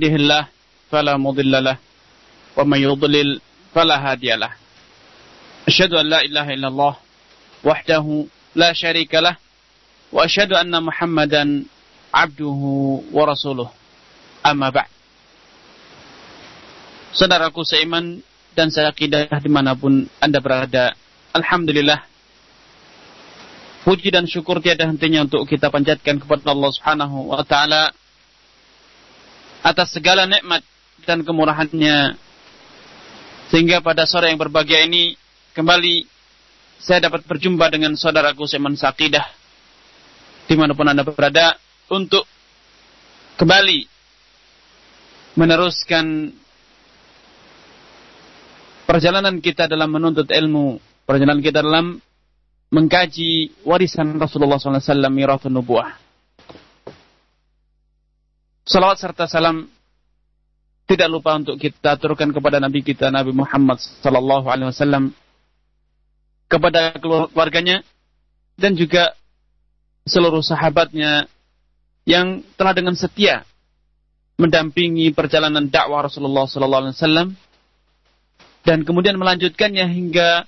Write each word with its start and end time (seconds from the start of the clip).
يهده 0.00 0.16
الله 0.16 0.42
فلا 0.90 1.16
مضل 1.16 1.52
له 1.64 1.76
ومن 2.56 2.80
يضلل 2.80 3.28
فلا 3.74 3.96
هادي 4.00 4.32
له 4.40 4.52
أشهد 5.68 5.92
أن 5.94 6.06
لا 6.08 6.20
إله 6.24 6.46
إلا 6.56 6.68
الله 6.68 6.94
وحده 7.64 8.06
لا 8.56 8.72
شريك 8.72 9.12
له 9.14 9.36
وأشهد 10.12 10.52
أن 10.52 10.72
محمدا 10.72 11.44
عبده 12.14 12.60
ورسوله 13.12 13.68
أما 14.46 14.68
بعد 14.72 14.90
Saudaraku 17.10 17.66
seiman 17.66 18.22
dan 18.54 18.70
seakidah 18.70 19.26
di 19.42 19.50
mana 19.50 19.74
pun 19.74 20.06
Anda 20.22 20.38
berada, 20.38 20.94
Alhamdulillah. 21.34 22.06
Puji 23.82 24.14
dan 24.14 24.30
syukur 24.30 24.62
tiada 24.62 24.86
hentinya 24.86 25.26
untuk 25.26 25.42
kita 25.50 25.74
panjatkan 25.74 26.22
kepada 26.22 26.54
Allah 26.54 26.70
Subhanahu 26.70 27.34
wa 27.34 27.42
taala 27.42 27.90
atas 29.60 29.92
segala 29.92 30.24
nikmat 30.24 30.64
dan 31.04 31.24
kemurahannya 31.24 32.16
sehingga 33.50 33.82
pada 33.82 34.06
sore 34.06 34.30
yang 34.30 34.40
berbahagia 34.40 34.86
ini 34.86 35.18
kembali 35.56 36.06
saya 36.80 37.10
dapat 37.10 37.26
berjumpa 37.28 37.68
dengan 37.68 37.92
saudaraku 37.98 38.48
Seman 38.48 38.78
Sakidah 38.78 39.26
di 40.48 40.54
mana 40.56 40.72
pun 40.72 40.88
anda 40.88 41.04
berada 41.04 41.54
untuk 41.92 42.24
kembali 43.36 43.86
meneruskan 45.38 46.34
perjalanan 48.90 49.38
kita 49.38 49.70
dalam 49.70 49.86
menuntut 49.94 50.26
ilmu, 50.26 50.82
perjalanan 51.06 51.38
kita 51.38 51.62
dalam 51.62 52.02
mengkaji 52.74 53.62
warisan 53.62 54.18
Rasulullah 54.18 54.58
SAW 54.58 54.82
mirathun 55.14 55.54
nubuah. 55.54 56.09
Salawat 58.70 59.02
serta 59.02 59.26
salam 59.26 59.66
tidak 60.86 61.10
lupa 61.10 61.34
untuk 61.34 61.58
kita 61.58 61.98
aturkan 61.98 62.30
kepada 62.30 62.62
Nabi 62.62 62.86
kita 62.86 63.10
Nabi 63.10 63.34
Muhammad 63.34 63.82
sallallahu 63.82 64.46
alaihi 64.46 64.70
wasallam 64.70 65.10
kepada 66.46 66.94
keluarganya 67.02 67.82
dan 68.54 68.78
juga 68.78 69.18
seluruh 70.06 70.38
sahabatnya 70.38 71.26
yang 72.06 72.46
telah 72.54 72.70
dengan 72.70 72.94
setia 72.94 73.42
mendampingi 74.38 75.10
perjalanan 75.18 75.66
dakwah 75.66 76.06
Rasulullah 76.06 76.46
sallallahu 76.46 76.82
alaihi 76.86 76.94
wasallam 76.94 77.28
dan 78.62 78.86
kemudian 78.86 79.18
melanjutkannya 79.18 79.86
hingga 79.90 80.46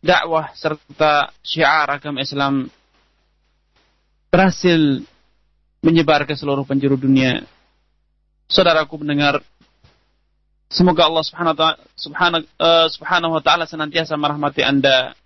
dakwah 0.00 0.48
serta 0.56 1.28
syiar 1.44 1.92
agama 1.92 2.24
Islam 2.24 2.72
berhasil 4.32 5.04
menyebar 5.80 6.28
ke 6.28 6.36
seluruh 6.36 6.64
penjuru 6.64 6.96
dunia. 6.96 7.44
Saudaraku 8.46 9.00
mendengar, 9.00 9.40
semoga 10.68 11.08
Allah 11.08 11.24
Subhanahu 11.24 11.52
wa 11.54 11.58
taala 11.58 11.76
subhanahu, 11.96 12.42
uh, 12.60 12.86
subhanahu 12.92 13.32
wa 13.38 13.42
taala 13.42 13.64
senantiasa 13.64 14.16
merahmati 14.20 14.60
Anda. 14.60 15.16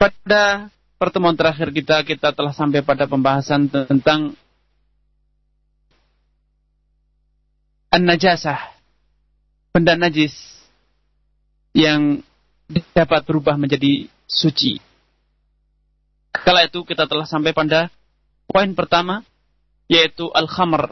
Pada 0.00 0.72
pertemuan 0.96 1.36
terakhir 1.36 1.68
kita 1.74 2.00
kita 2.06 2.32
telah 2.32 2.54
sampai 2.56 2.80
pada 2.80 3.04
pembahasan 3.04 3.68
tentang 3.68 4.32
an-najasah, 7.90 8.60
benda 9.74 9.98
najis 9.98 10.32
yang 11.74 12.22
dapat 12.94 13.26
berubah 13.26 13.58
menjadi 13.58 14.06
suci. 14.30 14.78
Kala 16.30 16.70
itu 16.70 16.86
kita 16.86 17.10
telah 17.10 17.26
sampai 17.26 17.50
pada 17.50 17.90
Poin 18.50 18.74
pertama 18.74 19.22
yaitu 19.86 20.26
al-khamr, 20.34 20.90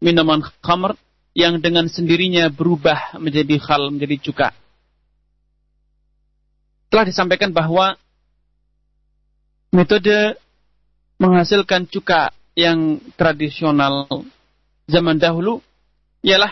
minuman 0.00 0.44
khamr 0.60 0.96
yang 1.32 1.60
dengan 1.60 1.88
sendirinya 1.88 2.52
berubah 2.52 3.16
menjadi 3.16 3.56
khal, 3.60 3.92
menjadi 3.92 4.16
cuka. 4.28 4.48
Telah 6.88 7.04
disampaikan 7.04 7.52
bahwa 7.52 7.96
metode 9.72 10.36
menghasilkan 11.20 11.88
cuka 11.88 12.32
yang 12.56 13.00
tradisional 13.16 14.08
zaman 14.88 15.20
dahulu 15.20 15.60
ialah 16.24 16.50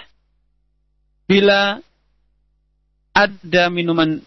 bila 1.26 1.80
ada 3.16 3.64
minuman 3.72 4.20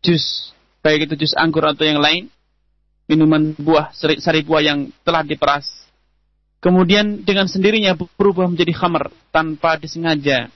jus, 0.00 0.54
baik 0.80 1.10
itu 1.10 1.26
jus 1.26 1.34
anggur 1.34 1.66
atau 1.66 1.82
yang 1.82 1.98
lain, 1.98 2.30
minuman 3.10 3.52
buah, 3.58 3.90
sari 3.94 4.40
buah 4.46 4.62
yang 4.62 4.88
telah 5.02 5.26
diperas. 5.26 5.85
Kemudian 6.56 7.22
dengan 7.22 7.46
sendirinya 7.46 7.94
berubah 7.94 8.48
menjadi 8.48 8.72
khamar 8.72 9.12
tanpa 9.30 9.76
disengaja. 9.76 10.48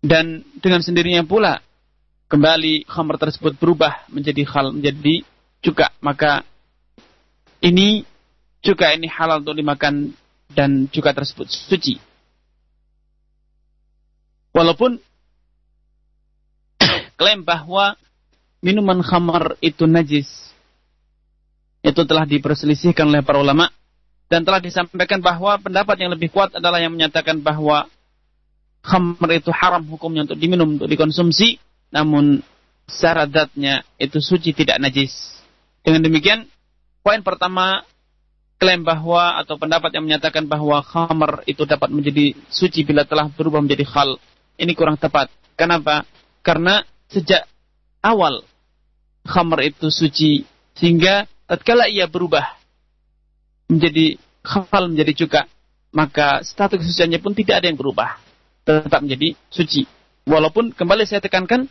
Dan 0.00 0.44
dengan 0.60 0.80
sendirinya 0.80 1.24
pula 1.24 1.60
kembali 2.30 2.88
khamar 2.88 3.20
tersebut 3.20 3.58
berubah 3.58 4.06
menjadi 4.08 4.46
khal, 4.46 4.72
menjadi 4.72 5.24
cuka. 5.60 5.92
Maka 6.00 6.44
ini 7.60 8.04
cuka 8.64 8.92
ini 8.96 9.08
halal 9.08 9.44
untuk 9.44 9.56
dimakan 9.56 10.12
dan 10.52 10.88
cuka 10.88 11.12
tersebut 11.16 11.48
suci. 11.48 12.00
Walaupun 14.52 14.98
klaim 17.18 17.44
bahwa 17.44 17.96
minuman 18.60 19.00
khamar 19.00 19.56
itu 19.64 19.88
najis 19.88 20.28
itu 21.80 22.02
telah 22.04 22.28
diperselisihkan 22.28 23.08
oleh 23.08 23.24
para 23.24 23.40
ulama 23.40 23.72
dan 24.30 24.46
telah 24.46 24.62
disampaikan 24.62 25.18
bahwa 25.18 25.58
pendapat 25.58 25.98
yang 25.98 26.14
lebih 26.14 26.30
kuat 26.30 26.54
adalah 26.54 26.78
yang 26.78 26.94
menyatakan 26.94 27.42
bahwa 27.42 27.90
khamr 28.86 29.26
itu 29.34 29.50
haram 29.50 29.82
hukumnya 29.90 30.22
untuk 30.30 30.38
diminum 30.38 30.78
untuk 30.78 30.86
dikonsumsi. 30.86 31.58
Namun 31.90 32.38
secara 32.86 33.26
zatnya 33.26 33.82
itu 33.98 34.22
suci 34.22 34.54
tidak 34.54 34.78
najis. 34.78 35.42
Dengan 35.82 36.06
demikian 36.06 36.46
poin 37.02 37.26
pertama 37.26 37.82
klaim 38.62 38.86
bahwa 38.86 39.34
atau 39.42 39.58
pendapat 39.58 39.98
yang 39.98 40.06
menyatakan 40.06 40.46
bahwa 40.46 40.78
khamr 40.78 41.42
itu 41.50 41.66
dapat 41.66 41.90
menjadi 41.90 42.38
suci 42.46 42.86
bila 42.86 43.02
telah 43.02 43.26
berubah 43.34 43.58
menjadi 43.58 43.82
khal 43.82 44.14
ini 44.62 44.78
kurang 44.78 44.94
tepat. 44.94 45.26
Kenapa? 45.58 46.06
Karena 46.46 46.86
sejak 47.10 47.50
awal 47.98 48.46
khamr 49.26 49.74
itu 49.74 49.90
suci 49.90 50.46
sehingga 50.78 51.26
tatkala 51.50 51.90
ia 51.90 52.06
berubah 52.06 52.59
menjadi 53.70 54.18
khafal 54.42 54.90
menjadi 54.90 55.24
cuka, 55.24 55.40
maka 55.94 56.42
status 56.42 56.82
kesuciannya 56.82 57.22
pun 57.22 57.32
tidak 57.38 57.62
ada 57.62 57.66
yang 57.70 57.78
berubah. 57.78 58.18
Tetap 58.66 59.00
menjadi 59.00 59.38
suci. 59.48 59.86
Walaupun 60.26 60.74
kembali 60.74 61.06
saya 61.06 61.22
tekankan, 61.22 61.70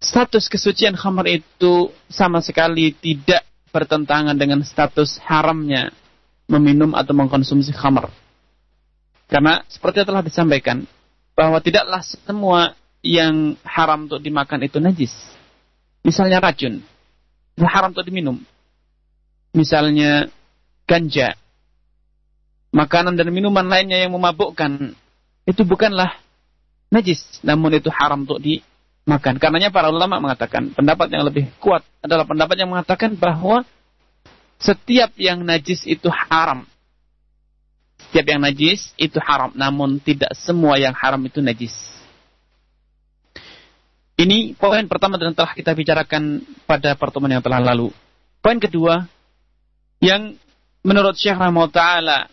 status 0.00 0.48
kesucian 0.48 0.96
khamar 0.96 1.28
itu 1.28 1.92
sama 2.08 2.40
sekali 2.40 2.96
tidak 2.96 3.44
bertentangan 3.70 4.34
dengan 4.34 4.64
status 4.64 5.20
haramnya 5.20 5.92
meminum 6.48 6.96
atau 6.96 7.12
mengkonsumsi 7.12 7.76
khamar. 7.76 8.08
Karena 9.28 9.60
seperti 9.68 10.02
yang 10.02 10.08
telah 10.08 10.24
disampaikan, 10.24 10.86
bahwa 11.36 11.60
tidaklah 11.60 12.00
semua 12.02 12.72
yang 13.04 13.58
haram 13.62 14.08
untuk 14.08 14.22
dimakan 14.22 14.64
itu 14.64 14.78
najis. 14.80 15.12
Misalnya 16.06 16.38
racun, 16.38 16.80
haram 17.58 17.90
untuk 17.90 18.06
diminum 18.06 18.38
misalnya 19.56 20.28
ganja, 20.86 21.34
makanan 22.70 23.18
dan 23.18 23.28
minuman 23.34 23.66
lainnya 23.66 24.00
yang 24.00 24.14
memabukkan, 24.14 24.94
itu 25.44 25.62
bukanlah 25.66 26.14
najis, 26.88 27.42
namun 27.42 27.74
itu 27.76 27.90
haram 27.90 28.22
untuk 28.22 28.38
dimakan. 28.38 29.36
Karenanya 29.42 29.74
para 29.74 29.90
ulama 29.90 30.22
mengatakan, 30.22 30.70
pendapat 30.72 31.10
yang 31.10 31.26
lebih 31.26 31.50
kuat 31.58 31.82
adalah 32.00 32.24
pendapat 32.24 32.56
yang 32.56 32.70
mengatakan 32.70 33.18
bahwa 33.18 33.66
setiap 34.56 35.12
yang 35.18 35.42
najis 35.42 35.84
itu 35.84 36.08
haram. 36.08 36.64
Setiap 38.08 38.26
yang 38.32 38.40
najis 38.40 38.94
itu 38.96 39.18
haram, 39.18 39.50
namun 39.52 39.98
tidak 39.98 40.32
semua 40.38 40.78
yang 40.78 40.94
haram 40.94 41.20
itu 41.26 41.42
najis. 41.42 41.74
Ini 44.16 44.56
poin 44.56 44.88
pertama 44.88 45.20
dan 45.20 45.36
telah 45.36 45.52
kita 45.52 45.76
bicarakan 45.76 46.40
pada 46.64 46.96
pertemuan 46.96 47.36
yang 47.36 47.44
telah 47.44 47.60
lalu. 47.60 47.92
Poin 48.40 48.56
kedua, 48.56 49.04
yang 50.00 50.40
menurut 50.86 51.18
Syekh 51.18 51.34
Rahmat 51.34 51.74
Ta'ala 51.74 52.30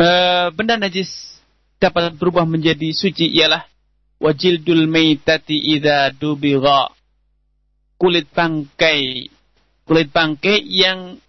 e, 0.00 0.08
benda 0.56 0.80
najis 0.80 1.36
dapat 1.76 2.16
berubah 2.16 2.48
menjadi 2.48 2.88
suci 2.96 3.28
ialah 3.36 3.68
wajildul 4.16 4.88
maitati 4.88 5.76
idza 5.76 6.16
dubigha 6.16 6.88
kulit 8.00 8.32
bangkai 8.32 9.28
kulit 9.84 10.08
bangkai 10.08 10.64
yang 10.64 11.20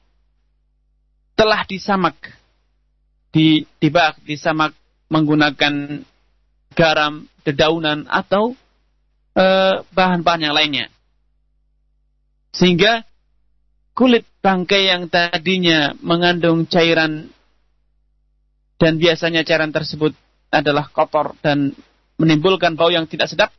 telah 1.35 1.67
disamak 1.67 2.15
di 3.35 3.67
dibak 3.77 4.17
disamak 4.23 4.73
menggunakan 5.09 6.06
garam, 6.77 7.25
dedaunan 7.41 8.06
atau 8.06 8.53
e, 9.33 9.45
bahan-bahan 9.89 10.45
yang 10.50 10.56
lainnya. 10.56 10.85
Sehingga 12.53 13.06
kulit 13.99 14.23
bangkai 14.39 14.87
yang 14.87 15.11
tadinya 15.11 15.91
mengandung 15.99 16.63
cairan 16.63 17.27
dan 18.79 18.95
biasanya 18.95 19.43
cairan 19.43 19.75
tersebut 19.75 20.15
adalah 20.47 20.87
kotor 20.87 21.35
dan 21.43 21.75
menimbulkan 22.15 22.79
bau 22.79 22.87
yang 22.87 23.03
tidak 23.11 23.27
sedap. 23.27 23.51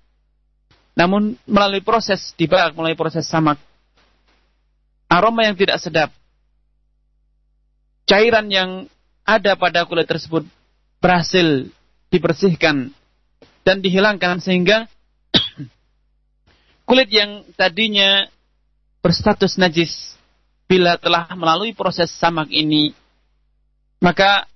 Namun 0.96 1.36
melalui 1.44 1.84
proses 1.84 2.32
dibakar, 2.40 2.72
melalui 2.72 2.96
proses 2.96 3.28
samak, 3.28 3.60
aroma 5.12 5.44
yang 5.44 5.60
tidak 5.60 5.76
sedap, 5.76 6.08
cairan 8.08 8.48
yang 8.48 8.88
ada 9.28 9.60
pada 9.60 9.84
kulit 9.84 10.08
tersebut 10.08 10.48
berhasil 11.04 11.68
dibersihkan 12.08 12.96
dan 13.60 13.84
dihilangkan 13.84 14.40
sehingga 14.40 14.88
kulit 16.88 17.12
yang 17.12 17.44
tadinya 17.60 18.24
berstatus 19.04 19.60
najis 19.60 20.16
bila 20.70 20.94
telah 21.02 21.26
melalui 21.34 21.74
proses 21.74 22.14
samak 22.14 22.46
ini 22.46 22.94
maka 23.98 24.46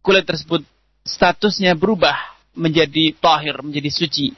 kulit 0.00 0.24
tersebut 0.24 0.64
statusnya 1.04 1.76
berubah 1.76 2.16
menjadi 2.56 3.12
tahir, 3.20 3.60
menjadi 3.60 3.90
suci. 3.92 4.32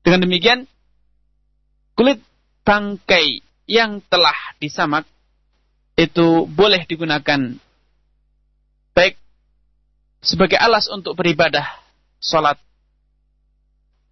Dengan 0.00 0.24
demikian, 0.24 0.64
kulit 1.92 2.24
bangkai 2.64 3.44
yang 3.68 4.00
telah 4.08 4.56
disamak 4.56 5.04
itu 6.00 6.48
boleh 6.48 6.88
digunakan 6.88 7.52
baik 8.96 9.20
sebagai 10.24 10.56
alas 10.56 10.88
untuk 10.88 11.12
beribadah, 11.12 11.66
sholat, 12.24 12.56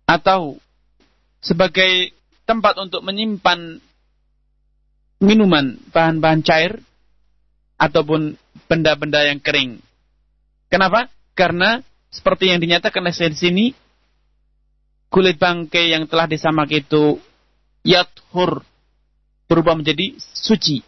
atau 0.05 0.61
sebagai 1.41 2.12
tempat 2.44 2.76
untuk 2.79 3.00
menyimpan 3.02 3.81
minuman, 5.23 5.81
bahan-bahan 5.91 6.43
cair, 6.45 6.81
ataupun 7.77 8.37
benda-benda 8.69 9.25
yang 9.25 9.41
kering. 9.41 9.81
Kenapa? 10.73 11.13
Karena 11.37 11.81
seperti 12.09 12.49
yang 12.49 12.61
dinyatakan 12.61 13.05
di 13.05 13.37
sini, 13.37 13.67
kulit 15.13 15.37
bangkai 15.37 15.93
yang 15.93 16.09
telah 16.09 16.27
disamak 16.27 16.73
itu 16.73 17.21
yathur 17.85 18.65
berubah 19.47 19.79
menjadi 19.79 20.17
suci. 20.19 20.83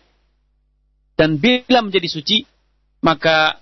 Dan 1.15 1.39
bila 1.39 1.83
menjadi 1.83 2.09
suci, 2.11 2.47
maka 3.03 3.59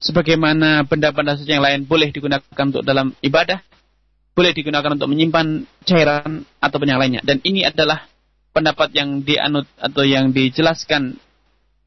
sebagaimana 0.00 0.84
benda-benda 0.84 1.36
suci 1.36 1.52
yang 1.52 1.64
lain 1.64 1.88
boleh 1.88 2.12
digunakan 2.12 2.44
untuk 2.44 2.84
dalam 2.84 3.12
ibadah, 3.24 3.60
boleh 4.34 4.52
digunakan 4.52 4.92
untuk 4.92 5.08
menyimpan 5.08 5.64
cairan 5.86 6.44
atau 6.60 6.78
yang 6.84 7.00
lainnya. 7.00 7.22
Dan 7.24 7.40
ini 7.44 7.64
adalah 7.64 8.04
pendapat 8.54 8.94
yang 8.94 9.26
dianut 9.26 9.66
atau 9.74 10.06
yang 10.06 10.30
dijelaskan 10.30 11.18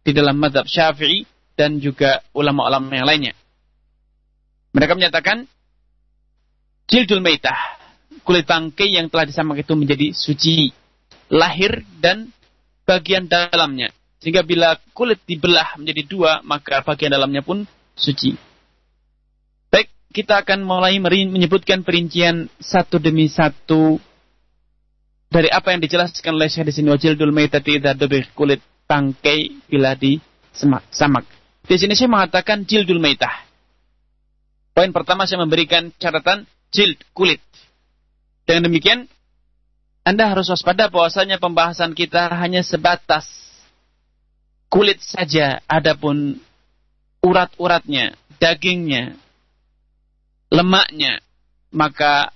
di 0.04 0.12
dalam 0.12 0.36
madhab 0.36 0.68
syafi'i 0.68 1.24
dan 1.56 1.80
juga 1.80 2.20
ulama-ulama 2.36 2.92
yang 2.92 3.08
lainnya. 3.08 3.34
Mereka 4.76 4.94
menyatakan 4.94 5.48
jildul 6.92 7.24
meitah, 7.24 7.58
kulit 8.28 8.44
bangkai 8.44 9.00
yang 9.00 9.08
telah 9.08 9.26
disamak 9.26 9.64
itu 9.64 9.74
menjadi 9.74 10.12
suci, 10.12 10.76
lahir 11.32 11.88
dan 12.04 12.30
bagian 12.84 13.26
dalamnya. 13.26 13.90
Sehingga 14.20 14.44
bila 14.44 14.76
kulit 14.92 15.24
dibelah 15.24 15.80
menjadi 15.80 16.04
dua, 16.04 16.32
maka 16.44 16.84
bagian 16.84 17.16
dalamnya 17.16 17.42
pun 17.42 17.64
suci. 17.96 18.36
Baik, 19.72 19.88
kita 20.12 20.44
akan 20.44 20.68
mulai 20.68 21.00
menyebutkan 21.00 21.82
perincian 21.88 22.52
satu 22.60 23.00
demi 23.00 23.32
satu 23.32 23.98
dari 25.28 25.52
apa 25.52 25.76
yang 25.76 25.84
dijelaskan 25.84 26.34
oleh 26.36 26.48
Syekh 26.48 26.72
di 26.72 26.74
sini 26.74 26.88
wajildul 26.92 27.36
maitati 27.36 27.78
idza 27.78 27.94
kulit 28.32 28.64
bangkai 28.88 29.68
bila 29.68 29.94
di 29.94 30.18
samak. 30.56 31.28
Di 31.68 31.76
sini 31.76 31.94
saya 31.94 32.08
mengatakan 32.08 32.64
jildul 32.64 33.04
maitah. 33.04 33.44
Poin 34.72 34.94
pertama 34.96 35.28
saya 35.28 35.44
memberikan 35.44 35.92
catatan 36.00 36.48
jild, 36.72 37.02
kulit. 37.12 37.44
Dengan 38.48 38.72
demikian, 38.72 39.10
Anda 40.08 40.32
harus 40.32 40.48
waspada 40.48 40.88
bahwasanya 40.88 41.36
pembahasan 41.42 41.92
kita 41.92 42.32
hanya 42.32 42.64
sebatas 42.64 43.28
kulit 44.72 45.04
saja, 45.04 45.60
adapun 45.68 46.40
urat-uratnya, 47.20 48.16
dagingnya, 48.40 49.20
lemaknya, 50.48 51.20
maka 51.74 52.32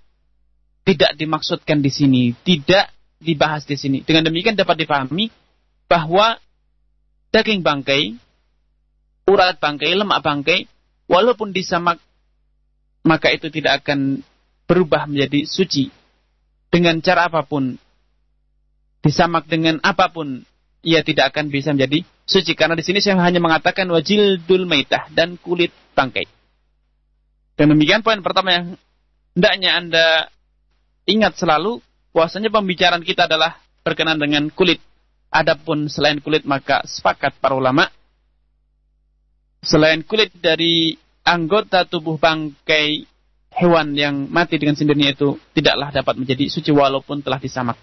tidak 0.81 1.13
dimaksudkan 1.17 1.79
di 1.79 1.91
sini, 1.93 2.23
tidak 2.41 2.89
dibahas 3.21 3.63
di 3.65 3.77
sini. 3.77 4.01
Dengan 4.01 4.27
demikian 4.27 4.57
dapat 4.57 4.81
dipahami 4.81 5.29
bahwa 5.85 6.41
daging 7.29 7.61
bangkai 7.61 8.17
urat 9.31 9.57
bangkai, 9.61 9.95
lemak 9.95 10.19
bangkai, 10.19 10.65
walaupun 11.07 11.55
disamak, 11.55 12.01
maka 13.07 13.31
itu 13.33 13.47
tidak 13.47 13.85
akan 13.85 14.19
berubah 14.65 15.05
menjadi 15.07 15.45
suci. 15.45 15.87
Dengan 16.71 17.03
cara 17.03 17.27
apa 17.27 17.43
pun, 17.43 17.75
disamak 19.03 19.47
dengan 19.47 19.79
apa 19.83 20.07
pun, 20.11 20.43
ia 20.81 21.03
tidak 21.03 21.35
akan 21.35 21.51
bisa 21.51 21.75
menjadi 21.75 22.07
suci. 22.23 22.55
Karena 22.55 22.79
di 22.79 22.83
sini 22.83 23.03
saya 23.03 23.19
hanya 23.19 23.43
mengatakan 23.43 23.87
wajil 23.91 24.39
dul 24.39 24.63
maitah 24.67 25.11
dan 25.11 25.35
kulit 25.35 25.71
bangkai. 25.93 26.25
Dan 27.59 27.75
demikian 27.75 28.01
poin 28.01 28.23
pertama 28.23 28.55
yang 28.55 28.65
hendaknya 29.35 29.69
Anda 29.77 30.05
ingat 31.11 31.35
selalu, 31.35 31.83
bahwasanya 32.15 32.47
pembicaraan 32.47 33.03
kita 33.03 33.27
adalah 33.27 33.59
berkenan 33.83 34.17
dengan 34.17 34.47
kulit. 34.51 34.79
Adapun 35.31 35.87
selain 35.87 36.19
kulit 36.19 36.43
maka 36.43 36.83
sepakat 36.83 37.39
para 37.39 37.55
ulama 37.55 37.87
selain 39.61 40.01
kulit 40.01 40.33
dari 40.41 40.97
anggota 41.21 41.85
tubuh 41.85 42.17
bangkai 42.17 43.05
hewan 43.53 43.93
yang 43.93 44.25
mati 44.27 44.57
dengan 44.57 44.73
sendirinya 44.73 45.13
itu 45.13 45.37
tidaklah 45.53 45.93
dapat 45.93 46.17
menjadi 46.17 46.49
suci 46.49 46.73
walaupun 46.73 47.21
telah 47.21 47.37
disamak. 47.37 47.77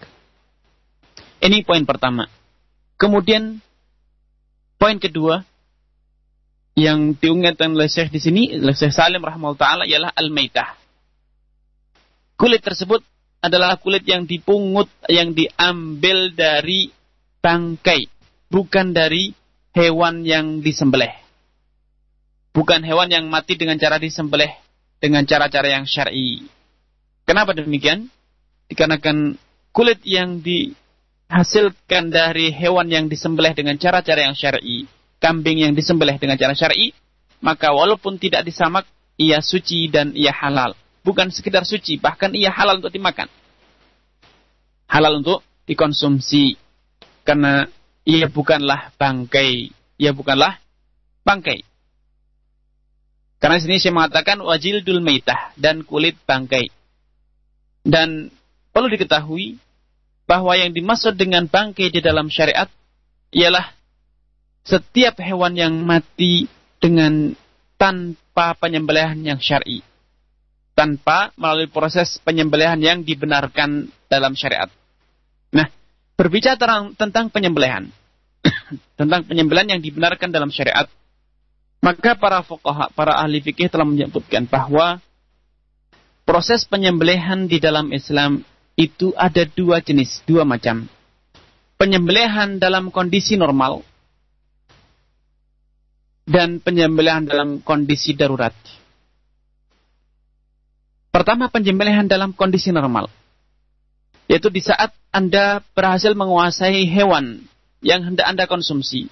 Ini 1.39 1.63
poin 1.63 1.87
pertama. 1.87 2.27
Kemudian 2.99 3.63
poin 4.75 4.99
kedua 4.99 5.47
yang 6.75 7.15
diungkapkan 7.15 7.71
oleh 7.71 7.87
Syekh 7.87 8.11
di 8.11 8.19
sini, 8.19 8.41
oleh 8.59 8.75
Syekh 8.75 8.91
Salim 8.91 9.23
rahimahullah 9.23 9.59
taala 9.59 9.83
ialah 9.87 10.11
al-maitah. 10.11 10.75
Kulit 12.35 12.59
tersebut 12.59 13.03
adalah 13.39 13.79
kulit 13.79 14.03
yang 14.03 14.27
dipungut, 14.27 14.91
yang 15.07 15.31
diambil 15.31 16.31
dari 16.35 16.91
bangkai, 17.39 18.11
bukan 18.51 18.91
dari 18.91 19.31
hewan 19.71 20.27
yang 20.27 20.59
disembelih 20.59 21.29
bukan 22.53 22.81
hewan 22.83 23.09
yang 23.09 23.25
mati 23.29 23.55
dengan 23.55 23.77
cara 23.77 24.01
disembelih 24.01 24.49
dengan 24.99 25.23
cara-cara 25.23 25.79
yang 25.79 25.85
syar'i. 25.87 26.43
Kenapa 27.23 27.53
demikian? 27.55 28.09
Dikarenakan 28.69 29.37
kulit 29.71 30.01
yang 30.03 30.41
dihasilkan 30.41 32.11
dari 32.11 32.51
hewan 32.51 32.89
yang 32.89 33.05
disembelih 33.07 33.53
dengan 33.53 33.77
cara-cara 33.77 34.27
yang 34.27 34.35
syar'i, 34.35 34.85
kambing 35.21 35.63
yang 35.63 35.73
disembelih 35.77 36.17
dengan 36.19 36.35
cara 36.35 36.53
syar'i, 36.57 36.91
maka 37.39 37.71
walaupun 37.71 38.19
tidak 38.19 38.43
disamak, 38.43 38.83
ia 39.15 39.39
suci 39.39 39.87
dan 39.87 40.11
ia 40.11 40.35
halal. 40.35 40.75
Bukan 41.01 41.31
sekedar 41.31 41.63
suci, 41.63 41.95
bahkan 41.95 42.31
ia 42.35 42.51
halal 42.51 42.83
untuk 42.83 42.91
dimakan. 42.91 43.31
Halal 44.89 45.23
untuk 45.23 45.45
dikonsumsi. 45.63 46.59
Karena 47.23 47.65
ia 48.03 48.27
bukanlah 48.27 48.91
bangkai. 48.99 49.71
Ia 49.99 50.11
bukanlah 50.11 50.59
bangkai. 51.23 51.63
Karena 53.39 53.55
sini 53.55 53.79
saya 53.79 53.95
mengatakan 53.95 54.43
wajildul 54.43 54.99
meitah 54.99 55.55
dan 55.55 55.87
kulit 55.87 56.19
bangkai. 56.27 56.67
Dan 57.87 58.27
perlu 58.75 58.91
diketahui 58.91 59.55
bahwa 60.27 60.53
yang 60.59 60.75
dimaksud 60.75 61.15
dengan 61.15 61.47
bangkai 61.47 61.89
di 61.89 62.03
dalam 62.03 62.27
syariat 62.27 62.67
ialah 63.31 63.71
setiap 64.67 65.17
hewan 65.23 65.55
yang 65.55 65.73
mati 65.81 66.45
dengan 66.77 67.33
tanpa 67.79 68.53
penyembelihan 68.59 69.17
yang 69.23 69.39
syar'i. 69.39 69.81
Tanpa 70.79 71.35
melalui 71.35 71.67
proses 71.67 72.23
penyembelihan 72.23 72.79
yang 72.79 73.03
dibenarkan 73.03 73.91
dalam 74.07 74.31
syariat. 74.31 74.71
Nah, 75.51 75.67
berbicara 76.15 76.87
tentang 76.95 77.27
penyembelihan. 77.27 77.91
tentang 78.99 79.27
penyembelihan 79.27 79.75
yang 79.75 79.81
dibenarkan 79.83 80.31
dalam 80.31 80.47
syariat 80.47 80.87
maka 81.79 82.15
para 82.19 82.43
fuqaha, 82.43 82.91
para 82.91 83.15
ahli 83.23 83.39
fikih 83.39 83.71
telah 83.71 83.87
menyebutkan 83.87 84.43
bahwa 84.43 84.99
proses 86.27 86.67
penyembelihan 86.67 87.47
di 87.47 87.57
dalam 87.63 87.95
Islam 87.95 88.43
itu 88.75 89.15
ada 89.15 89.47
dua 89.47 89.79
jenis, 89.79 90.23
dua 90.27 90.43
macam. 90.43 90.87
Penyembelihan 91.79 92.59
dalam 92.59 92.91
kondisi 92.91 93.39
normal 93.39 93.87
dan 96.27 96.59
penyembelihan 96.59 97.23
dalam 97.23 97.63
kondisi 97.63 98.11
darurat. 98.11 98.51
Pertama, 101.09 101.49
penyembelihan 101.49 102.05
dalam 102.05 102.31
kondisi 102.31 102.69
normal. 102.69 103.09
Yaitu 104.29 104.53
di 104.53 104.61
saat 104.61 104.93
Anda 105.09 105.65
berhasil 105.73 106.13
menguasai 106.13 106.85
hewan 106.85 107.41
yang 107.81 108.05
hendak 108.05 108.29
Anda 108.29 108.45
konsumsi. 108.45 109.09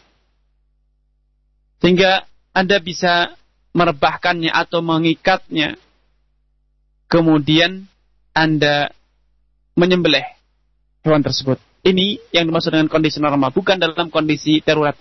Sehingga 1.81 2.25
Anda 2.53 2.77
bisa 2.77 3.33
merebahkannya 3.73 4.53
atau 4.53 4.85
mengikatnya. 4.85 5.77
Kemudian 7.09 7.89
Anda 8.37 8.93
menyembelih 9.73 10.25
hewan 11.01 11.25
tersebut. 11.25 11.57
Ini 11.81 12.19
yang 12.35 12.49
dimaksud 12.49 12.73
dengan 12.73 12.91
kondisi 12.91 13.17
normal, 13.23 13.55
bukan 13.55 13.79
dalam 13.79 14.11
kondisi 14.11 14.59
darurat. 14.59 14.97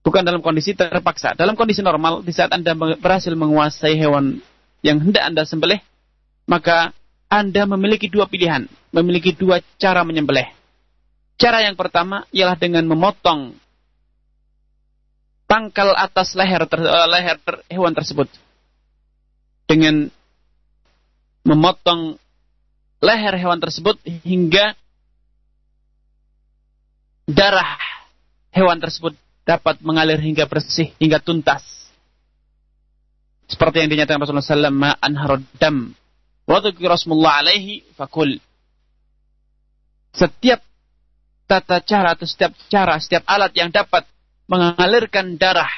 Bukan 0.00 0.24
dalam 0.24 0.40
kondisi 0.40 0.72
terpaksa. 0.72 1.36
Dalam 1.36 1.52
kondisi 1.52 1.84
normal, 1.84 2.24
di 2.24 2.32
saat 2.32 2.48
Anda 2.56 2.72
berhasil 2.74 3.36
menguasai 3.36 4.00
hewan 4.00 4.40
yang 4.80 5.00
hendak 5.00 5.24
Anda 5.24 5.42
sembelih, 5.44 5.80
maka 6.48 6.92
Anda 7.30 7.64
memiliki 7.68 8.10
dua 8.10 8.26
pilihan, 8.26 8.66
memiliki 8.90 9.36
dua 9.36 9.62
cara 9.78 10.02
menyembelih. 10.02 10.48
Cara 11.40 11.64
yang 11.64 11.78
pertama 11.78 12.28
ialah 12.34 12.56
dengan 12.58 12.84
memotong 12.84 13.56
pangkal 15.48 15.96
atas 15.96 16.36
leher 16.36 16.62
ter, 16.68 16.78
uh, 16.78 17.08
leher 17.08 17.40
ter, 17.40 17.58
hewan 17.72 17.96
tersebut 17.96 18.28
dengan 19.66 20.06
memotong 21.42 22.20
leher 23.00 23.34
hewan 23.40 23.58
tersebut 23.58 23.96
hingga 24.22 24.76
darah 27.24 27.78
hewan 28.52 28.76
tersebut 28.76 29.16
dapat 29.48 29.80
mengalir 29.80 30.20
hingga 30.20 30.44
bersih 30.44 30.92
hingga 31.00 31.18
tuntas. 31.18 31.64
Seperti 33.50 33.82
yang 33.82 33.90
dinyatakan 33.90 34.22
Rasulullah 34.22 34.70
SAW, 34.70 34.70
ma'an 34.70 35.12
harodam. 35.18 35.76
Wadukir 36.46 36.86
Rasulullah 36.86 37.42
alaihi 37.42 37.82
fakul. 37.98 38.38
Setiap 40.14 40.62
tata 41.50 41.82
cara 41.82 42.14
atau 42.14 42.26
setiap 42.26 42.54
cara, 42.70 42.94
setiap 43.02 43.26
alat 43.26 43.50
yang 43.58 43.74
dapat 43.74 44.06
mengalirkan 44.46 45.34
darah 45.34 45.70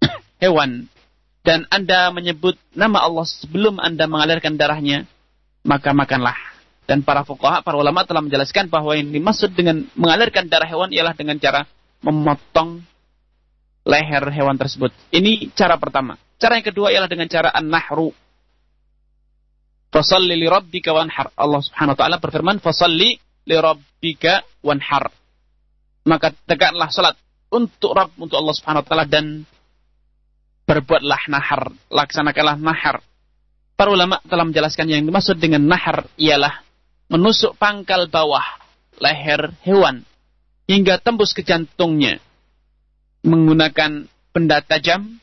hewan 0.44 0.88
dan 1.46 1.62
Anda 1.70 2.10
menyebut 2.10 2.58
nama 2.74 3.06
Allah 3.06 3.22
sebelum 3.22 3.78
Anda 3.78 4.10
mengalirkan 4.10 4.58
darahnya, 4.58 5.06
maka 5.62 5.94
makanlah. 5.94 6.34
Dan 6.90 7.06
para 7.06 7.22
fuqaha, 7.22 7.62
para 7.62 7.78
ulama 7.78 8.02
telah 8.02 8.18
menjelaskan 8.18 8.66
bahwa 8.66 8.98
yang 8.98 9.14
dimaksud 9.14 9.54
dengan 9.54 9.86
mengalirkan 9.94 10.50
darah 10.50 10.66
hewan 10.66 10.90
ialah 10.90 11.14
dengan 11.14 11.38
cara 11.38 11.66
memotong 12.02 12.82
leher 13.86 14.24
hewan 14.34 14.58
tersebut. 14.58 14.90
Ini 15.14 15.54
cara 15.54 15.78
pertama. 15.78 16.18
Cara 16.36 16.60
yang 16.60 16.66
kedua 16.68 16.92
ialah 16.92 17.08
dengan 17.08 17.28
cara 17.32 17.48
an-nahru. 17.52 18.12
Fasalli 19.88 20.36
li 20.36 20.44
rabbika 20.44 20.92
wanhar. 20.92 21.32
Allah 21.32 21.60
Subhanahu 21.64 21.96
wa 21.96 21.98
taala 21.98 22.16
berfirman, 22.20 22.60
"Fasalli 22.60 23.16
li 23.20 23.56
rabbika 23.56 24.44
wanhar." 24.60 25.08
Maka 26.06 26.36
tegaklah 26.44 26.92
salat 26.92 27.16
untuk 27.48 27.96
Rabb, 27.96 28.14
untuk 28.20 28.36
Allah 28.36 28.54
Subhanahu 28.54 28.84
wa 28.84 28.86
taala 28.86 29.06
dan 29.08 29.48
berbuatlah 30.66 31.20
nahar, 31.30 31.72
laksanakanlah 31.88 32.58
nahar. 32.58 33.00
Para 33.78 33.92
ulama 33.92 34.18
telah 34.26 34.44
menjelaskan 34.44 34.86
yang 34.90 35.02
dimaksud 35.06 35.38
dengan 35.38 35.62
nahar 35.64 36.10
ialah 36.18 36.64
menusuk 37.06 37.54
pangkal 37.56 38.10
bawah 38.10 38.44
leher 38.98 39.54
hewan 39.62 40.02
hingga 40.66 40.98
tembus 40.98 41.30
ke 41.30 41.46
jantungnya 41.46 42.18
menggunakan 43.22 44.10
benda 44.34 44.58
tajam 44.64 45.22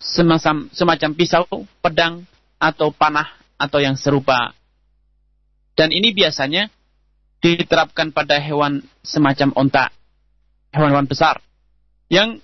semacam, 0.00 0.68
semacam 0.72 1.10
pisau, 1.16 1.44
pedang, 1.80 2.24
atau 2.56 2.92
panah, 2.92 3.28
atau 3.56 3.80
yang 3.80 3.96
serupa. 3.96 4.52
Dan 5.76 5.92
ini 5.92 6.12
biasanya 6.12 6.72
diterapkan 7.40 8.12
pada 8.12 8.40
hewan 8.40 8.80
semacam 9.04 9.52
onta, 9.56 9.92
hewan-hewan 10.72 11.04
besar, 11.04 11.40
yang 12.08 12.40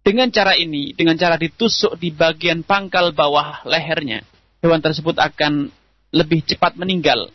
dengan 0.00 0.30
cara 0.32 0.56
ini, 0.56 0.96
dengan 0.96 1.18
cara 1.18 1.36
ditusuk 1.36 1.98
di 2.00 2.14
bagian 2.14 2.64
pangkal 2.64 3.12
bawah 3.12 3.66
lehernya, 3.66 4.24
hewan 4.62 4.80
tersebut 4.80 5.18
akan 5.18 5.68
lebih 6.14 6.42
cepat 6.46 6.78
meninggal, 6.78 7.28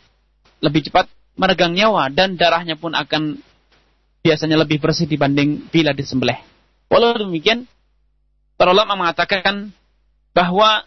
lebih 0.64 0.88
cepat 0.90 1.06
meregang 1.36 1.76
nyawa, 1.76 2.08
dan 2.08 2.34
darahnya 2.34 2.80
pun 2.80 2.96
akan 2.96 3.38
biasanya 4.24 4.58
lebih 4.58 4.82
bersih 4.82 5.06
dibanding 5.06 5.68
bila 5.70 5.92
disembelih. 5.92 6.40
Walau 6.88 7.14
demikian, 7.14 7.68
para 8.56 8.72
ulama 8.72 8.96
mengatakan 8.96 9.70
bahwa 10.32 10.84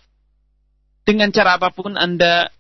dengan 1.06 1.34
cara 1.34 1.58
apa 1.58 1.74
pun 1.74 1.98
Anda 1.98 2.54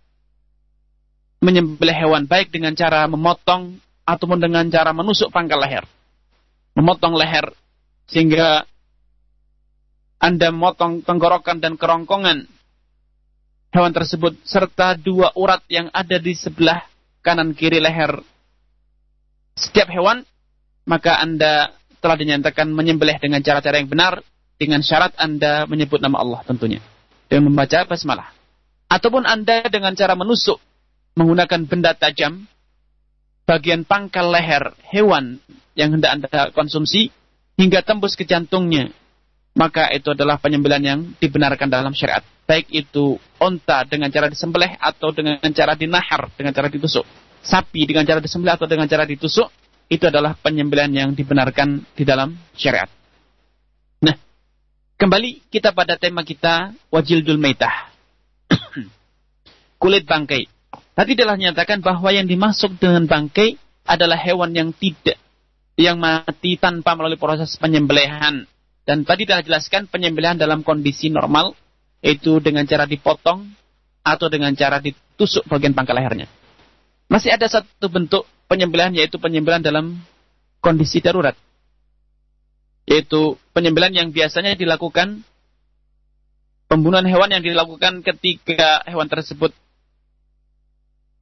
menyembelih 1.42 1.94
hewan, 1.94 2.26
baik 2.26 2.50
dengan 2.50 2.74
cara 2.74 3.06
memotong 3.06 3.78
ataupun 4.06 4.42
dengan 4.42 4.66
cara 4.74 4.90
menusuk 4.90 5.30
pangkal 5.30 5.62
leher. 5.62 5.86
Memotong 6.74 7.14
leher 7.14 7.54
sehingga 8.10 8.66
Anda 10.18 10.50
memotong 10.50 11.06
tenggorokan 11.06 11.62
dan 11.62 11.78
kerongkongan 11.78 12.50
hewan 13.70 13.94
tersebut 13.94 14.34
serta 14.46 14.98
dua 14.98 15.30
urat 15.38 15.62
yang 15.70 15.94
ada 15.94 16.18
di 16.18 16.34
sebelah 16.34 16.82
kanan 17.22 17.54
kiri 17.54 17.78
leher 17.78 18.18
setiap 19.54 19.94
hewan 19.94 20.26
maka 20.90 21.22
Anda 21.22 21.70
telah 22.02 22.18
dinyatakan 22.18 22.66
menyembelih 22.74 23.22
dengan 23.22 23.46
cara-cara 23.46 23.78
yang 23.78 23.92
benar 23.92 24.26
dengan 24.60 24.84
syarat 24.84 25.16
Anda 25.16 25.64
menyebut 25.66 26.04
nama 26.04 26.20
Allah 26.20 26.44
tentunya 26.44 26.84
dengan 27.32 27.48
membaca 27.50 27.88
basmalah. 27.88 28.36
Ataupun 28.92 29.24
Anda 29.24 29.64
dengan 29.72 29.96
cara 29.96 30.20
menusuk 30.20 30.60
menggunakan 31.16 31.64
benda 31.66 31.96
tajam 31.96 32.44
bagian 33.48 33.88
pangkal 33.88 34.30
leher 34.30 34.76
hewan 34.92 35.40
yang 35.74 35.96
hendak 35.96 36.12
Anda 36.12 36.52
konsumsi 36.52 37.10
hingga 37.56 37.82
tembus 37.82 38.20
ke 38.20 38.28
jantungnya. 38.28 38.92
Maka 39.58 39.90
itu 39.96 40.14
adalah 40.14 40.38
penyembelihan 40.38 40.84
yang 40.84 41.00
dibenarkan 41.18 41.68
dalam 41.72 41.96
syariat. 41.96 42.22
Baik 42.46 42.70
itu 42.70 43.18
onta 43.42 43.82
dengan 43.86 44.10
cara 44.14 44.30
disembelih 44.30 44.78
atau 44.78 45.10
dengan 45.10 45.42
cara 45.52 45.74
dinahar, 45.74 46.30
dengan 46.38 46.54
cara 46.54 46.70
ditusuk. 46.70 47.04
Sapi 47.42 47.88
dengan 47.88 48.06
cara 48.06 48.22
disembelih 48.22 48.56
atau 48.56 48.68
dengan 48.70 48.86
cara 48.86 49.08
ditusuk 49.08 49.50
itu 49.90 50.06
adalah 50.06 50.38
penyembelihan 50.38 50.92
yang 50.94 51.10
dibenarkan 51.18 51.82
di 51.98 52.04
dalam 52.06 52.38
syariat. 52.54 52.99
Kembali 55.00 55.48
kita 55.48 55.72
pada 55.72 55.96
tema 55.96 56.28
kita 56.28 56.76
wajildul 56.92 57.40
maitah. 57.40 57.88
Kulit 59.82 60.04
bangkai. 60.04 60.44
Tadi 60.92 61.16
telah 61.16 61.40
nyatakan 61.40 61.80
bahwa 61.80 62.12
yang 62.12 62.28
dimasuk 62.28 62.76
dengan 62.76 63.08
bangkai 63.08 63.56
adalah 63.88 64.20
hewan 64.20 64.52
yang 64.52 64.76
tidak 64.76 65.16
yang 65.80 65.96
mati 65.96 66.60
tanpa 66.60 67.00
melalui 67.00 67.16
proses 67.16 67.56
penyembelihan. 67.56 68.44
Dan 68.84 69.08
tadi 69.08 69.24
telah 69.24 69.40
jelaskan 69.40 69.88
penyembelihan 69.88 70.36
dalam 70.36 70.68
kondisi 70.68 71.08
normal 71.08 71.56
yaitu 72.04 72.44
dengan 72.44 72.68
cara 72.68 72.84
dipotong 72.84 73.48
atau 74.04 74.28
dengan 74.28 74.52
cara 74.52 74.84
ditusuk 74.84 75.48
bagian 75.48 75.72
pangkal 75.72 75.96
lehernya. 75.96 76.28
Masih 77.08 77.32
ada 77.32 77.48
satu 77.48 77.88
bentuk 77.88 78.28
penyembelihan 78.52 78.92
yaitu 78.92 79.16
penyembelihan 79.16 79.64
dalam 79.64 79.96
kondisi 80.60 81.00
darurat. 81.00 81.40
Yaitu 82.90 83.38
penyembelihan 83.54 83.94
yang 83.94 84.10
biasanya 84.10 84.58
dilakukan 84.58 85.22
pembunuhan 86.66 87.06
hewan 87.06 87.30
yang 87.30 87.46
dilakukan 87.46 88.02
ketika 88.02 88.82
hewan 88.90 89.06
tersebut 89.06 89.54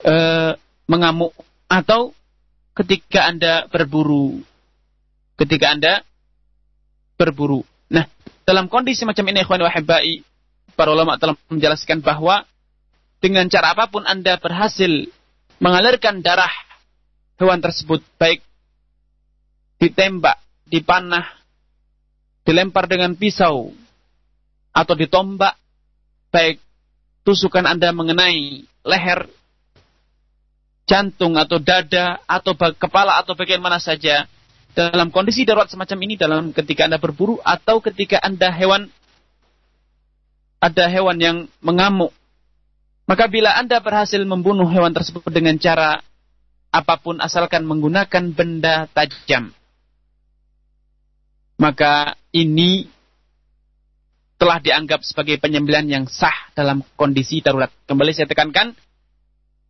e, 0.04 0.16
mengamuk 0.88 1.36
atau 1.68 2.16
ketika 2.72 3.28
Anda 3.28 3.68
berburu. 3.68 4.40
Ketika 5.36 5.76
Anda 5.76 5.94
berburu. 7.20 7.68
Nah, 7.92 8.08
dalam 8.48 8.72
kondisi 8.72 9.04
macam 9.04 9.28
ini 9.28 9.44
ikhwan 9.44 9.60
wahibai, 9.60 10.24
para 10.78 10.94
ulama 10.94 11.20
telah 11.20 11.36
menjelaskan 11.52 12.00
bahwa 12.00 12.48
dengan 13.20 13.50
cara 13.50 13.74
apa 13.74 13.90
pun 13.90 14.06
Anda 14.06 14.38
berhasil 14.38 15.10
mengalirkan 15.58 16.22
darah 16.22 16.52
hewan 17.42 17.62
tersebut 17.62 18.06
baik 18.22 18.46
ditembak, 19.82 20.38
dipanah, 20.70 21.37
dilempar 22.48 22.88
dengan 22.88 23.12
pisau 23.12 23.76
atau 24.72 24.94
ditombak 24.96 25.60
baik 26.32 26.64
tusukan 27.28 27.68
Anda 27.68 27.92
mengenai 27.92 28.64
leher, 28.88 29.28
jantung 30.88 31.36
atau 31.36 31.60
dada 31.60 32.24
atau 32.24 32.56
kepala 32.56 33.20
atau 33.20 33.36
bagian 33.36 33.60
mana 33.60 33.84
saja 33.84 34.24
dalam 34.72 35.12
kondisi 35.12 35.44
darurat 35.44 35.68
semacam 35.68 36.00
ini 36.08 36.16
dalam 36.16 36.56
ketika 36.56 36.88
Anda 36.88 36.96
berburu 36.96 37.44
atau 37.44 37.84
ketika 37.84 38.24
Anda 38.24 38.48
hewan 38.56 38.88
ada 40.64 40.88
hewan 40.88 41.20
yang 41.20 41.38
mengamuk 41.60 42.16
maka 43.08 43.32
bila 43.32 43.56
Anda 43.56 43.80
berhasil 43.80 44.20
membunuh 44.28 44.68
hewan 44.68 44.92
tersebut 44.92 45.32
dengan 45.32 45.56
cara 45.60 46.04
apa 46.68 47.00
pun 47.00 47.24
asalkan 47.24 47.64
menggunakan 47.64 48.36
benda 48.36 48.92
tajam. 48.92 49.56
Maka 51.56 52.20
ini 52.38 52.86
telah 54.38 54.62
dianggap 54.62 55.02
sebagai 55.02 55.42
penyembelihan 55.42 55.90
yang 55.90 56.06
sah 56.06 56.54
dalam 56.54 56.86
kondisi 56.94 57.42
darurat. 57.42 57.74
Kembali 57.90 58.14
saya 58.14 58.30
tekankan, 58.30 58.78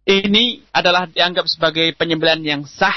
ini 0.03 0.59
adalah 0.75 1.07
dianggap 1.07 1.47
sebagai 1.47 1.95
penyembelihan 1.95 2.43
yang 2.43 2.62
sah 2.67 2.95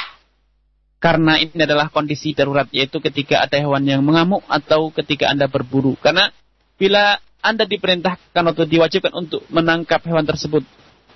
karena 0.98 1.38
ini 1.38 1.54
adalah 1.54 1.88
kondisi 1.88 2.34
darurat 2.34 2.66
yaitu 2.74 2.98
ketika 2.98 3.40
ada 3.40 3.56
hewan 3.56 3.86
yang 3.86 4.02
mengamuk 4.02 4.42
atau 4.50 4.90
ketika 4.90 5.30
Anda 5.30 5.46
berburu. 5.46 5.94
Karena 5.94 6.34
bila 6.74 7.22
Anda 7.38 7.64
diperintahkan 7.64 8.44
atau 8.44 8.66
diwajibkan 8.66 9.14
untuk 9.14 9.46
menangkap 9.48 10.02
hewan 10.04 10.26
tersebut 10.26 10.66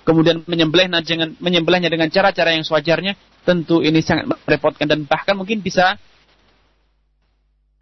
kemudian 0.07 0.45
menyembelihnya 0.45 1.01
dengan 1.01 1.33
menyembelihnya 1.41 1.89
dengan 1.89 2.07
cara-cara 2.13 2.53
yang 2.53 2.63
sewajarnya, 2.63 3.17
tentu 3.43 3.81
ini 3.81 3.99
sangat 3.99 4.29
merepotkan 4.29 4.85
dan 4.87 5.03
bahkan 5.03 5.35
mungkin 5.35 5.59
bisa 5.59 5.97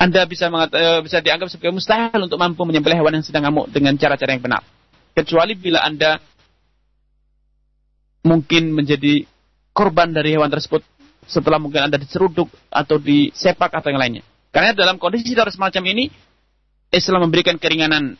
anda 0.03 0.27
bisa 0.27 0.51
mengat, 0.51 0.75
eh, 0.75 0.99
bisa 0.99 1.23
dianggap 1.23 1.47
sebagai 1.47 1.79
mustahil 1.79 2.19
untuk 2.27 2.35
mampu 2.35 2.59
menyembelih 2.67 2.99
hewan 2.99 3.15
yang 3.15 3.23
sedang 3.23 3.47
ngamuk 3.47 3.71
dengan 3.71 3.95
cara-cara 3.95 4.35
yang 4.35 4.43
benar. 4.43 4.59
Kecuali 5.15 5.55
bila 5.55 5.79
Anda 5.79 6.19
mungkin 8.27 8.75
menjadi 8.75 9.23
korban 9.71 10.11
dari 10.11 10.35
hewan 10.35 10.51
tersebut 10.51 10.83
setelah 11.23 11.55
mungkin 11.55 11.87
Anda 11.87 11.95
diseruduk 11.95 12.51
atau 12.67 12.99
disepak 12.99 13.71
atau 13.71 13.95
yang 13.95 14.01
lainnya. 14.03 14.23
Karena 14.51 14.75
dalam 14.75 14.99
kondisi 14.99 15.31
darurat 15.31 15.55
semacam 15.55 15.95
ini, 15.95 16.11
Islam 16.91 17.23
memberikan 17.23 17.55
keringanan 17.55 18.19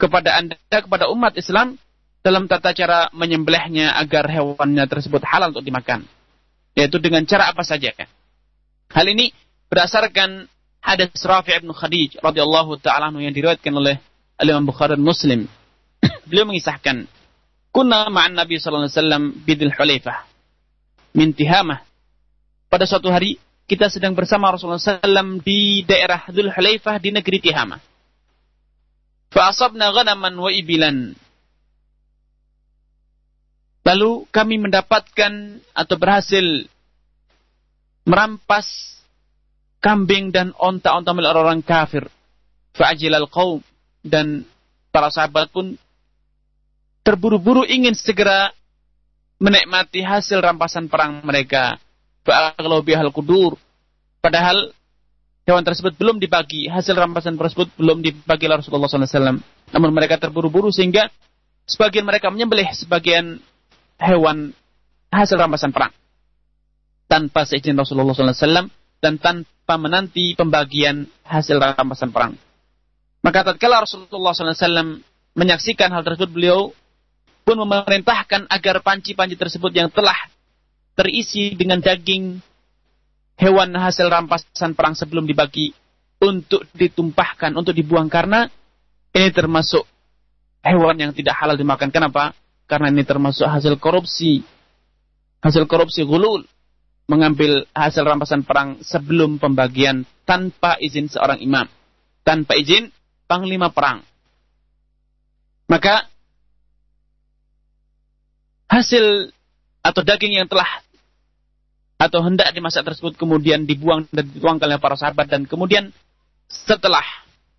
kepada 0.00 0.40
Anda, 0.40 0.56
kepada 0.56 1.12
umat 1.12 1.36
Islam 1.36 1.76
dalam 2.24 2.48
tata 2.48 2.72
cara 2.72 3.12
menyembelihnya 3.12 3.92
agar 4.00 4.24
hewannya 4.24 4.88
tersebut 4.88 5.20
halal 5.28 5.52
untuk 5.52 5.68
dimakan. 5.68 6.08
Yaitu 6.72 6.96
dengan 6.96 7.28
cara 7.28 7.52
apa 7.52 7.60
saja. 7.60 7.92
Hal 8.88 9.06
ini 9.12 9.36
berdasarkan 9.68 10.51
hadis 10.82 11.14
Rafi' 11.22 11.62
bin 11.62 11.70
Khadij 11.70 12.18
radhiyallahu 12.18 12.76
taala 12.82 13.08
yang 13.14 13.32
diriwayatkan 13.32 13.72
oleh 13.72 14.02
Imam 14.42 14.66
Bukhari 14.66 14.98
dan 14.98 15.06
Muslim. 15.06 15.46
Beliau 16.28 16.50
mengisahkan, 16.50 17.06
"Kunna 17.70 18.10
ma'an 18.10 18.34
Nabi 18.34 18.58
sallallahu 18.58 18.90
alaihi 18.90 18.98
wasallam 18.98 19.24
bidil 19.46 19.72
Hulaifah 19.72 20.18
min 21.14 21.30
Tihamah." 21.30 21.80
Pada 22.66 22.84
suatu 22.84 23.08
hari 23.08 23.38
kita 23.70 23.86
sedang 23.86 24.18
bersama 24.18 24.50
Rasulullah 24.50 24.82
SAW 24.82 25.38
di 25.40 25.86
daerah 25.86 26.26
Dhul 26.26 26.50
Hulaifah 26.50 26.98
di 26.98 27.14
negeri 27.14 27.38
Tihamah. 27.38 27.80
Fa'asabna 29.32 29.94
ghanaman 29.96 30.36
wa 30.36 30.50
ibilan 30.52 31.16
Lalu 33.82 34.30
kami 34.30 34.62
mendapatkan 34.62 35.58
atau 35.74 35.96
berhasil 35.98 36.70
merampas 38.06 38.98
kambing 39.82 40.30
dan 40.30 40.54
onta-onta 40.54 41.10
milik 41.10 41.34
orang-orang 41.34 41.60
kafir. 41.66 42.06
Fa'ajil 42.72 43.12
al-qawm. 43.12 43.60
Dan 44.02 44.46
para 44.94 45.10
sahabat 45.10 45.50
pun 45.50 45.74
terburu-buru 47.02 47.66
ingin 47.66 47.92
segera 47.92 48.54
menikmati 49.42 50.06
hasil 50.06 50.38
rampasan 50.38 50.86
perang 50.86 51.20
mereka. 51.26 51.76
Fa'aglau 52.22 52.80
bihal 52.86 53.10
kudur. 53.10 53.58
Padahal 54.22 54.70
hewan 55.42 55.66
tersebut 55.66 55.98
belum 55.98 56.22
dibagi. 56.22 56.70
Hasil 56.70 56.94
rampasan 56.94 57.34
tersebut 57.34 57.74
belum 57.74 58.00
dibagi 58.06 58.46
oleh 58.46 58.62
Rasulullah 58.62 58.86
SAW. 58.86 59.42
Namun 59.74 59.90
mereka 59.90 60.14
terburu-buru 60.22 60.70
sehingga 60.70 61.10
sebagian 61.66 62.06
mereka 62.06 62.30
menyembelih 62.30 62.70
sebagian 62.70 63.42
hewan 63.98 64.54
hasil 65.10 65.36
rampasan 65.38 65.70
perang 65.70 65.92
tanpa 67.06 67.44
seizin 67.44 67.76
Rasulullah 67.76 68.16
SAW 68.16 68.72
dan 68.98 69.20
tanpa 69.20 69.52
menanti 69.76 70.32
pembagian 70.34 71.06
hasil 71.24 71.60
rampasan 71.60 72.10
perang. 72.10 72.34
Maka 73.22 73.46
tatkala 73.46 73.86
Rasulullah 73.86 74.34
SAW 74.34 75.00
menyaksikan 75.38 75.92
hal 75.94 76.02
tersebut, 76.02 76.30
beliau 76.32 76.74
pun 77.42 77.56
memerintahkan 77.58 78.50
agar 78.50 78.82
panci-panci 78.82 79.38
tersebut 79.38 79.70
yang 79.74 79.88
telah 79.90 80.16
terisi 80.98 81.54
dengan 81.54 81.78
daging 81.78 82.38
hewan 83.38 83.72
hasil 83.74 84.06
rampasan 84.10 84.74
perang 84.74 84.98
sebelum 84.98 85.24
dibagi 85.24 85.72
untuk 86.22 86.66
ditumpahkan, 86.74 87.54
untuk 87.54 87.74
dibuang 87.74 88.10
karena 88.10 88.46
ini 89.14 89.30
termasuk 89.30 89.86
hewan 90.62 90.98
yang 90.98 91.12
tidak 91.14 91.34
halal 91.38 91.58
dimakan. 91.58 91.90
Kenapa? 91.90 92.34
karena 92.72 92.88
ini 92.88 93.04
termasuk 93.04 93.44
hasil 93.44 93.76
korupsi. 93.76 94.40
Hasil 95.44 95.68
korupsi 95.68 96.08
gulul. 96.08 96.48
Mengambil 97.12 97.68
hasil 97.76 98.08
rampasan 98.08 98.40
perang 98.40 98.80
sebelum 98.80 99.36
pembagian 99.36 100.08
tanpa 100.24 100.80
izin 100.80 101.12
seorang 101.12 101.44
imam. 101.44 101.68
Tanpa 102.24 102.56
izin 102.56 102.88
panglima 103.28 103.68
perang. 103.68 104.00
Maka 105.68 106.08
hasil 108.72 109.28
atau 109.84 110.00
daging 110.00 110.40
yang 110.40 110.48
telah 110.48 110.80
atau 112.00 112.24
hendak 112.24 112.48
dimasak 112.56 112.82
tersebut 112.82 113.20
kemudian 113.20 113.68
dibuang 113.68 114.08
dan 114.10 114.26
dituangkan 114.32 114.66
oleh 114.72 114.80
para 114.80 114.96
sahabat 114.96 115.28
dan 115.28 115.44
kemudian 115.44 115.92
setelah 116.48 117.04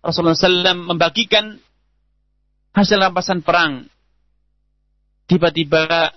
Rasulullah 0.04 0.36
SAW 0.36 0.92
membagikan 0.92 1.56
hasil 2.76 3.00
rampasan 3.00 3.40
perang 3.40 3.88
tiba-tiba 5.30 6.12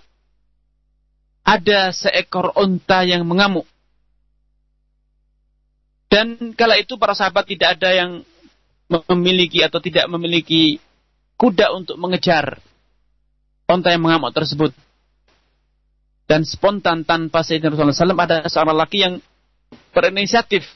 ada 1.47 1.95
seekor 1.95 2.51
unta 2.59 3.07
yang 3.07 3.23
mengamuk. 3.23 3.63
Dan 6.11 6.51
kala 6.59 6.75
itu 6.75 6.99
para 6.99 7.15
sahabat 7.15 7.47
tidak 7.47 7.79
ada 7.79 7.95
yang 7.95 8.11
memiliki 9.07 9.63
atau 9.63 9.79
tidak 9.79 10.11
memiliki 10.11 10.83
kuda 11.39 11.71
untuk 11.71 11.95
mengejar 11.95 12.59
unta 13.71 13.95
yang 13.95 14.03
mengamuk 14.03 14.35
tersebut. 14.35 14.75
Dan 16.27 16.43
spontan 16.43 17.07
tanpa 17.07 17.39
Sayyidina 17.39 17.71
Rasulullah 17.71 17.95
SAW 17.95 18.27
ada 18.27 18.37
seorang 18.51 18.75
laki 18.75 18.97
yang 18.99 19.13
berinisiatif 19.95 20.67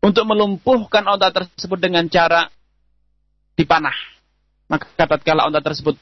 untuk 0.00 0.24
melumpuhkan 0.24 1.04
unta 1.04 1.28
tersebut 1.28 1.76
dengan 1.76 2.08
cara 2.08 2.48
dipanah. 3.52 3.96
Maka 4.72 4.88
tatkala 4.96 5.44
unta 5.44 5.60
tersebut 5.60 6.00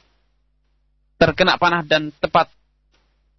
terkena 1.19 1.59
panah 1.59 1.83
dan 1.83 2.15
tepat 2.23 2.47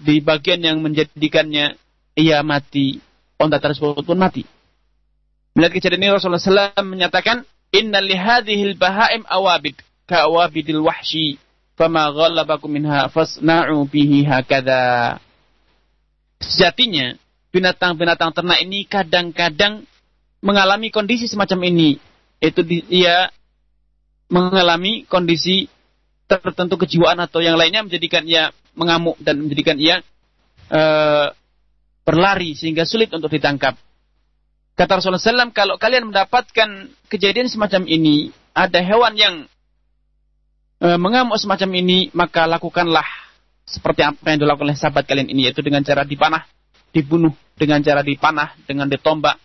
di 0.02 0.18
bagian 0.18 0.60
yang 0.60 0.82
menjadikannya 0.82 1.78
ia 2.18 2.38
mati, 2.42 2.98
onta 3.38 3.62
tersebut 3.62 4.02
pun 4.02 4.18
mati. 4.18 4.44
Melihat 5.54 5.78
kejadian 5.78 6.02
ini 6.02 6.14
Rasulullah 6.16 6.72
SAW 6.72 6.84
menyatakan, 6.84 7.44
Inna 7.72 8.04
lihadihil 8.04 8.76
bahaim 8.76 9.24
awabid, 9.24 9.80
ka'awabidil 10.04 10.84
wahshi, 10.84 11.40
fama 11.78 12.12
ghalabakum 12.12 12.68
minha 12.68 13.08
fasna'u 13.08 13.84
bihi 13.88 14.28
hakada. 14.28 15.16
Sejatinya, 16.42 17.16
binatang-binatang 17.54 18.32
ternak 18.36 18.60
ini 18.60 18.84
kadang-kadang 18.84 19.88
mengalami 20.42 20.92
kondisi 20.92 21.30
semacam 21.30 21.68
ini. 21.70 21.96
Itu 22.42 22.66
dia 22.66 23.30
mengalami 24.26 25.06
kondisi 25.06 25.68
tertentu 26.26 26.80
kejiwaan 26.80 27.20
atau 27.20 27.44
yang 27.44 27.60
lainnya 27.60 27.84
menjadikan 27.84 28.24
ia 28.24 28.50
mengamuk 28.72 29.16
dan 29.20 29.40
menjadikan 29.40 29.76
ia 29.76 30.00
e, 30.68 30.82
berlari 32.02 32.56
sehingga 32.56 32.88
sulit 32.88 33.12
untuk 33.12 33.30
ditangkap. 33.30 33.78
Kata 34.72 34.98
Rasulullah 34.98 35.20
SAW, 35.20 35.52
kalau 35.52 35.76
kalian 35.76 36.08
mendapatkan 36.08 36.88
kejadian 37.12 37.46
semacam 37.52 37.84
ini, 37.84 38.32
ada 38.56 38.80
hewan 38.80 39.14
yang 39.14 39.34
e, 40.80 40.88
mengamuk 40.96 41.36
semacam 41.36 41.70
ini, 41.76 42.08
maka 42.16 42.48
lakukanlah 42.48 43.04
seperti 43.68 44.02
apa 44.02 44.24
yang 44.32 44.42
dilakukan 44.42 44.72
oleh 44.72 44.78
sahabat 44.78 45.04
kalian 45.04 45.28
ini, 45.28 45.48
yaitu 45.48 45.60
dengan 45.60 45.84
cara 45.84 46.02
dipanah, 46.08 46.48
dibunuh, 46.90 47.36
dengan 47.54 47.84
cara 47.84 48.00
dipanah, 48.00 48.56
dengan 48.64 48.88
ditombak, 48.88 49.36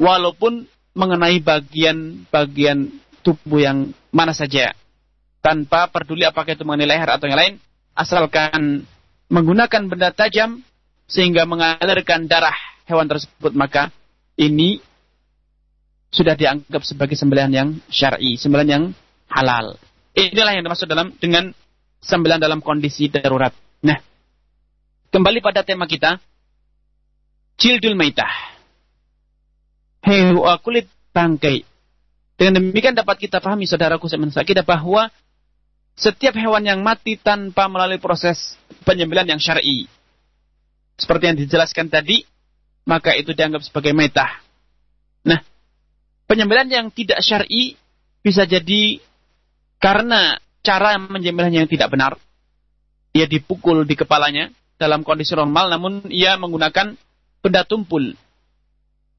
walaupun 0.00 0.64
mengenai 0.96 1.38
bagian-bagian 1.44 2.90
tubuh 3.22 3.60
yang 3.60 3.92
mana 4.10 4.32
saja 4.32 4.72
tanpa 5.38 5.86
peduli 5.92 6.26
apakah 6.26 6.56
itu 6.56 6.66
mengenai 6.66 6.88
leher 6.90 7.08
atau 7.14 7.30
yang 7.30 7.38
lain, 7.38 7.54
asalkan 7.98 8.86
menggunakan 9.26 9.90
benda 9.90 10.14
tajam 10.14 10.62
sehingga 11.10 11.42
mengalirkan 11.50 12.30
darah 12.30 12.54
hewan 12.86 13.10
tersebut, 13.10 13.52
maka 13.58 13.90
ini 14.38 14.78
sudah 16.14 16.38
dianggap 16.38 16.86
sebagai 16.86 17.18
sembelihan 17.18 17.50
yang 17.52 17.68
syar'i, 17.90 18.38
sembelihan 18.38 18.70
yang 18.70 18.84
halal. 19.28 19.76
Inilah 20.14 20.56
yang 20.56 20.64
dimaksud 20.64 20.88
dalam 20.88 21.12
dengan 21.18 21.50
sembelihan 22.00 22.40
dalam 22.40 22.62
kondisi 22.62 23.10
darurat. 23.12 23.52
Nah, 23.84 23.98
kembali 25.12 25.42
pada 25.42 25.66
tema 25.66 25.84
kita, 25.84 26.16
cildul 27.60 27.98
maitah. 27.98 28.30
Hewa 30.06 30.56
kulit 30.62 30.88
bangkai. 31.12 31.66
Dengan 32.38 32.62
demikian 32.62 32.94
dapat 32.94 33.18
kita 33.18 33.42
pahami 33.42 33.66
saudaraku 33.66 34.06
kita 34.46 34.62
bahwa 34.62 35.10
setiap 35.98 36.38
hewan 36.38 36.62
yang 36.62 36.80
mati 36.86 37.18
tanpa 37.18 37.66
melalui 37.66 37.98
proses 37.98 38.54
penyembelihan 38.86 39.34
yang 39.34 39.42
syar'i. 39.42 39.90
Seperti 40.94 41.34
yang 41.34 41.38
dijelaskan 41.38 41.90
tadi, 41.90 42.22
maka 42.86 43.18
itu 43.18 43.34
dianggap 43.34 43.66
sebagai 43.66 43.90
metah. 43.90 44.30
Nah, 45.26 45.42
penyembelihan 46.30 46.70
yang 46.70 46.86
tidak 46.94 47.18
syar'i 47.18 47.74
bisa 48.22 48.46
jadi 48.46 49.02
karena 49.82 50.38
cara 50.62 51.02
menyembelihnya 51.02 51.66
yang 51.66 51.70
tidak 51.70 51.90
benar. 51.90 52.14
Ia 53.18 53.26
dipukul 53.26 53.82
di 53.82 53.98
kepalanya 53.98 54.54
dalam 54.78 55.02
kondisi 55.02 55.34
normal, 55.34 55.74
namun 55.74 56.06
ia 56.14 56.38
menggunakan 56.38 56.94
benda 57.42 57.62
tumpul 57.66 58.14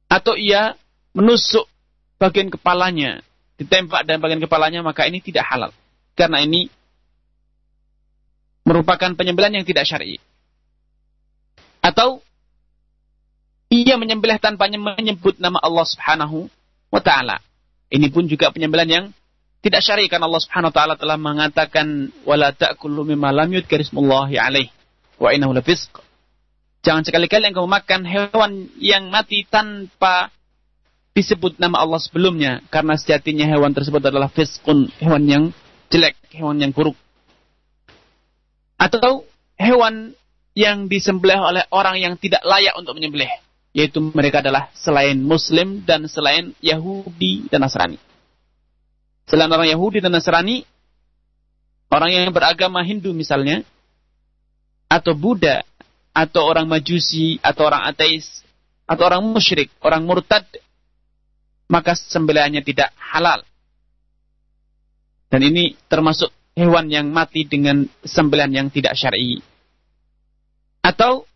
atau 0.08 0.34
ia 0.40 0.80
menusuk 1.12 1.68
bagian 2.16 2.48
kepalanya, 2.48 3.20
ditembak 3.60 4.08
dan 4.08 4.24
bagian 4.24 4.40
kepalanya, 4.40 4.80
maka 4.80 5.04
ini 5.08 5.20
tidak 5.20 5.44
halal. 5.48 5.72
Karena 6.18 6.44
ini 6.44 6.70
merupakan 8.70 9.10
penyembelihan 9.18 9.62
yang 9.62 9.66
tidak 9.66 9.90
syar'i. 9.90 10.22
Atau 11.82 12.22
ia 13.70 13.98
menyembelih 13.98 14.38
tanpa 14.42 14.70
menyebut 14.70 15.42
nama 15.42 15.58
Allah 15.62 15.86
Subhanahu 15.86 16.50
wa 16.90 17.02
taala. 17.02 17.42
Ini 17.90 18.14
pun 18.14 18.30
juga 18.30 18.54
penyembelihan 18.54 18.90
yang 18.90 19.06
tidak 19.66 19.82
syar'i 19.82 20.06
karena 20.06 20.30
Allah 20.30 20.42
Subhanahu 20.42 20.70
wa 20.70 20.76
taala 20.76 20.96
telah 20.98 21.18
mengatakan 21.18 22.14
wala 22.26 22.54
ta'kulu 22.54 23.06
mimma 23.06 23.34
lam 23.34 23.50
yudhkar 23.50 23.82
ismullahi 23.82 24.38
alaih 24.38 24.68
wa 25.18 25.34
innahu 25.34 25.54
lafisq. 25.54 26.02
Jangan 26.86 27.04
sekali-kali 27.04 27.52
engkau 27.52 27.68
makan 27.68 28.08
hewan 28.08 28.72
yang 28.80 29.12
mati 29.12 29.44
tanpa 29.44 30.32
disebut 31.12 31.60
nama 31.60 31.84
Allah 31.84 32.00
sebelumnya 32.00 32.64
karena 32.72 32.96
sejatinya 32.96 33.44
hewan 33.50 33.76
tersebut 33.76 34.00
adalah 34.00 34.32
fiskun, 34.32 34.88
hewan 35.04 35.24
yang 35.28 35.44
jelek, 35.90 36.16
hewan 36.34 36.62
yang 36.62 36.72
buruk. 36.72 36.96
Atau 38.80 39.28
hewan 39.60 40.16
yang 40.56 40.88
disembelih 40.88 41.38
oleh 41.38 41.64
orang 41.70 42.00
yang 42.00 42.14
tidak 42.16 42.42
layak 42.46 42.74
untuk 42.80 42.96
menyembelih, 42.96 43.30
yaitu 43.76 44.00
mereka 44.00 44.40
adalah 44.40 44.72
selain 44.78 45.20
muslim 45.20 45.84
dan 45.84 46.08
selain 46.08 46.56
Yahudi 46.64 47.52
dan 47.52 47.66
Nasrani. 47.66 48.00
Selain 49.30 49.52
orang 49.52 49.70
Yahudi 49.70 50.02
dan 50.02 50.16
Nasrani, 50.16 50.66
orang 51.94 52.10
yang 52.10 52.34
beragama 52.34 52.82
Hindu 52.82 53.14
misalnya, 53.14 53.62
atau 54.90 55.14
Buddha, 55.14 55.62
atau 56.16 56.42
orang 56.50 56.66
Majusi, 56.66 57.38
atau 57.46 57.70
orang 57.70 57.86
ateis, 57.86 58.42
atau 58.90 59.06
orang 59.06 59.22
musyrik, 59.22 59.70
orang 59.86 60.02
murtad, 60.02 60.44
maka 61.70 61.94
sembelihannya 61.94 62.66
tidak 62.66 62.90
halal. 62.98 63.46
Dan 65.30 65.46
ini 65.46 65.78
termasuk 65.86 66.34
hewan 66.58 66.90
yang 66.90 67.14
mati 67.14 67.46
dengan 67.46 67.86
sembelihan 68.02 68.50
yang 68.50 68.68
tidak 68.74 68.98
syar'i. 68.98 69.40
Atau 70.82 71.30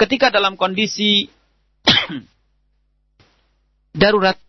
ketika 0.00 0.32
dalam 0.32 0.56
kondisi 0.56 1.28
darurat 4.00 4.40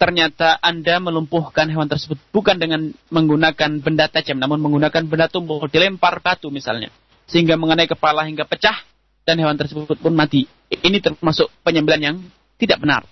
ternyata 0.00 0.56
Anda 0.64 0.96
melumpuhkan 0.98 1.68
hewan 1.68 1.84
tersebut 1.84 2.16
bukan 2.32 2.56
dengan 2.56 2.88
menggunakan 3.12 3.84
benda 3.84 4.08
tajam 4.08 4.40
namun 4.40 4.56
menggunakan 4.64 5.04
benda 5.04 5.28
tumpul 5.28 5.68
dilempar 5.68 6.24
batu 6.24 6.48
misalnya 6.48 6.88
sehingga 7.28 7.60
mengenai 7.60 7.84
kepala 7.84 8.24
hingga 8.24 8.48
pecah 8.48 8.80
dan 9.22 9.38
hewan 9.38 9.54
tersebut 9.54 9.94
pun 9.94 10.10
mati. 10.10 10.50
Ini 10.70 10.98
termasuk 10.98 11.46
penyembelihan 11.62 12.02
yang 12.02 12.16
tidak 12.58 12.82
benar. 12.82 13.06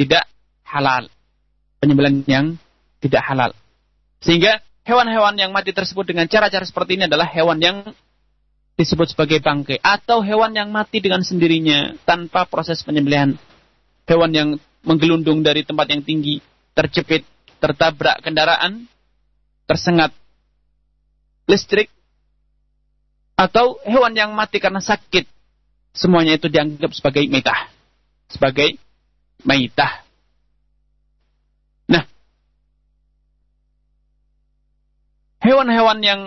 Tidak 0.00 0.24
halal. 0.64 1.12
Penyembelihan 1.76 2.24
yang 2.24 2.46
tidak 3.04 3.20
halal. 3.20 3.52
Sehingga 4.20 4.60
hewan-hewan 4.84 5.36
yang 5.36 5.50
mati 5.50 5.72
tersebut 5.72 6.04
dengan 6.04 6.28
cara-cara 6.28 6.64
seperti 6.64 7.00
ini 7.00 7.08
adalah 7.08 7.28
hewan 7.28 7.58
yang 7.60 7.76
disebut 8.76 9.12
sebagai 9.12 9.44
bangkai 9.44 9.80
atau 9.80 10.24
hewan 10.24 10.56
yang 10.56 10.72
mati 10.72 11.04
dengan 11.04 11.20
sendirinya 11.20 11.96
tanpa 12.08 12.48
proses 12.48 12.80
penyembelihan. 12.80 13.36
Hewan 14.08 14.32
yang 14.32 14.48
menggelundung 14.84 15.44
dari 15.44 15.64
tempat 15.64 15.92
yang 15.92 16.00
tinggi, 16.00 16.40
terjepit, 16.72 17.24
tertabrak 17.60 18.24
kendaraan, 18.24 18.88
tersengat 19.68 20.10
listrik, 21.44 21.92
atau 23.36 23.80
hewan 23.88 24.12
yang 24.12 24.32
mati 24.36 24.60
karena 24.60 24.84
sakit. 24.84 25.24
Semuanya 25.96 26.36
itu 26.36 26.46
dianggap 26.52 26.92
sebagai 26.92 27.24
mitah. 27.26 27.68
Sebagai 28.30 28.76
maitah. 29.42 30.04
Hewan-hewan 35.40 35.98
yang 36.04 36.20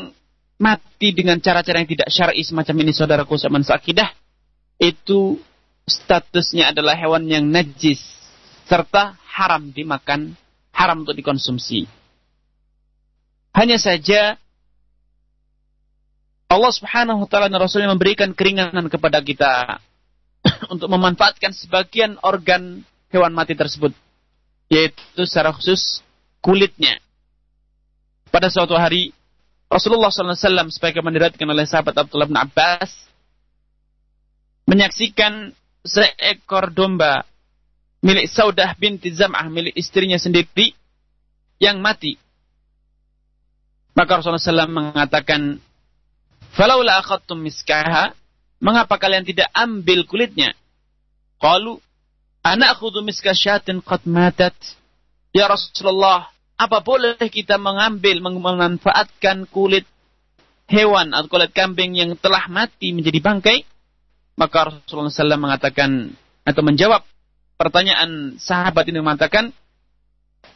mati 0.57 1.13
dengan 1.13 1.37
cara-cara 1.39 1.81
yang 1.81 1.89
tidak 1.89 2.09
syar'i 2.09 2.41
semacam 2.41 2.75
ini 2.85 2.91
saudaraku 2.93 3.37
zaman 3.37 3.61
sakidah 3.61 4.09
itu 4.81 5.37
statusnya 5.85 6.73
adalah 6.73 6.97
hewan 6.97 7.27
yang 7.29 7.45
najis 7.47 8.01
serta 8.65 9.19
haram 9.27 9.69
dimakan, 9.69 10.33
haram 10.71 11.03
untuk 11.03 11.13
dikonsumsi. 11.17 11.85
Hanya 13.53 13.77
saja 13.77 14.39
Allah 16.49 16.73
Subhanahu 16.73 17.25
wa 17.25 17.29
taala 17.29 17.49
dan 17.49 17.61
Rasulnya 17.61 17.89
memberikan 17.89 18.33
keringanan 18.33 18.89
kepada 18.89 19.21
kita 19.21 19.81
untuk 20.73 20.89
memanfaatkan 20.89 21.53
sebagian 21.53 22.17
organ 22.21 22.85
hewan 23.13 23.33
mati 23.33 23.53
tersebut 23.53 23.93
yaitu 24.69 25.21
secara 25.25 25.53
khusus 25.53 26.01
kulitnya 26.41 26.97
pada 28.33 28.49
suatu 28.49 28.73
hari 28.73 29.13
Rasulullah 29.69 30.09
SAW 30.09 30.73
sebagai 30.73 31.05
diriwayatkan 31.05 31.45
oleh 31.45 31.69
sahabat 31.69 31.93
Abdullah 31.93 32.25
bin 32.25 32.41
Abbas 32.41 32.89
menyaksikan 34.65 35.53
seekor 35.85 36.73
domba 36.73 37.29
milik 38.01 38.25
Saudah 38.33 38.73
binti 38.73 39.13
Zam'ah 39.13 39.45
milik 39.53 39.77
istrinya 39.77 40.17
sendiri 40.17 40.73
yang 41.61 41.77
mati. 41.77 42.17
Maka 43.93 44.17
Rasulullah 44.17 44.41
SAW 44.41 44.73
mengatakan, 44.73 45.61
Falaula 46.57 46.97
akhadtum 46.97 47.37
miskaha, 47.37 48.17
mengapa 48.57 48.97
kalian 48.97 49.21
tidak 49.21 49.47
ambil 49.53 50.01
kulitnya? 50.09 50.57
Qalu, 51.37 51.77
anak 52.41 52.81
khudu 52.81 53.05
miskah 53.05 53.37
syatin 53.37 53.85
qad. 53.85 54.01
Ya 55.29 55.45
Rasulullah, 55.45 56.32
apa 56.57 56.77
boleh 56.85 57.17
kita 57.17 57.57
mengambil, 57.57 58.21
memanfaatkan 58.21 59.49
kulit 59.49 59.83
hewan 60.69 61.11
atau 61.11 61.27
kulit 61.27 61.51
kambing 61.51 61.97
yang 61.97 62.13
telah 62.17 62.45
mati 62.47 62.93
menjadi 62.93 63.19
bangkai? 63.19 63.65
Maka 64.33 64.73
Rasulullah 64.73 65.13
SAW 65.13 65.37
mengatakan 65.37 66.13
atau 66.43 66.61
menjawab 66.65 67.05
pertanyaan 67.57 68.37
sahabat 68.41 68.89
ini 68.89 68.99
mengatakan, 69.01 69.53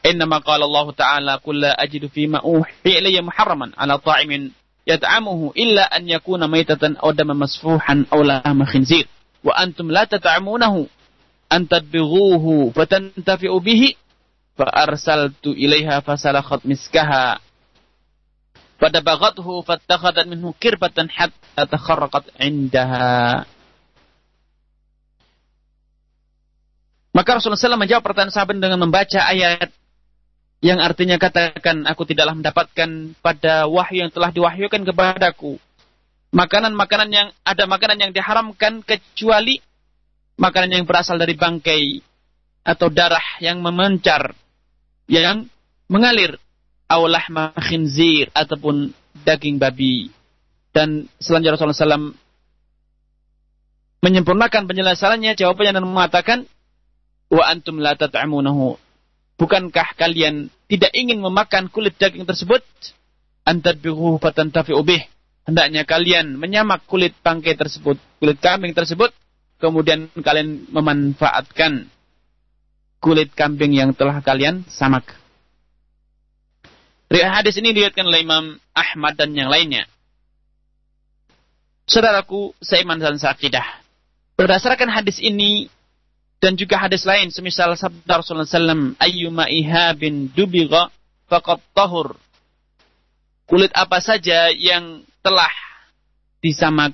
Innama 0.05 0.39
qala 0.45 0.69
Allah 0.69 0.87
Ta'ala 0.93 1.33
kulla 1.41 1.73
ajidu 1.73 2.07
fima 2.07 2.39
uhi 2.45 3.01
ilayya 3.01 3.25
muharraman 3.25 3.73
ala 3.75 3.97
ta'imin 3.97 4.53
yat'amuhu 4.87 5.51
illa 5.57 5.83
an 5.89 6.07
yakuna 6.07 6.47
maitatan 6.47 6.95
aw 7.01 7.11
daman 7.11 7.43
masfuhan 7.43 8.07
aw 8.07 8.19
lahma 8.23 8.63
khinzir 8.69 9.09
wa 9.43 9.51
antum 9.57 9.91
la 9.91 10.07
tat'amunahu 10.07 10.87
an 11.51 11.67
tadbighuhu 11.67 12.71
fatantafi'u 12.71 13.57
bihi 13.59 13.99
Ilaiha 15.53 16.01
miskaha. 16.65 17.37
Pada 18.77 19.01
minhu 20.29 20.53
kirbatan. 20.57 21.09
Maka 27.17 27.29
Rasulullah 27.33 27.57
SAW 27.57 27.81
menjawab 27.81 28.05
pertanyaan 28.05 28.33
sahabat 28.33 28.61
dengan 28.61 28.77
membaca 28.77 29.25
ayat 29.25 29.73
yang 30.61 30.77
artinya 30.81 31.17
katakan 31.17 31.85
aku 31.89 32.05
tidaklah 32.05 32.37
mendapatkan 32.37 32.89
pada 33.21 33.65
wahyu 33.65 34.05
yang 34.05 34.13
telah 34.13 34.29
diwahyukan 34.33 34.85
kepadaku 34.85 35.57
makanan-makanan 36.33 37.09
yang 37.13 37.27
ada 37.45 37.63
makanan 37.69 37.97
yang 37.97 38.11
diharamkan 38.13 38.81
kecuali 38.81 39.61
makanan 40.37 40.81
yang 40.81 40.85
berasal 40.85 41.17
dari 41.17 41.37
bangkai 41.37 42.01
atau 42.65 42.89
darah 42.89 43.41
yang 43.41 43.61
memencar 43.61 44.33
yang 45.07 45.47
mengalir 45.87 46.35
aulah 46.87 47.23
khinzir 47.59 48.31
ataupun 48.31 48.91
daging 49.23 49.59
babi. 49.59 50.11
Dan 50.71 51.09
selanjutnya 51.17 51.57
Rasulullah 51.57 51.97
SAW 51.97 52.13
menyempurnakan 54.03 54.69
penjelasannya, 54.69 55.33
jawabannya 55.33 55.73
dan 55.81 55.85
mengatakan, 55.87 56.39
wa 57.27 57.43
antum 57.43 57.81
la 57.81 57.97
tat'amunahu. 57.97 58.77
Bukankah 59.37 59.97
kalian 59.97 60.49
tidak 60.69 60.91
ingin 60.93 61.21
memakan 61.21 61.69
kulit 61.69 61.97
daging 61.97 62.25
tersebut? 62.25 62.61
Antadbihu 63.47 64.19
fatantafi'u 64.21 64.81
bih. 64.83 65.01
Hendaknya 65.47 65.87
kalian 65.87 66.35
menyamak 66.35 66.83
kulit 66.83 67.15
bangkai 67.23 67.55
tersebut, 67.55 67.95
kulit 68.19 68.37
kambing 68.43 68.75
tersebut, 68.75 69.15
kemudian 69.63 70.11
kalian 70.19 70.67
memanfaatkan 70.67 71.87
kulit 72.97 73.33
kambing 73.33 73.73
yang 73.73 73.93
telah 73.93 74.19
kalian 74.21 74.65
samak. 74.67 75.05
Riwayat 77.07 77.43
hadis 77.43 77.55
ini 77.61 77.71
dilihatkan 77.71 78.03
oleh 78.03 78.23
Imam 78.25 78.59
Ahmad 78.75 79.15
dan 79.15 79.31
yang 79.31 79.47
lainnya. 79.47 79.87
Saudaraku, 81.87 82.51
seiman 82.59 82.99
dan 82.99 83.15
sakidah. 83.15 83.63
Berdasarkan 84.35 84.91
hadis 84.91 85.23
ini 85.23 85.71
dan 86.37 86.53
juga 86.53 86.77
hadis 86.77 87.01
lain 87.07 87.33
semisal 87.33 87.73
sabda 87.73 88.21
Rasulullah 88.21 88.45
SAW 88.45 88.93
ayyuma 89.01 89.49
ihabin 89.49 90.29
dubigha 90.29 90.93
faqad 91.25 91.57
tahur 91.73 92.13
kulit 93.49 93.73
apa 93.73 93.97
saja 93.97 94.53
yang 94.53 95.01
telah 95.25 95.49
disamak 96.43 96.93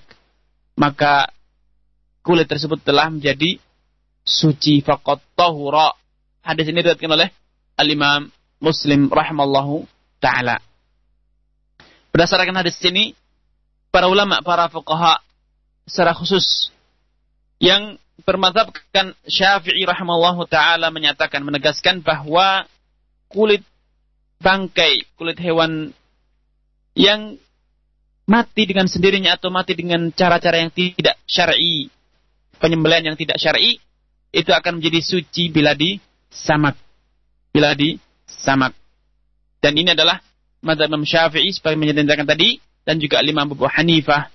maka 0.79 1.27
kulit 2.23 2.47
tersebut 2.47 2.79
telah 2.81 3.11
menjadi 3.11 3.59
suci 4.23 4.79
faqat 4.83 5.19
tahura. 5.35 5.91
Hadis 6.43 6.67
ini 6.71 6.83
diriwayatkan 6.83 7.11
oleh 7.11 7.29
Al-Imam 7.79 8.27
Muslim 8.59 9.11
rahimallahu 9.11 9.87
taala. 10.19 10.59
Berdasarkan 12.15 12.55
hadis 12.59 12.79
ini, 12.83 13.15
para 13.91 14.07
ulama, 14.07 14.39
para 14.43 14.67
fuqaha 14.71 15.19
secara 15.87 16.15
khusus 16.15 16.71
yang 17.59 17.99
bermadzhabkan 18.23 19.15
Syafi'i 19.27 19.83
rahimallahu 19.83 20.47
taala 20.47 20.93
menyatakan 20.93 21.43
menegaskan 21.43 21.99
bahwa 21.99 22.67
kulit 23.27 23.65
bangkai, 24.39 25.07
kulit 25.17 25.39
hewan 25.39 25.91
yang 26.93 27.41
mati 28.23 28.63
dengan 28.63 28.87
sendirinya 28.87 29.35
atau 29.35 29.51
mati 29.51 29.75
dengan 29.75 30.07
cara-cara 30.13 30.63
yang 30.63 30.71
tidak 30.71 31.19
syar'i, 31.27 31.91
penyembelihan 32.61 33.11
yang 33.11 33.17
tidak 33.19 33.35
syar'i, 33.41 33.81
itu 34.33 34.49
akan 34.49 34.81
menjadi 34.81 34.99
suci 34.99 35.53
bila 35.53 35.77
di 35.77 36.01
samak. 36.33 36.73
Bila 37.53 37.77
di 37.77 38.01
samak. 38.25 38.73
Dan 39.61 39.77
ini 39.77 39.93
adalah 39.93 40.19
mazhab 40.65 40.89
Imam 40.89 41.05
Syafi'i 41.05 41.53
seperti 41.53 41.77
menyatakan 41.77 42.25
tadi 42.25 42.57
dan 42.83 42.97
juga 42.97 43.21
Imam 43.21 43.47
Abu 43.47 43.69
Hanifah 43.69 44.27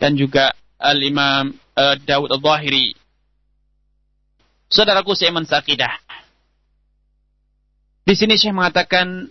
dan 0.00 0.16
juga 0.16 0.56
Al-Imam 0.80 1.54
uh, 1.76 1.94
Dawud 2.00 2.32
Al-Zahiri. 2.32 2.96
Saudaraku 4.72 5.12
seiman 5.12 5.44
sakidah. 5.44 6.00
Di 8.02 8.18
sini 8.18 8.34
Syekh 8.34 8.56
mengatakan 8.56 9.30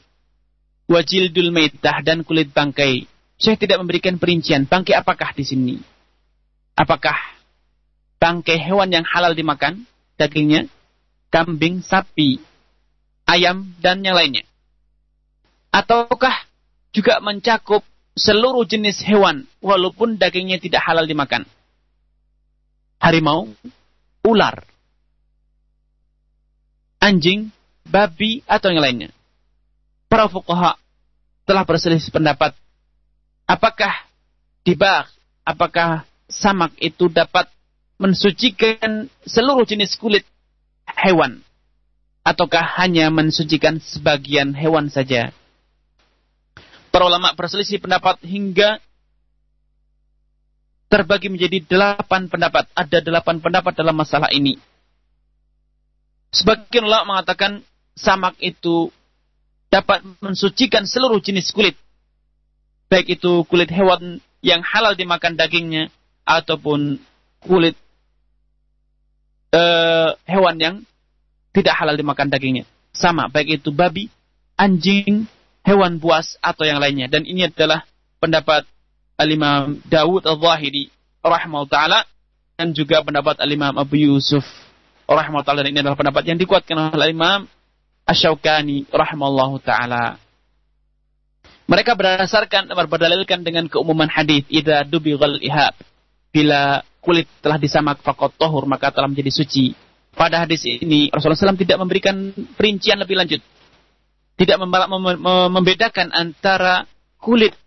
wajildul 0.88 1.52
maitah 1.52 2.00
dan 2.06 2.24
kulit 2.24 2.54
bangkai 2.56 3.10
saya 3.42 3.58
tidak 3.58 3.82
memberikan 3.82 4.22
perincian 4.22 4.70
bangkai 4.70 4.94
apakah 4.94 5.34
di 5.34 5.42
sini. 5.42 5.76
Apakah 6.78 7.18
bangkai 8.22 8.62
hewan 8.62 8.94
yang 8.94 9.02
halal 9.10 9.34
dimakan 9.34 9.82
dagingnya, 10.22 10.70
kambing, 11.34 11.82
sapi, 11.82 12.38
ayam 13.26 13.74
dan 13.82 14.06
yang 14.06 14.14
lainnya. 14.14 14.46
Ataukah 15.74 16.46
juga 16.94 17.18
mencakup 17.26 17.82
seluruh 18.14 18.68
jenis 18.70 19.02
hewan 19.02 19.50
walaupun 19.64 20.22
dagingnya 20.22 20.62
tidak 20.62 20.86
halal 20.86 21.10
dimakan. 21.10 21.50
Harimau, 23.02 23.50
ular, 24.22 24.62
anjing, 27.02 27.50
babi 27.82 28.46
atau 28.46 28.70
yang 28.70 28.84
lainnya. 28.86 29.10
Para 30.06 30.30
fuqaha 30.30 30.78
telah 31.50 31.66
berselisih 31.66 32.14
pendapat 32.14 32.54
apakah 33.50 33.92
dibak, 34.62 35.10
apakah 35.42 36.06
samak 36.30 36.72
itu 36.78 37.10
dapat 37.10 37.50
mensucikan 38.02 39.06
seluruh 39.30 39.62
jenis 39.70 39.94
kulit 40.02 40.26
hewan 40.90 41.46
ataukah 42.26 42.66
hanya 42.82 43.14
mensucikan 43.14 43.78
sebagian 43.78 44.58
hewan 44.58 44.90
saja. 44.90 45.30
Para 46.90 47.08
ulama 47.08 47.32
berselisih 47.38 47.78
pendapat 47.78 48.18
hingga 48.26 48.82
terbagi 50.90 51.30
menjadi 51.30 51.62
delapan 51.64 52.28
pendapat. 52.28 52.68
Ada 52.74 53.00
delapan 53.06 53.38
pendapat 53.40 53.74
dalam 53.78 53.96
masalah 53.96 54.34
ini. 54.34 54.58
Sebagian 56.34 56.84
ulama 56.90 57.16
mengatakan 57.16 57.64
samak 57.96 58.36
itu 58.42 58.90
dapat 59.72 60.04
mensucikan 60.20 60.84
seluruh 60.84 61.22
jenis 61.24 61.54
kulit 61.56 61.80
baik 62.92 63.08
itu 63.08 63.48
kulit 63.48 63.72
hewan 63.72 64.20
yang 64.44 64.60
halal 64.68 64.92
dimakan 65.00 65.40
dagingnya 65.40 65.88
ataupun 66.28 67.00
kulit 67.40 67.80
uh, 69.52 70.16
hewan 70.26 70.56
yang 70.58 70.76
tidak 71.52 71.76
halal 71.76 71.96
dimakan 71.96 72.32
dagingnya. 72.32 72.66
Sama, 72.92 73.32
baik 73.32 73.64
itu 73.64 73.72
babi, 73.72 74.12
anjing, 74.60 75.28
hewan 75.64 76.00
buas 76.00 76.36
atau 76.44 76.68
yang 76.68 76.80
lainnya. 76.80 77.08
Dan 77.08 77.24
ini 77.24 77.48
adalah 77.48 77.88
pendapat 78.20 78.68
Al-Imam 79.16 79.80
Dawud 79.86 80.26
Al-Zahiri 80.26 80.90
ta'ala 81.70 82.04
dan 82.58 82.74
juga 82.74 83.06
pendapat 83.06 83.38
Al-Imam 83.40 83.78
Abu 83.78 84.02
Yusuf 84.02 84.44
ta'ala. 85.08 85.62
Ini 85.68 85.84
adalah 85.84 86.00
pendapat 86.00 86.24
yang 86.26 86.38
dikuatkan 86.40 86.96
oleh 86.96 87.12
Al-Imam 87.12 87.46
Ash-Shawkani 88.08 88.90
rahimahullah 88.90 89.52
ta'ala. 89.62 90.06
Mereka 91.72 91.96
berdasarkan 91.96 92.68
berdalilkan 92.68 93.48
dengan 93.48 93.72
keumuman 93.72 94.12
hadis 94.12 94.44
idza 94.52 94.84
dubighal 94.84 95.40
ihab. 95.40 95.72
Bila 96.36 96.84
kulit 97.02 97.28
telah 97.42 97.58
disamak 97.58 98.00
faqat 98.06 98.38
tahur 98.38 98.70
maka 98.70 98.94
telah 98.94 99.10
menjadi 99.10 99.34
suci. 99.34 99.74
Pada 100.14 100.46
hadis 100.46 100.64
ini 100.68 101.10
Rasulullah 101.10 101.52
SAW 101.52 101.60
tidak 101.60 101.82
memberikan 101.82 102.32
perincian 102.56 103.02
lebih 103.02 103.18
lanjut. 103.18 103.42
Tidak 104.38 104.58
membedakan 105.52 106.14
antara 106.14 106.86
kulit 107.18 107.58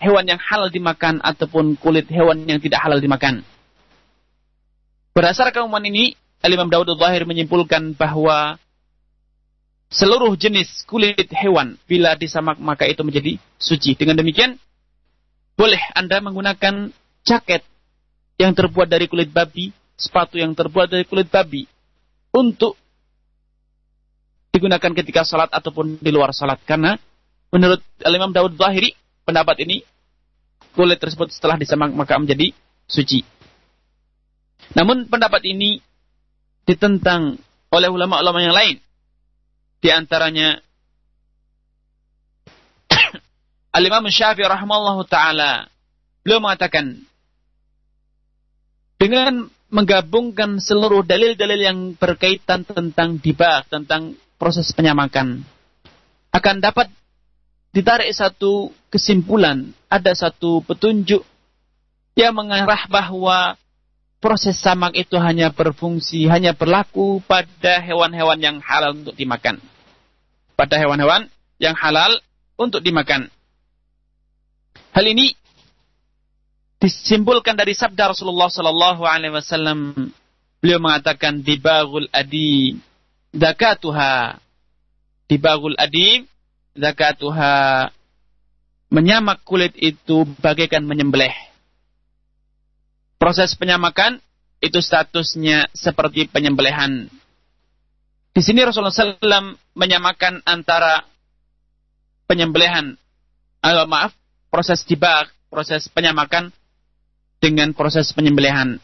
hewan 0.00 0.24
yang 0.24 0.40
halal 0.40 0.72
dimakan 0.72 1.20
ataupun 1.20 1.76
kulit 1.76 2.08
hewan 2.08 2.48
yang 2.48 2.58
tidak 2.58 2.80
halal 2.80 2.98
dimakan. 2.98 3.44
Berdasarkan 5.12 5.66
keumuman 5.66 5.84
ini, 5.84 6.14
Al-Imam 6.40 6.72
Dawud 6.72 6.88
al-Zahir 6.96 7.28
menyimpulkan 7.28 7.98
bahwa 7.98 8.56
seluruh 9.90 10.38
jenis 10.38 10.86
kulit 10.86 11.28
hewan 11.34 11.76
bila 11.84 12.14
disamak 12.14 12.56
maka 12.62 12.86
itu 12.86 13.02
menjadi 13.02 13.36
suci. 13.58 13.98
Dengan 13.98 14.16
demikian 14.22 14.56
boleh 15.58 15.82
Anda 15.92 16.22
menggunakan 16.24 16.94
jaket 17.26 17.66
yang 18.40 18.56
terbuat 18.56 18.88
dari 18.88 19.04
kulit 19.04 19.28
babi, 19.28 19.68
sepatu 20.00 20.40
yang 20.40 20.56
terbuat 20.56 20.88
dari 20.88 21.04
kulit 21.04 21.28
babi 21.28 21.68
untuk 22.32 22.72
digunakan 24.48 24.92
ketika 24.96 25.28
salat 25.28 25.52
ataupun 25.52 26.00
di 26.00 26.08
luar 26.08 26.32
salat. 26.32 26.56
Karena 26.64 26.96
menurut 27.52 27.84
Imam 28.00 28.32
Daud 28.32 28.56
Zahiri 28.56 28.96
pendapat 29.28 29.60
ini 29.60 29.84
kulit 30.72 30.96
tersebut 30.96 31.28
setelah 31.28 31.60
disamak 31.60 31.92
maka 31.92 32.16
menjadi 32.16 32.56
suci. 32.88 33.20
Namun 34.72 35.04
pendapat 35.04 35.44
ini 35.44 35.84
ditentang 36.64 37.36
oleh 37.68 37.92
ulama-ulama 37.92 38.40
yang 38.40 38.56
lain. 38.56 38.76
Di 39.84 39.92
antaranya 39.92 40.56
Al-Imam 43.76 44.08
Syafi'i 44.08 44.48
rahimallahu 44.48 45.04
taala. 45.04 45.68
Beliau 46.24 46.40
mengatakan 46.40 47.09
dengan 49.00 49.48
menggabungkan 49.72 50.60
seluruh 50.60 51.00
dalil-dalil 51.08 51.60
yang 51.64 51.78
berkaitan 51.96 52.68
tentang 52.68 53.16
dibak, 53.16 53.64
tentang 53.72 54.12
proses 54.36 54.68
penyamakan 54.76 55.40
akan 56.30 56.62
dapat 56.62 56.86
ditarik 57.74 58.10
satu 58.14 58.70
kesimpulan, 58.90 59.74
ada 59.90 60.14
satu 60.14 60.62
petunjuk 60.62 61.26
yang 62.14 62.34
mengarah 62.34 62.86
bahwa 62.86 63.58
proses 64.22 64.58
samak 64.58 64.94
itu 64.94 65.18
hanya 65.18 65.50
berfungsi, 65.50 66.30
hanya 66.30 66.54
berlaku 66.54 67.18
pada 67.26 67.82
hewan-hewan 67.82 68.38
yang 68.38 68.56
halal 68.62 68.94
untuk 68.94 69.14
dimakan. 69.18 69.58
Pada 70.54 70.76
hewan-hewan 70.78 71.26
yang 71.58 71.74
halal 71.74 72.20
untuk 72.54 72.84
dimakan. 72.84 73.26
Hal 74.90 75.04
ini 75.06 75.34
disimpulkan 76.80 77.54
dari 77.54 77.76
sabda 77.76 78.16
Rasulullah 78.16 78.48
Sallallahu 78.48 79.04
Alaihi 79.04 79.36
Wasallam. 79.36 80.10
Beliau 80.60 80.80
mengatakan 80.80 81.40
dibagul 81.40 82.08
adi 82.12 82.76
zakatuha. 83.32 84.36
Dibagul 85.28 85.76
adi 85.76 86.24
zakatuha. 86.76 87.88
Menyamak 88.90 89.46
kulit 89.46 89.76
itu 89.78 90.26
bagaikan 90.42 90.82
menyembelih 90.82 91.30
proses 93.20 93.52
penyamakan 93.52 94.16
itu 94.64 94.80
statusnya 94.80 95.68
seperti 95.76 96.24
penyembelihan. 96.32 97.04
Di 98.32 98.40
sini 98.40 98.64
Rasulullah 98.64 98.96
SAW 98.96 99.60
menyamakan 99.76 100.40
antara 100.48 101.04
penyembelihan, 102.24 102.96
maaf, 103.60 104.16
proses 104.48 104.80
dibak, 104.88 105.28
proses 105.52 105.84
penyamakan 105.92 106.48
dengan 107.40 107.72
proses 107.72 108.12
penyembelihan. 108.12 108.78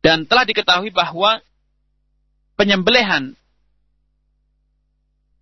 Dan 0.00 0.22
telah 0.24 0.46
diketahui 0.46 0.94
bahwa 0.94 1.42
penyembelihan 2.54 3.34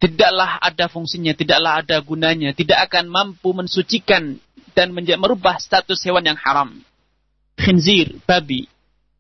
tidaklah 0.01 0.57
ada 0.59 0.89
fungsinya, 0.89 1.37
tidaklah 1.37 1.85
ada 1.85 2.01
gunanya, 2.01 2.57
tidak 2.57 2.89
akan 2.89 3.13
mampu 3.13 3.53
mensucikan 3.53 4.41
dan 4.73 4.91
merubah 4.97 5.61
status 5.61 6.01
hewan 6.03 6.25
yang 6.25 6.41
haram 6.41 6.81
khinzir, 7.59 8.19
babi, 8.27 8.67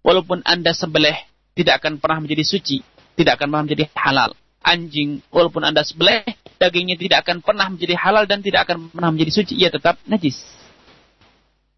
walaupun 0.02 0.42
Anda 0.42 0.74
sembelih, 0.74 1.16
tidak 1.54 1.82
akan 1.82 2.02
pernah 2.02 2.18
menjadi 2.22 2.44
suci, 2.44 2.82
tidak 3.14 3.38
akan 3.38 3.48
pernah 3.50 3.64
menjadi 3.66 3.84
halal. 3.94 4.30
Anjing, 4.64 5.20
walaupun 5.28 5.62
Anda 5.62 5.84
sembelih, 5.84 6.24
dagingnya 6.58 6.96
tidak 6.96 7.28
akan 7.28 7.44
pernah 7.44 7.68
menjadi 7.68 7.94
halal 8.00 8.24
dan 8.24 8.40
tidak 8.40 8.66
akan 8.68 8.90
pernah 8.90 9.10
menjadi 9.12 9.32
suci, 9.42 9.54
ia 9.60 9.68
tetap 9.70 10.00
najis. 10.08 10.40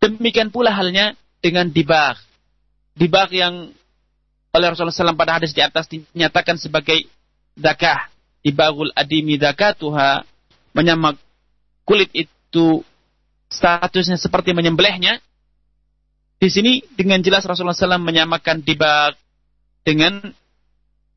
Demikian 0.01 0.53
pula 0.53 0.73
halnya 0.73 1.17
dengan 1.41 1.69
dibak. 1.73 2.21
Dibak 2.97 3.33
yang 3.33 3.73
oleh 4.57 4.67
Rasulullah 4.73 5.13
SAW 5.13 5.21
pada 5.21 5.37
hadis 5.37 5.53
di 5.53 5.61
atas 5.61 5.89
dinyatakan 5.89 6.57
sebagai 6.57 7.05
zakah. 7.57 8.09
Ibagul 8.47 8.95
adimi 8.95 9.35
zakatuha 9.43 10.23
menyamak 10.71 11.19
kulit 11.83 12.15
itu 12.15 12.87
statusnya 13.51 14.17
seperti 14.21 14.55
menyembelihnya. 14.55 15.19
Di 16.37 16.49
sini 16.53 16.85
dengan 16.95 17.25
jelas 17.25 17.43
Rasulullah 17.43 17.75
SAW 17.75 17.99
menyamakan 17.99 18.63
dibag 18.63 19.17
dengan 19.83 20.21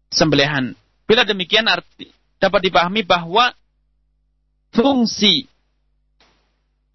sembelihan. 0.09 0.73
Bila 1.05 1.27
demikian 1.27 1.69
arti 1.69 2.09
dapat 2.39 2.71
dipahami 2.71 3.03
bahwa 3.03 3.51
fungsi 4.73 5.45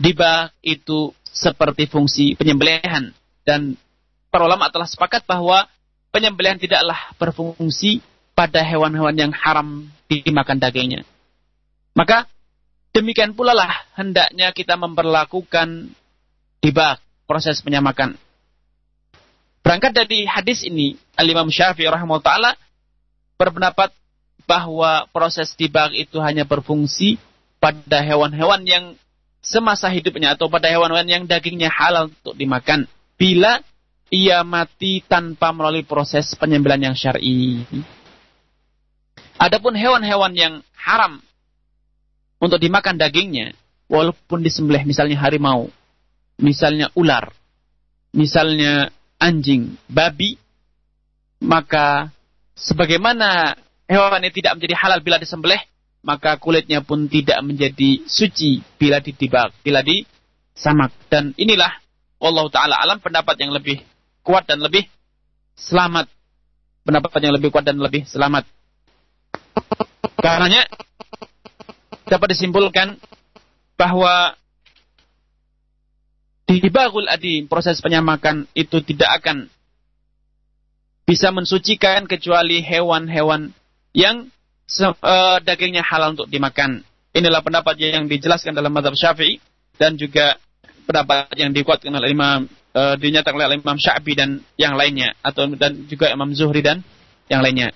dibag 0.00 0.50
itu 0.64 1.14
seperti 1.34 1.90
fungsi 1.90 2.38
penyembelihan 2.38 3.10
dan 3.42 3.74
para 4.30 4.46
ulama 4.46 4.70
telah 4.70 4.86
sepakat 4.86 5.26
bahwa 5.26 5.66
penyembelihan 6.14 6.56
tidaklah 6.56 6.96
berfungsi 7.18 7.98
pada 8.38 8.62
hewan-hewan 8.62 9.14
yang 9.18 9.32
haram 9.34 9.90
dimakan 10.06 10.62
dagingnya. 10.62 11.02
Maka 11.94 12.30
demikian 12.94 13.34
pula 13.34 13.54
lah 13.54 13.70
hendaknya 13.98 14.54
kita 14.54 14.78
memperlakukan 14.78 15.90
dibak 16.62 17.02
proses 17.26 17.58
penyamakan. 17.60 18.14
Berangkat 19.64 19.96
dari 19.96 20.28
hadis 20.28 20.62
ini, 20.62 20.94
Al-Imam 21.16 21.48
Syafi'i 21.48 21.88
rahimahullah 21.88 22.26
ta'ala 22.26 22.50
berpendapat 23.40 23.90
bahwa 24.44 25.08
proses 25.08 25.56
dibak 25.56 25.96
itu 25.96 26.20
hanya 26.20 26.44
berfungsi 26.44 27.16
pada 27.58 28.04
hewan-hewan 28.04 28.60
yang 28.68 28.84
semasa 29.44 29.92
hidupnya 29.92 30.32
atau 30.32 30.48
pada 30.48 30.72
hewan-hewan 30.72 31.04
yang 31.04 31.22
dagingnya 31.28 31.68
halal 31.68 32.08
untuk 32.08 32.34
dimakan. 32.34 32.88
Bila 33.20 33.60
ia 34.08 34.40
mati 34.42 35.04
tanpa 35.04 35.52
melalui 35.52 35.84
proses 35.84 36.32
penyembelihan 36.34 36.90
yang 36.90 36.96
syar'i. 36.96 37.60
Adapun 39.36 39.76
hewan-hewan 39.76 40.32
yang 40.32 40.54
haram 40.78 41.20
untuk 42.40 42.56
dimakan 42.62 42.96
dagingnya, 42.96 43.52
walaupun 43.90 44.40
disembelih 44.40 44.86
misalnya 44.86 45.20
harimau, 45.20 45.68
misalnya 46.40 46.88
ular, 46.94 47.34
misalnya 48.14 48.94
anjing, 49.18 49.74
babi, 49.90 50.38
maka 51.42 52.14
sebagaimana 52.54 53.58
hewan 53.90 54.22
ini 54.22 54.32
tidak 54.32 54.56
menjadi 54.56 54.74
halal 54.78 55.00
bila 55.02 55.18
disembelih, 55.18 55.60
maka 56.04 56.36
kulitnya 56.36 56.84
pun 56.84 57.08
tidak 57.08 57.40
menjadi 57.40 58.04
suci 58.04 58.60
bila 58.76 59.00
ditibak, 59.00 59.56
bila 59.64 59.80
disamak. 59.80 60.92
Dan 61.08 61.32
inilah 61.40 61.80
Allah 62.20 62.46
Ta'ala 62.52 62.76
alam 62.76 63.00
pendapat 63.00 63.40
yang 63.40 63.56
lebih 63.56 63.80
kuat 64.20 64.44
dan 64.44 64.60
lebih 64.60 64.84
selamat. 65.56 66.06
Pendapat 66.84 67.20
yang 67.24 67.34
lebih 67.34 67.48
kuat 67.48 67.64
dan 67.64 67.80
lebih 67.80 68.04
selamat. 68.04 68.44
Karenanya 70.20 70.68
dapat 72.04 72.36
disimpulkan 72.36 73.00
bahwa 73.80 74.36
di 76.44 76.60
bagul 76.68 77.08
adi 77.08 77.48
proses 77.48 77.80
penyamakan 77.80 78.44
itu 78.52 78.84
tidak 78.84 79.24
akan 79.24 79.48
bisa 81.08 81.32
mensucikan 81.32 82.04
kecuali 82.04 82.60
hewan-hewan 82.60 83.56
yang 83.96 84.28
uh, 84.68 85.38
dagingnya 85.44 85.84
halal 85.84 86.16
untuk 86.16 86.28
dimakan. 86.28 86.82
Inilah 87.14 87.44
pendapat 87.46 87.78
yang 87.78 88.10
dijelaskan 88.10 88.56
dalam 88.56 88.74
madhab 88.74 88.98
syafi'i 88.98 89.38
dan 89.78 89.94
juga 89.94 90.38
pendapat 90.84 91.34
yang 91.38 91.54
dikuatkan 91.54 91.94
oleh 91.94 92.10
Imam 92.10 92.50
uh, 92.74 92.94
dinyatakan 92.98 93.38
oleh 93.38 93.58
Imam 93.62 93.78
Syafi'i 93.78 94.14
dan 94.18 94.42
yang 94.58 94.74
lainnya 94.74 95.14
atau 95.22 95.48
dan 95.54 95.86
juga 95.86 96.10
Imam 96.10 96.30
Zuhri 96.34 96.60
dan 96.60 96.82
yang 97.30 97.40
lainnya. 97.40 97.72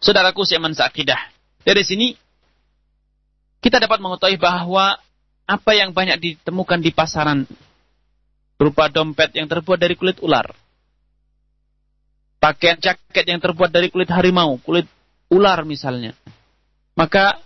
Saudaraku 0.00 0.48
seiman 0.48 0.72
seakidah. 0.72 1.20
Dari 1.60 1.84
sini 1.84 2.16
kita 3.60 3.76
dapat 3.76 4.00
mengetahui 4.00 4.40
bahwa 4.40 4.96
apa 5.44 5.70
yang 5.76 5.92
banyak 5.92 6.16
ditemukan 6.16 6.80
di 6.80 6.90
pasaran 6.94 7.44
berupa 8.56 8.88
dompet 8.88 9.36
yang 9.36 9.44
terbuat 9.44 9.76
dari 9.76 9.92
kulit 9.96 10.16
ular, 10.24 10.56
pakaian 12.40 12.80
jaket 12.80 13.24
yang 13.28 13.40
terbuat 13.40 13.68
dari 13.68 13.92
kulit 13.92 14.08
harimau, 14.08 14.56
kulit 14.64 14.88
ular 15.30 15.62
misalnya. 15.64 16.12
Maka 16.98 17.38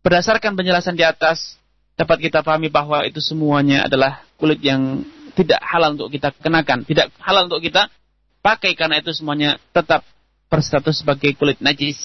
berdasarkan 0.00 0.56
penjelasan 0.56 0.96
di 0.96 1.04
atas 1.04 1.60
dapat 1.94 2.26
kita 2.26 2.42
pahami 2.42 2.72
bahwa 2.72 3.06
itu 3.06 3.22
semuanya 3.22 3.86
adalah 3.86 4.24
kulit 4.40 4.58
yang 4.64 5.06
tidak 5.38 5.62
halal 5.62 5.94
untuk 5.94 6.10
kita 6.10 6.34
kenakan, 6.34 6.82
tidak 6.82 7.12
halal 7.22 7.46
untuk 7.46 7.62
kita 7.62 7.86
pakai 8.42 8.74
karena 8.74 8.98
itu 8.98 9.14
semuanya 9.14 9.60
tetap 9.70 10.02
berstatus 10.50 11.04
sebagai 11.04 11.32
kulit 11.38 11.60
najis. 11.62 11.98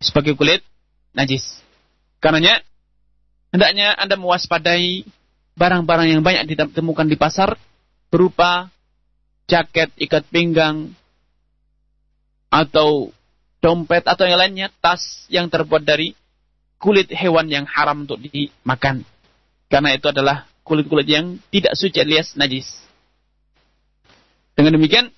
Sebagai 0.00 0.34
kulit 0.34 0.64
najis. 1.12 1.62
Karenanya 2.22 2.62
hendaknya 3.52 3.94
Anda 3.98 4.16
mewaspadai 4.16 5.04
barang-barang 5.56 6.08
yang 6.08 6.22
banyak 6.24 6.56
ditemukan 6.56 7.06
di 7.06 7.16
pasar 7.20 7.60
berupa 8.08 8.72
jaket 9.48 9.92
ikat 10.00 10.24
pinggang 10.32 10.96
atau 12.52 13.12
dompet 13.62 14.02
atau 14.04 14.26
yang 14.26 14.42
lainnya, 14.42 14.68
tas 14.82 15.24
yang 15.30 15.46
terbuat 15.46 15.86
dari 15.86 16.18
kulit 16.82 17.08
hewan 17.14 17.46
yang 17.46 17.64
haram 17.64 18.02
untuk 18.02 18.18
dimakan. 18.18 19.06
Karena 19.70 19.94
itu 19.94 20.10
adalah 20.10 20.50
kulit-kulit 20.66 21.06
yang 21.06 21.38
tidak 21.54 21.78
suci 21.78 22.02
alias 22.02 22.34
najis. 22.34 22.66
Dengan 24.58 24.76
demikian, 24.76 25.14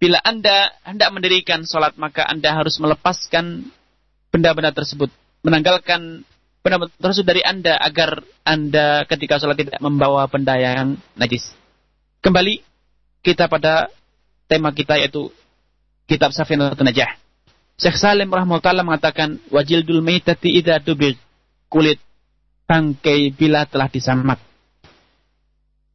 bila 0.00 0.18
Anda 0.24 0.72
hendak 0.82 1.12
mendirikan 1.12 1.62
sholat, 1.68 1.94
maka 2.00 2.24
Anda 2.26 2.56
harus 2.56 2.80
melepaskan 2.80 3.68
benda-benda 4.32 4.74
tersebut. 4.74 5.12
Menanggalkan 5.44 6.24
benda 6.64 6.88
tersebut 6.98 7.28
dari 7.28 7.42
Anda 7.44 7.76
agar 7.78 8.24
Anda 8.42 9.04
ketika 9.06 9.38
sholat 9.38 9.60
tidak 9.60 9.78
membawa 9.78 10.26
benda 10.26 10.56
yang 10.56 10.96
najis. 11.14 11.52
Kembali 12.24 12.64
kita 13.20 13.46
pada 13.46 13.92
tema 14.48 14.72
kita 14.72 14.96
yaitu 14.96 15.28
kitab 16.08 16.32
Safinatun 16.32 16.84
Najah. 16.84 17.23
Syekh 17.74 17.98
Salim 17.98 18.30
rahimahullah 18.30 18.86
mengatakan 18.86 19.42
wajil 19.50 19.82
dul 19.82 19.98
maitati 19.98 20.54
idza 20.54 20.78
dubir 20.78 21.18
kulit 21.66 21.98
bangkai 22.70 23.34
bila 23.34 23.66
telah 23.66 23.90
disamak. 23.90 24.38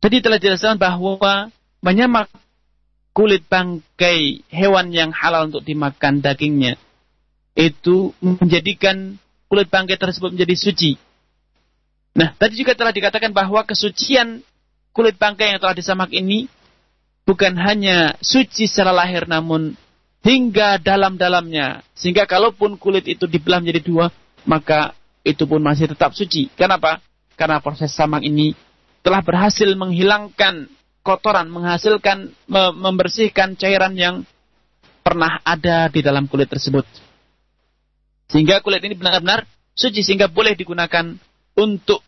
Jadi 0.04 0.20
telah 0.20 0.38
dijelaskan 0.40 0.80
bahwa 0.80 1.52
menyamak 1.80 2.28
kulit 3.16 3.48
bangkai 3.48 4.44
hewan 4.52 4.92
yang 4.92 5.12
halal 5.16 5.48
untuk 5.48 5.64
dimakan 5.64 6.20
dagingnya 6.20 6.76
itu 7.56 8.16
menjadikan 8.24 9.20
kulit 9.52 9.68
bangkai 9.68 10.00
tersebut 10.00 10.36
menjadi 10.36 10.56
suci. 10.56 10.92
Nah, 12.16 12.36
tadi 12.36 12.60
juga 12.60 12.76
telah 12.76 12.92
dikatakan 12.92 13.32
bahwa 13.32 13.64
kesucian 13.64 14.44
kulit 14.92 15.16
bangkai 15.16 15.56
yang 15.56 15.60
telah 15.64 15.76
disamak 15.76 16.12
ini 16.12 16.52
bukan 17.24 17.56
hanya 17.56 18.20
suci 18.20 18.68
secara 18.68 18.92
lahir 18.92 19.28
namun 19.30 19.80
hingga 20.24 20.80
dalam-dalamnya. 20.80 21.84
Sehingga 21.96 22.28
kalaupun 22.28 22.76
kulit 22.76 23.08
itu 23.08 23.26
dibelah 23.28 23.64
menjadi 23.64 23.82
dua, 23.84 24.06
maka 24.48 24.96
itu 25.24 25.44
pun 25.44 25.60
masih 25.60 25.92
tetap 25.92 26.16
suci. 26.16 26.52
Kenapa? 26.56 27.04
Karena 27.36 27.64
proses 27.64 27.92
samang 27.92 28.24
ini 28.24 28.56
telah 29.00 29.24
berhasil 29.24 29.68
menghilangkan 29.76 30.68
kotoran, 31.04 31.48
menghasilkan, 31.48 32.36
membersihkan 32.76 33.56
cairan 33.56 33.96
yang 33.96 34.16
pernah 35.00 35.40
ada 35.42 35.88
di 35.88 36.04
dalam 36.04 36.28
kulit 36.28 36.52
tersebut. 36.52 36.84
Sehingga 38.30 38.62
kulit 38.62 38.84
ini 38.86 38.94
benar-benar 38.94 39.48
suci 39.74 40.06
sehingga 40.06 40.30
boleh 40.30 40.54
digunakan 40.54 41.16
untuk 41.58 42.04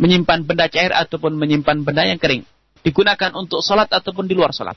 menyimpan 0.00 0.42
benda 0.42 0.66
cair 0.66 0.90
ataupun 0.90 1.38
menyimpan 1.38 1.86
benda 1.86 2.02
yang 2.02 2.18
kering. 2.18 2.42
Digunakan 2.82 3.30
untuk 3.38 3.62
sholat 3.62 3.88
ataupun 3.88 4.26
di 4.26 4.34
luar 4.34 4.50
sholat. 4.50 4.74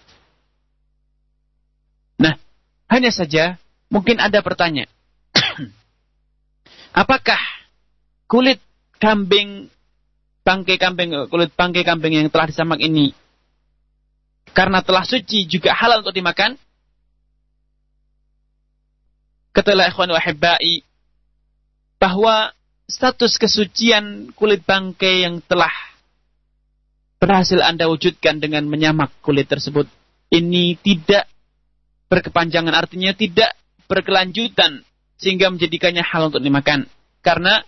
Hanya 2.87 3.11
saja 3.11 3.59
mungkin 3.91 4.19
ada 4.19 4.39
bertanya. 4.39 4.87
Apakah 7.01 7.39
kulit 8.27 8.63
kambing 8.97 9.67
bangkai 10.47 10.79
kambing, 10.79 11.27
kulit 11.27 11.51
bangkai 11.51 11.83
kambing 11.83 12.15
yang 12.15 12.31
telah 12.31 12.47
disamak 12.47 12.79
ini 12.79 13.11
karena 14.55 14.79
telah 14.81 15.03
suci 15.03 15.45
juga 15.45 15.75
halal 15.75 16.01
untuk 16.01 16.15
dimakan? 16.15 16.55
Katalah 19.51 19.89
ikhwan 19.91 20.13
wahibbai 20.13 20.85
bahwa 21.97 22.53
status 22.87 23.35
kesucian 23.35 24.31
kulit 24.31 24.63
bangkai 24.63 25.27
yang 25.27 25.43
telah 25.43 25.73
berhasil 27.17 27.59
Anda 27.59 27.89
wujudkan 27.89 28.37
dengan 28.37 28.69
menyamak 28.69 29.11
kulit 29.25 29.49
tersebut 29.49 29.89
ini 30.29 30.77
tidak 30.79 31.25
berkepanjangan 32.07 32.73
artinya 32.73 33.11
tidak 33.15 33.55
berkelanjutan 33.87 34.83
sehingga 35.17 35.51
menjadikannya 35.51 36.03
hal 36.03 36.31
untuk 36.31 36.43
dimakan 36.43 36.87
karena 37.23 37.63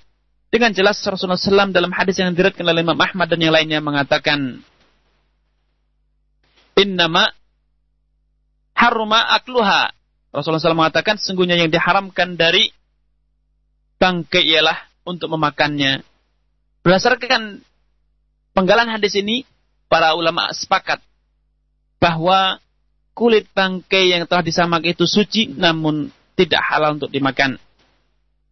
dengan 0.49 0.73
jelas 0.73 0.97
Rasulullah 1.05 1.37
SAW 1.37 1.69
dalam 1.69 1.93
hadis 1.93 2.17
yang 2.17 2.33
diriwayatkan 2.33 2.65
oleh 2.65 2.81
Imam 2.81 2.97
Ahmad 2.97 3.29
dan 3.29 3.37
yang 3.37 3.53
lainnya 3.53 3.85
mengatakan, 3.85 4.65
Innama 6.73 7.29
haruma 8.73 9.29
akluha. 9.37 9.93
Rasulullah 10.33 10.61
SAW 10.61 10.81
mengatakan 10.81 11.21
sesungguhnya 11.21 11.53
yang 11.53 11.69
diharamkan 11.69 12.33
dari 12.33 12.73
bangkai 14.01 14.41
ialah 14.49 14.89
untuk 15.05 15.29
memakannya. 15.29 16.01
Berdasarkan 16.81 17.61
penggalan 18.57 18.89
hadis 18.89 19.13
ini, 19.21 19.45
para 19.85 20.17
ulama 20.17 20.49
sepakat 20.49 20.97
bahwa 22.01 22.57
kulit 23.19 23.51
bangkai 23.51 24.15
yang 24.15 24.23
telah 24.23 24.39
disamak 24.39 24.87
itu 24.87 25.03
suci 25.03 25.51
namun 25.51 26.07
tidak 26.39 26.63
halal 26.63 26.95
untuk 26.95 27.11
dimakan. 27.11 27.59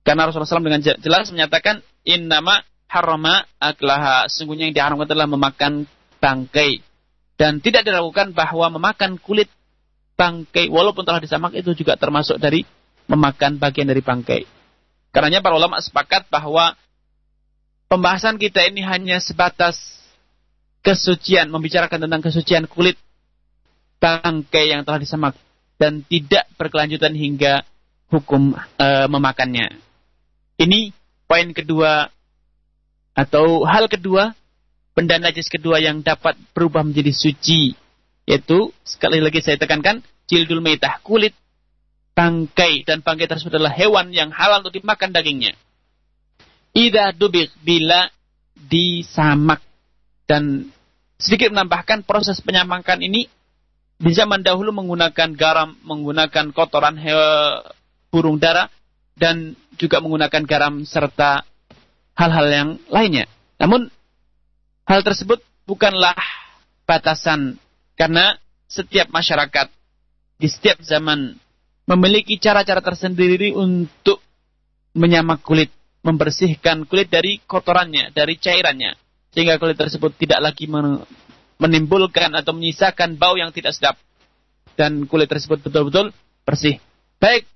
Karena 0.03 0.27
Rasulullah 0.27 0.59
SAW 0.59 0.67
dengan 0.67 0.83
jelas 0.83 1.31
menyatakan 1.31 1.79
innama 2.03 2.67
harama 2.91 3.47
aklaha. 3.63 4.27
Sungguhnya 4.27 4.67
yang 4.67 4.75
diharamkan 4.75 5.07
adalah 5.07 5.27
memakan 5.31 5.87
bangkai. 6.19 6.83
Dan 7.39 7.63
tidak 7.63 7.87
diragukan 7.87 8.35
bahwa 8.35 8.75
memakan 8.75 9.15
kulit 9.15 9.47
bangkai 10.19 10.67
walaupun 10.67 11.07
telah 11.07 11.23
disamak 11.23 11.55
itu 11.55 11.71
juga 11.77 11.95
termasuk 11.95 12.35
dari 12.35 12.67
memakan 13.07 13.55
bagian 13.55 13.87
dari 13.87 14.03
bangkai. 14.03 14.43
Karena 15.15 15.39
para 15.39 15.55
ulama 15.55 15.79
sepakat 15.79 16.27
bahwa 16.27 16.75
pembahasan 17.87 18.35
kita 18.35 18.67
ini 18.67 18.83
hanya 18.83 19.23
sebatas 19.23 19.79
kesucian, 20.83 21.47
membicarakan 21.47 22.03
tentang 22.03 22.19
kesucian 22.19 22.67
kulit 22.67 22.99
bangkai 23.97 24.73
yang 24.73 24.81
telah 24.85 25.01
disamak 25.01 25.33
dan 25.77 26.01
tidak 26.05 26.49
berkelanjutan 26.57 27.13
hingga 27.13 27.65
hukum 28.09 28.53
e, 28.57 28.87
memakannya. 29.09 29.77
Ini 30.57 30.89
poin 31.29 31.53
kedua 31.53 32.09
atau 33.17 33.65
hal 33.65 33.89
kedua, 33.89 34.33
benda 34.93 35.17
najis 35.17 35.49
kedua 35.49 35.81
yang 35.81 36.05
dapat 36.05 36.37
berubah 36.53 36.85
menjadi 36.85 37.13
suci. 37.13 37.73
Yaitu, 38.27 38.69
sekali 38.85 39.17
lagi 39.23 39.41
saya 39.41 39.57
tekankan, 39.57 40.05
jildul 40.29 40.61
meitah, 40.61 40.99
kulit, 41.01 41.33
bangkai, 42.13 42.85
dan 42.85 43.01
bangkai 43.01 43.25
tersebut 43.25 43.57
adalah 43.57 43.73
hewan 43.73 44.13
yang 44.13 44.29
halal 44.29 44.61
untuk 44.61 44.75
dimakan 44.75 45.15
dagingnya. 45.15 45.55
Ida 46.75 47.15
dubik, 47.15 47.49
bila 47.63 48.11
disamak. 48.53 49.63
Dan 50.27 50.69
sedikit 51.17 51.55
menambahkan 51.55 52.03
proses 52.03 52.43
penyamakan 52.43 52.99
ini 53.01 53.31
di 53.97 54.11
zaman 54.13 54.45
dahulu 54.45 54.69
menggunakan 54.73 55.33
garam, 55.33 55.73
menggunakan 55.81 56.53
kotoran 56.53 57.01
hewan, 57.01 57.65
burung 58.13 58.37
dara, 58.37 58.69
dan 59.17 59.57
juga 59.77 59.97
menggunakan 60.01 60.45
garam 60.45 60.85
serta 60.85 61.41
hal-hal 62.13 62.47
yang 62.49 62.69
lainnya. 62.93 63.25
Namun 63.57 63.89
hal 64.85 65.01
tersebut 65.01 65.41
bukanlah 65.65 66.17
batasan 66.85 67.57
karena 67.97 68.37
setiap 68.69 69.09
masyarakat 69.09 69.73
di 70.37 70.47
setiap 70.47 70.77
zaman 70.85 71.33
memiliki 71.89 72.37
cara-cara 72.37 72.85
tersendiri 72.85 73.57
untuk 73.57 74.21
menyamak 74.93 75.41
kulit, 75.41 75.73
membersihkan 76.05 76.85
kulit 76.85 77.09
dari 77.09 77.41
kotorannya, 77.41 78.13
dari 78.13 78.37
cairannya, 78.37 78.93
sehingga 79.33 79.57
kulit 79.57 79.77
tersebut 79.77 80.13
tidak 80.17 80.41
lagi 80.41 80.69
menimbulkan 81.57 82.33
atau 82.37 82.53
menyisakan 82.53 83.17
bau 83.17 83.37
yang 83.37 83.49
tidak 83.53 83.73
sedap 83.73 83.95
dan 84.77 85.09
kulit 85.09 85.29
tersebut 85.29 85.61
betul-betul 85.65 86.13
bersih. 86.45 86.77
Baik 87.17 87.49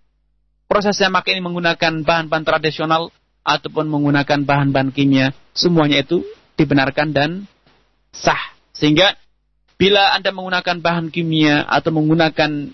proses 0.65 0.97
semak 0.97 1.29
ini 1.29 1.41
menggunakan 1.43 2.01
bahan-bahan 2.01 2.45
tradisional 2.45 3.13
ataupun 3.41 3.89
menggunakan 3.89 4.45
bahan-bahan 4.45 4.93
kimia, 4.93 5.33
semuanya 5.53 6.01
itu 6.01 6.25
dibenarkan 6.57 7.13
dan 7.13 7.29
sah. 8.13 8.53
Sehingga 8.73 9.17
bila 9.77 10.17
Anda 10.17 10.33
menggunakan 10.33 10.81
bahan 10.81 11.13
kimia 11.13 11.65
atau 11.65 11.93
menggunakan 11.93 12.73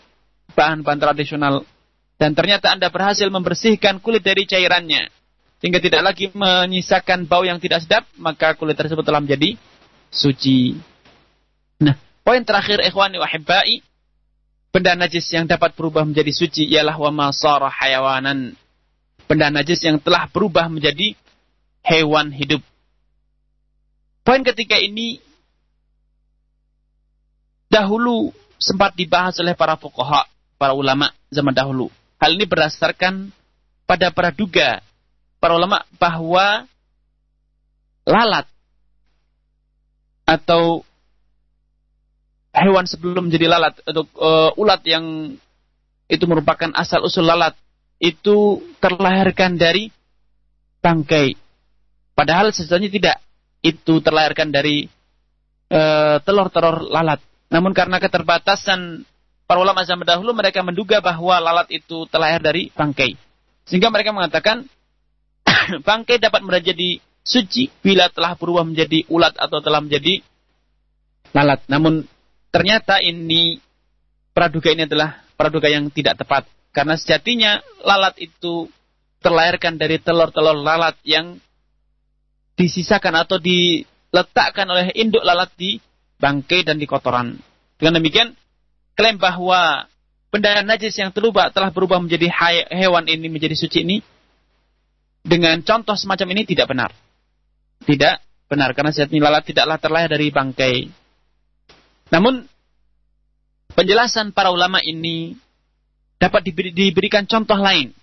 bahan-bahan 0.56 1.00
tradisional 1.00 1.68
dan 2.16 2.34
ternyata 2.34 2.72
Anda 2.72 2.88
berhasil 2.88 3.28
membersihkan 3.28 4.00
kulit 4.00 4.24
dari 4.24 4.48
cairannya 4.48 5.12
sehingga 5.58 5.82
tidak 5.82 6.02
lagi 6.06 6.30
menyisakan 6.38 7.26
bau 7.26 7.42
yang 7.42 7.58
tidak 7.58 7.82
sedap, 7.82 8.06
maka 8.22 8.54
kulit 8.54 8.78
tersebut 8.78 9.02
telah 9.02 9.18
menjadi 9.18 9.58
suci. 10.14 10.78
Nah, 11.82 11.96
poin 12.26 12.42
terakhir 12.42 12.82
ikhwani 12.82 13.22
wahibai 13.22 13.86
Benda 14.78 14.94
najis 14.94 15.26
yang 15.34 15.50
dapat 15.50 15.74
berubah 15.74 16.06
menjadi 16.06 16.30
suci 16.30 16.70
ialah 16.70 16.94
wa 17.02 17.10
masara 17.10 17.66
hayawanan. 17.66 18.54
Benda 19.26 19.50
najis 19.50 19.82
yang 19.82 19.98
telah 19.98 20.30
berubah 20.30 20.70
menjadi 20.70 21.18
hewan 21.82 22.30
hidup. 22.30 22.62
Poin 24.22 24.46
ketiga 24.46 24.78
ini 24.78 25.18
dahulu 27.74 28.30
sempat 28.62 28.94
dibahas 28.94 29.40
oleh 29.42 29.58
para 29.58 29.80
fuqaha, 29.80 30.30
para 30.62 30.78
ulama 30.78 31.10
zaman 31.34 31.58
dahulu. 31.58 31.90
Hal 32.22 32.38
ini 32.38 32.46
berdasarkan 32.46 33.34
pada 33.90 34.14
praduga 34.14 34.86
para 35.42 35.58
ulama 35.58 35.82
bahwa 35.98 36.70
lalat 38.06 38.46
atau 40.28 40.86
hewan 42.58 42.86
sebelum 42.90 43.30
menjadi 43.30 43.46
lalat 43.52 43.78
atau 43.86 44.04
uh, 44.18 44.52
ulat 44.58 44.82
yang 44.88 45.36
itu 46.08 46.26
merupakan 46.26 46.72
asal 46.74 47.04
usul 47.04 47.28
lalat 47.28 47.54
itu 48.02 48.62
terlahirkan 48.80 49.58
dari 49.58 49.90
bangkai. 50.80 51.36
Padahal 52.14 52.54
sesungguhnya 52.54 52.90
tidak. 52.90 53.18
Itu 53.62 54.00
terlahirkan 54.00 54.54
dari 54.54 54.86
uh, 55.74 56.18
telur-telur 56.22 56.88
lalat. 56.88 57.20
Namun 57.50 57.74
karena 57.74 57.98
keterbatasan 57.98 59.06
para 59.50 59.60
ulama 59.60 59.84
zaman 59.84 60.06
dahulu 60.06 60.34
mereka 60.34 60.62
menduga 60.62 61.02
bahwa 61.02 61.38
lalat 61.42 61.68
itu 61.74 62.06
terlahir 62.08 62.40
dari 62.40 62.70
bangkai. 62.72 63.18
Sehingga 63.68 63.92
mereka 63.92 64.14
mengatakan 64.16 64.66
bangkai 65.88 66.22
dapat 66.22 66.42
menjadi 66.46 67.02
suci 67.28 67.68
bila 67.84 68.08
telah 68.08 68.40
berubah 68.40 68.64
menjadi 68.64 69.04
ulat 69.12 69.36
atau 69.36 69.60
telah 69.60 69.84
menjadi 69.84 70.24
lalat. 71.36 71.60
Namun 71.68 72.08
ternyata 72.50 73.00
ini 73.04 73.60
praduga 74.38 74.70
ini 74.70 74.86
adalah 74.86 75.26
praduga 75.34 75.66
yang 75.66 75.90
tidak 75.90 76.22
tepat. 76.22 76.46
Karena 76.70 76.94
sejatinya 76.94 77.58
lalat 77.82 78.22
itu 78.22 78.70
terlahirkan 79.22 79.82
dari 79.82 79.98
telur-telur 79.98 80.62
lalat 80.62 80.94
yang 81.02 81.42
disisakan 82.54 83.18
atau 83.18 83.42
diletakkan 83.42 84.70
oleh 84.70 84.94
induk 84.94 85.26
lalat 85.26 85.50
di 85.58 85.82
bangkai 86.22 86.66
dan 86.66 86.78
di 86.78 86.86
kotoran. 86.86 87.38
Dengan 87.78 88.02
demikian, 88.02 88.34
klaim 88.98 89.18
bahwa 89.18 89.86
benda 90.30 90.62
najis 90.66 90.98
yang 90.98 91.14
terubah 91.14 91.54
telah 91.54 91.70
berubah 91.70 91.98
menjadi 92.02 92.30
hewan 92.74 93.06
ini 93.10 93.30
menjadi 93.30 93.54
suci 93.58 93.86
ini 93.86 93.98
dengan 95.22 95.62
contoh 95.66 95.94
semacam 95.94 96.38
ini 96.38 96.42
tidak 96.46 96.70
benar. 96.70 96.92
Tidak 97.86 98.16
benar 98.50 98.74
karena 98.74 98.94
sejatinya 98.94 99.30
lalat 99.30 99.44
tidaklah 99.50 99.78
terlahir 99.78 100.10
dari 100.10 100.30
bangkai 100.34 100.76
namun 102.08 102.48
penjelasan 103.76 104.32
para 104.32 104.50
ulama 104.50 104.80
ini 104.82 105.36
dapat 106.18 106.42
diberi, 106.48 106.74
diberikan 106.74 107.28
contoh 107.30 107.58
lain. 107.58 107.94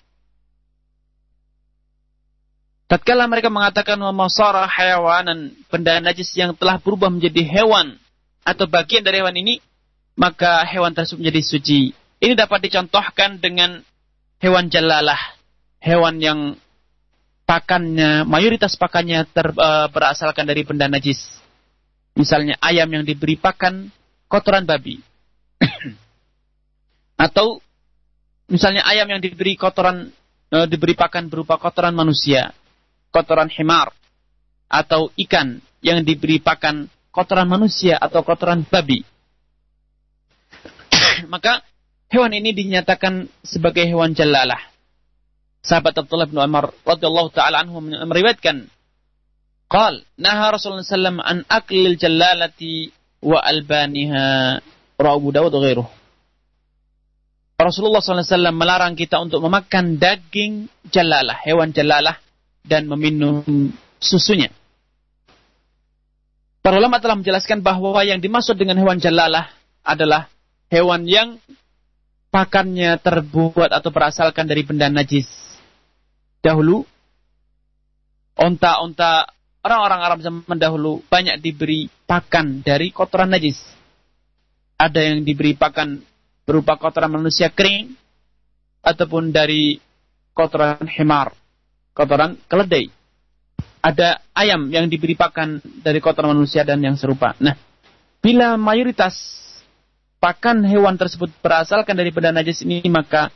Tatkala 2.84 3.26
mereka 3.26 3.48
mengatakan 3.48 3.98
masara 4.12 4.68
hayawanan 4.68 5.56
benda 5.72 5.98
najis 5.98 6.30
yang 6.36 6.54
telah 6.54 6.78
berubah 6.78 7.08
menjadi 7.10 7.42
hewan 7.42 7.96
atau 8.44 8.68
bagian 8.68 9.02
dari 9.02 9.24
hewan 9.24 9.34
ini, 9.34 9.58
maka 10.14 10.62
hewan 10.68 10.92
tersebut 10.92 11.24
menjadi 11.24 11.42
suci. 11.42 11.80
Ini 12.20 12.36
dapat 12.36 12.68
dicontohkan 12.68 13.40
dengan 13.40 13.82
hewan 14.38 14.68
jalalah, 14.68 15.18
hewan 15.80 16.20
yang 16.20 16.40
pakannya, 17.48 18.28
mayoritas 18.28 18.76
pakannya 18.76 19.24
ter, 19.32 19.48
uh, 19.56 19.88
berasalkan 19.88 20.44
dari 20.44 20.64
benda 20.64 20.88
najis. 20.88 21.20
Misalnya 22.14 22.54
ayam 22.62 22.86
yang 22.94 23.02
diberi 23.02 23.34
pakan 23.34 23.90
kotoran 24.30 24.66
babi. 24.66 25.02
Atau 27.24 27.58
misalnya 28.46 28.86
ayam 28.86 29.10
yang 29.10 29.20
diberi 29.22 29.58
kotoran 29.58 30.14
e, 30.50 30.56
diberi 30.70 30.94
pakan 30.94 31.26
berupa 31.26 31.58
kotoran 31.58 31.94
manusia, 31.94 32.54
kotoran 33.10 33.50
himar 33.50 33.90
atau 34.70 35.10
ikan 35.14 35.62
yang 35.84 36.02
diberi 36.02 36.42
pakan 36.42 36.90
kotoran 37.14 37.46
manusia 37.46 37.98
atau 37.98 38.22
kotoran 38.26 38.66
babi. 38.66 39.02
Maka 41.32 41.62
hewan 42.10 42.34
ini 42.34 42.54
dinyatakan 42.54 43.26
sebagai 43.42 43.86
hewan 43.86 44.14
jalalah. 44.14 44.60
Sahabat 45.64 45.96
Abdullah 45.96 46.28
bin 46.28 46.36
Umar 46.36 46.76
radhiyallahu 46.84 47.32
taala 47.32 47.64
anhu 47.64 47.80
meriwayatkan 47.80 48.68
Qal, 49.74 50.06
naha 50.22 50.54
Rasulullah 50.54 50.86
sallam 50.86 51.18
an 51.18 51.42
aklil 51.50 51.98
jalalati 51.98 52.94
wa 53.26 53.42
albaniha 53.42 54.62
Abu 55.02 55.34
Dawud 55.34 55.50
ghairuh. 55.50 55.88
Rasulullah 57.58 58.02
SAW 58.02 58.54
melarang 58.54 58.94
kita 58.98 59.18
untuk 59.18 59.42
memakan 59.42 59.98
daging 59.98 60.70
jalalah, 60.90 61.38
hewan 61.42 61.70
jalalah, 61.70 62.18
dan 62.66 62.86
meminum 62.86 63.42
susunya. 63.98 64.50
Para 66.62 66.78
ulama 66.80 66.98
telah 66.98 67.18
menjelaskan 67.18 67.60
bahwa 67.60 68.00
yang 68.06 68.18
dimaksud 68.18 68.58
dengan 68.58 68.78
hewan 68.80 68.98
jalalah 68.98 69.50
adalah 69.84 70.30
hewan 70.70 71.04
yang 71.04 71.36
pakannya 72.30 72.98
terbuat 73.02 73.70
atau 73.70 73.90
berasalkan 73.90 74.46
dari 74.48 74.66
benda 74.66 74.90
najis. 74.90 75.28
Dahulu, 76.42 76.82
onta-onta 78.34 79.30
orang-orang 79.64 80.00
Arab 80.04 80.18
zaman 80.20 80.58
dahulu 80.60 81.00
banyak 81.08 81.40
diberi 81.40 81.88
pakan 82.04 82.60
dari 82.60 82.92
kotoran 82.92 83.32
najis. 83.32 83.56
Ada 84.76 85.00
yang 85.00 85.24
diberi 85.24 85.56
pakan 85.56 86.04
berupa 86.44 86.76
kotoran 86.76 87.16
manusia 87.16 87.48
kering, 87.48 87.96
ataupun 88.84 89.32
dari 89.32 89.80
kotoran 90.36 90.84
hemar, 90.84 91.32
kotoran 91.96 92.36
keledai. 92.44 92.92
Ada 93.80 94.20
ayam 94.36 94.68
yang 94.68 94.88
diberi 94.88 95.16
pakan 95.16 95.60
dari 95.80 96.00
kotoran 96.04 96.36
manusia 96.36 96.64
dan 96.64 96.80
yang 96.84 96.96
serupa. 96.96 97.32
Nah, 97.40 97.56
bila 98.20 98.56
mayoritas 98.60 99.16
pakan 100.20 100.64
hewan 100.64 100.96
tersebut 100.96 101.32
berasalkan 101.40 101.96
dari 101.96 102.12
benda 102.12 102.32
najis 102.32 102.64
ini, 102.64 102.80
maka 102.88 103.28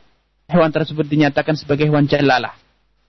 hewan 0.49 0.73
tersebut 0.73 1.05
dinyatakan 1.05 1.57
sebagai 1.57 1.89
hewan 1.89 2.05
jalalah. 2.09 2.53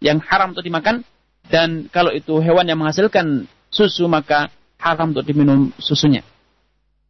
Yang 0.01 0.25
haram 0.29 0.53
untuk 0.53 0.65
dimakan, 0.65 1.05
dan 1.51 1.91
kalau 1.91 2.15
itu 2.15 2.39
hewan 2.39 2.65
yang 2.71 2.79
menghasilkan 2.79 3.51
susu, 3.69 4.07
maka 4.07 4.55
haram 4.79 5.11
untuk 5.11 5.27
diminum 5.27 5.75
susunya. 5.83 6.23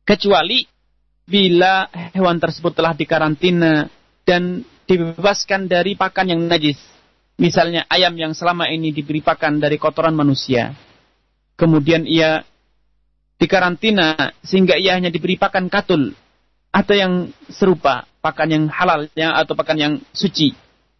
Kecuali 0.02 0.64
bila 1.28 1.86
hewan 2.16 2.40
tersebut 2.40 2.74
telah 2.74 2.96
dikarantina 2.96 3.86
dan 4.24 4.64
dibebaskan 4.88 5.70
dari 5.70 5.94
pakan 5.94 6.34
yang 6.34 6.40
najis. 6.48 6.80
Misalnya 7.38 7.86
ayam 7.86 8.16
yang 8.16 8.32
selama 8.34 8.66
ini 8.68 8.90
diberi 8.90 9.22
pakan 9.22 9.62
dari 9.62 9.78
kotoran 9.78 10.16
manusia. 10.16 10.74
Kemudian 11.54 12.08
ia 12.08 12.42
dikarantina 13.40 14.32
sehingga 14.44 14.76
ia 14.76 14.96
hanya 14.96 15.12
diberi 15.12 15.36
pakan 15.36 15.68
katul 15.72 16.16
atau 16.72 16.94
yang 16.96 17.12
serupa 17.48 18.04
pakan 18.20 18.48
yang 18.52 18.64
halal 18.68 19.08
atau 19.16 19.54
pakan 19.56 19.78
yang 19.80 19.94
suci 20.12 20.52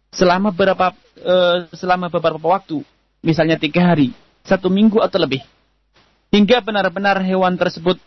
selama 0.09 0.51
beberapa 0.51 0.91
uh, 1.21 1.69
selama 1.71 2.09
beberapa 2.09 2.43
waktu 2.49 2.81
misalnya 3.21 3.57
tiga 3.57 3.93
hari 3.93 4.13
satu 4.43 4.67
minggu 4.67 4.97
atau 5.01 5.21
lebih 5.21 5.41
hingga 6.33 6.59
benar-benar 6.61 7.21
hewan 7.21 7.55
tersebut 7.55 8.01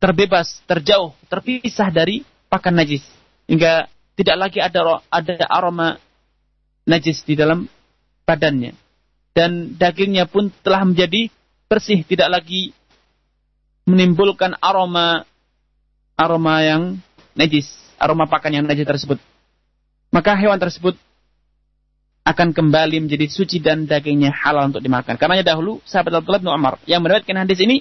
terbebas 0.00 0.64
terjauh 0.64 1.12
terpisah 1.28 1.92
dari 1.92 2.24
pakan 2.48 2.80
najis. 2.80 3.04
Hingga 3.46 3.86
tidak 4.16 4.36
lagi 4.40 4.58
ada 4.58 5.04
ada 5.12 5.34
aroma 5.46 6.00
najis 6.88 7.22
di 7.22 7.36
dalam 7.36 7.68
badannya. 8.24 8.74
Dan 9.30 9.78
dagingnya 9.78 10.26
pun 10.26 10.50
telah 10.64 10.82
menjadi 10.82 11.30
bersih 11.70 12.02
tidak 12.02 12.40
lagi 12.40 12.74
menimbulkan 13.86 14.58
aroma 14.58 15.22
aroma 16.18 16.54
yang 16.66 16.98
najis 17.38 17.70
aroma 18.00 18.26
pakan 18.26 18.58
yang 18.58 18.64
najis 18.66 18.88
tersebut. 18.88 19.20
Maka 20.10 20.34
hewan 20.34 20.58
tersebut 20.58 20.98
akan 22.20 22.52
kembali 22.52 23.00
menjadi 23.08 23.26
suci 23.26 23.58
dan 23.64 23.88
dagingnya 23.88 24.30
halal 24.30 24.68
untuk 24.68 24.84
dimakan. 24.84 25.16
Karena 25.16 25.40
dahulu 25.40 25.80
sahabat 25.88 26.20
Abdullah 26.20 26.40
bin 26.42 26.52
Umar 26.52 26.74
yang 26.84 27.00
meriwayatkan 27.00 27.36
hadis 27.40 27.58
ini 27.64 27.80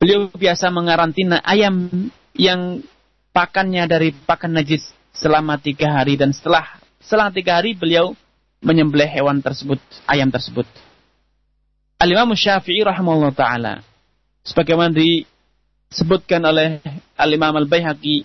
beliau 0.00 0.28
biasa 0.32 0.72
mengarantina 0.72 1.40
ayam 1.44 1.88
yang 2.34 2.82
pakannya 3.30 3.84
dari 3.86 4.10
pakan 4.12 4.56
najis 4.56 4.90
selama 5.14 5.60
tiga 5.60 5.94
hari 5.94 6.18
dan 6.18 6.34
setelah 6.34 6.80
setelah 6.98 7.30
tiga 7.30 7.60
hari 7.60 7.76
beliau 7.76 8.16
menyembelih 8.64 9.06
hewan 9.06 9.44
tersebut, 9.44 9.76
ayam 10.08 10.32
tersebut. 10.32 10.64
Al-Imam 12.00 12.32
Syafi'i 12.32 12.80
ta'ala 13.36 13.84
sebagaimana 14.44 14.92
disebutkan 14.96 16.40
oleh 16.44 16.80
Al-Imam 17.16 17.52
Al-Baihaqi 17.54 18.24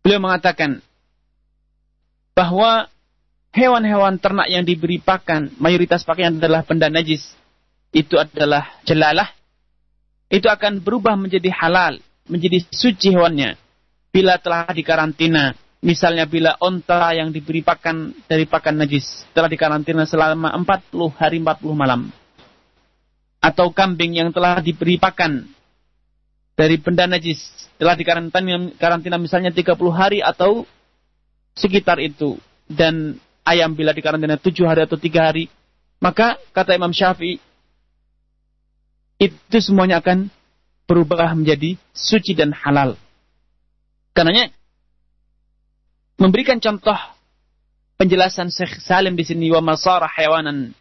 beliau 0.00 0.20
mengatakan 0.24 0.80
bahwa 2.32 2.88
hewan-hewan 3.50 4.18
ternak 4.22 4.46
yang 4.46 4.62
diberi 4.62 5.02
pakan 5.02 5.54
mayoritas 5.58 6.06
pakan 6.06 6.38
adalah 6.38 6.62
benda 6.62 6.86
najis 6.86 7.34
itu 7.90 8.14
adalah 8.14 8.78
jelalah 8.86 9.26
itu 10.30 10.46
akan 10.46 10.78
berubah 10.78 11.18
menjadi 11.18 11.50
halal 11.50 11.98
menjadi 12.30 12.62
suci 12.70 13.10
hewannya 13.10 13.58
bila 14.14 14.38
telah 14.38 14.70
dikarantina. 14.70 15.54
Misalnya 15.80 16.28
bila 16.28 16.60
onta 16.60 17.08
yang 17.16 17.32
diberi 17.32 17.64
pakan 17.64 18.12
dari 18.28 18.44
pakan 18.44 18.84
najis 18.84 19.24
telah 19.32 19.48
dikarantina 19.48 20.04
selama 20.04 20.52
40 20.52 20.92
hari 21.16 21.40
40 21.40 21.72
malam. 21.72 22.12
Atau 23.40 23.72
kambing 23.72 24.20
yang 24.20 24.28
telah 24.28 24.60
diberi 24.60 25.00
pakan 25.00 25.48
dari 26.52 26.76
benda 26.76 27.08
najis 27.08 27.40
telah 27.80 27.96
dikarantina 27.96 28.76
karantina 28.76 29.16
misalnya 29.16 29.48
30 29.56 29.72
hari 29.88 30.20
atau 30.20 30.68
sekitar 31.56 31.96
itu. 31.96 32.36
Dan 32.68 33.16
ayam 33.46 33.72
bila 33.74 33.94
dikarantina 33.94 34.38
7 34.38 34.66
hari 34.66 34.84
atau 34.84 34.98
3 34.98 35.20
hari. 35.20 35.44
Maka 36.00 36.40
kata 36.56 36.76
Imam 36.76 36.92
Syafi'i 36.96 37.36
itu 39.20 39.58
semuanya 39.60 40.00
akan 40.00 40.32
berubah 40.88 41.36
menjadi 41.36 41.76
suci 41.92 42.32
dan 42.32 42.56
halal. 42.56 42.96
Karenanya 44.16 44.48
memberikan 46.16 46.56
contoh 46.56 46.96
penjelasan 48.00 48.48
Syekh 48.48 48.80
Salim 48.80 49.12
di 49.12 49.28
sini 49.28 49.52
wa 49.52 49.60
masara 49.60 50.08
hayawanan. 50.08 50.72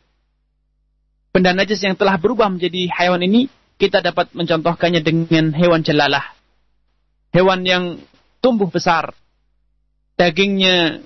Benda 1.35 1.51
najis 1.51 1.83
yang 1.83 1.99
telah 1.99 2.15
berubah 2.15 2.47
menjadi 2.47 2.89
hewan 2.89 3.21
ini 3.21 3.51
kita 3.75 3.99
dapat 3.99 4.31
mencontohkannya 4.31 5.03
dengan 5.03 5.51
hewan 5.51 5.83
jelalah. 5.83 6.23
Hewan 7.35 7.67
yang 7.67 7.83
tumbuh 8.39 8.71
besar. 8.71 9.13
Dagingnya 10.15 11.03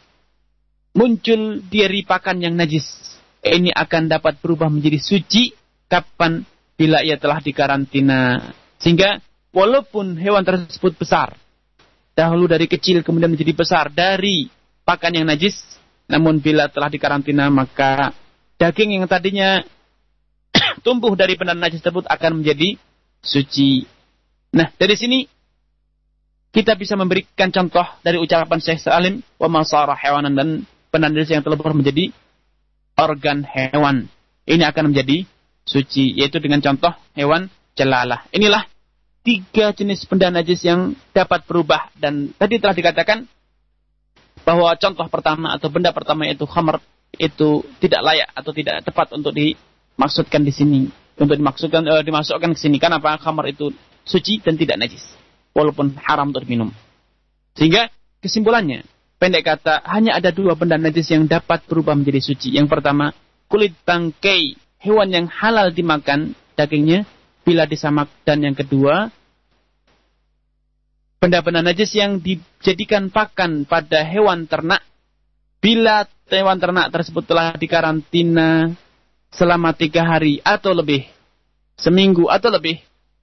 muncul 0.93 1.59
dari 1.67 2.05
pakan 2.05 2.41
yang 2.41 2.53
najis. 2.53 2.85
Ini 3.43 3.75
akan 3.75 4.07
dapat 4.07 4.39
berubah 4.39 4.71
menjadi 4.71 5.03
suci 5.03 5.51
kapan 5.91 6.47
bila 6.79 7.03
ia 7.03 7.19
telah 7.19 7.43
dikarantina. 7.43 8.53
Sehingga 8.79 9.19
walaupun 9.51 10.15
hewan 10.15 10.47
tersebut 10.47 10.95
besar, 10.95 11.35
dahulu 12.15 12.47
dari 12.47 12.71
kecil 12.71 13.03
kemudian 13.03 13.33
menjadi 13.33 13.51
besar 13.51 13.91
dari 13.91 14.47
pakan 14.87 15.19
yang 15.19 15.27
najis, 15.27 15.59
namun 16.07 16.39
bila 16.39 16.71
telah 16.71 16.87
dikarantina 16.87 17.51
maka 17.51 18.15
daging 18.55 18.95
yang 18.95 19.05
tadinya 19.11 19.59
tumbuh 20.85 21.11
dari 21.19 21.35
benda 21.35 21.57
najis 21.57 21.83
tersebut 21.83 22.07
akan 22.07 22.39
menjadi 22.39 22.79
suci. 23.19 23.83
Nah, 24.53 24.71
dari 24.77 24.95
sini 24.95 25.19
kita 26.53 26.77
bisa 26.77 26.93
memberikan 26.93 27.49
contoh 27.49 27.83
dari 28.05 28.21
ucapan 28.21 28.61
Syekh 28.61 28.85
Salim 28.85 29.25
wa 29.41 29.49
masara 29.49 29.97
hewanan 29.97 30.37
dan 30.37 30.49
najis 31.01 31.33
yang 31.33 31.41
berubah 31.41 31.73
menjadi 31.73 32.13
organ 32.97 33.41
hewan. 33.47 34.05
Ini 34.43 34.69
akan 34.69 34.91
menjadi 34.91 35.23
suci, 35.63 36.19
yaitu 36.19 36.37
dengan 36.43 36.59
contoh 36.59 36.93
hewan 37.15 37.47
celalah. 37.73 38.27
Inilah 38.35 38.67
tiga 39.23 39.71
jenis 39.71 40.03
benda 40.05 40.29
najis 40.29 40.61
yang 40.67 40.93
dapat 41.15 41.47
berubah. 41.47 41.89
Dan 41.95 42.35
tadi 42.35 42.59
telah 42.59 42.75
dikatakan 42.75 43.25
bahwa 44.43 44.75
contoh 44.75 45.07
pertama 45.07 45.55
atau 45.55 45.71
benda 45.71 45.95
pertama 45.95 46.27
yaitu 46.27 46.43
khamr 46.43 46.83
itu 47.15 47.63
tidak 47.79 48.01
layak 48.03 48.29
atau 48.35 48.51
tidak 48.51 48.83
tepat 48.83 49.15
untuk 49.15 49.31
dimaksudkan 49.33 50.43
di 50.43 50.53
sini. 50.53 50.81
Untuk 51.13 51.37
dimaksudkan 51.39 51.81
uh, 51.87 52.03
dimasukkan 52.03 52.53
ke 52.53 52.59
sini. 52.59 52.77
Karena 52.77 52.99
apa 52.99 53.17
khamr 53.17 53.55
itu 53.55 53.71
suci 54.03 54.43
dan 54.43 54.59
tidak 54.59 54.77
najis. 54.77 55.01
Walaupun 55.55 55.95
haram 56.03 56.33
untuk 56.33 56.43
diminum. 56.43 56.73
Sehingga 57.53 57.87
kesimpulannya 58.19 58.92
pendek 59.23 59.47
kata 59.47 59.79
hanya 59.87 60.19
ada 60.19 60.35
dua 60.35 60.51
benda 60.59 60.75
najis 60.75 61.07
yang 61.07 61.23
dapat 61.23 61.63
berubah 61.63 61.95
menjadi 61.95 62.19
suci. 62.19 62.59
Yang 62.59 62.67
pertama 62.75 63.15
kulit 63.47 63.71
tangkai 63.87 64.59
hewan 64.83 65.15
yang 65.15 65.31
halal 65.31 65.71
dimakan 65.71 66.35
dagingnya 66.59 67.07
bila 67.47 67.63
disamak. 67.63 68.11
Dan 68.27 68.43
yang 68.43 68.51
kedua 68.51 69.07
benda-benda 71.23 71.63
najis 71.63 71.95
yang 71.95 72.19
dijadikan 72.19 73.07
pakan 73.07 73.63
pada 73.63 74.03
hewan 74.03 74.43
ternak. 74.43 74.83
Bila 75.63 76.03
hewan 76.27 76.59
ternak 76.59 76.91
tersebut 76.91 77.23
telah 77.23 77.55
dikarantina 77.55 78.75
selama 79.31 79.71
tiga 79.71 80.03
hari 80.03 80.43
atau 80.43 80.75
lebih 80.75 81.07
seminggu 81.79 82.27
atau 82.27 82.51
lebih 82.51 82.75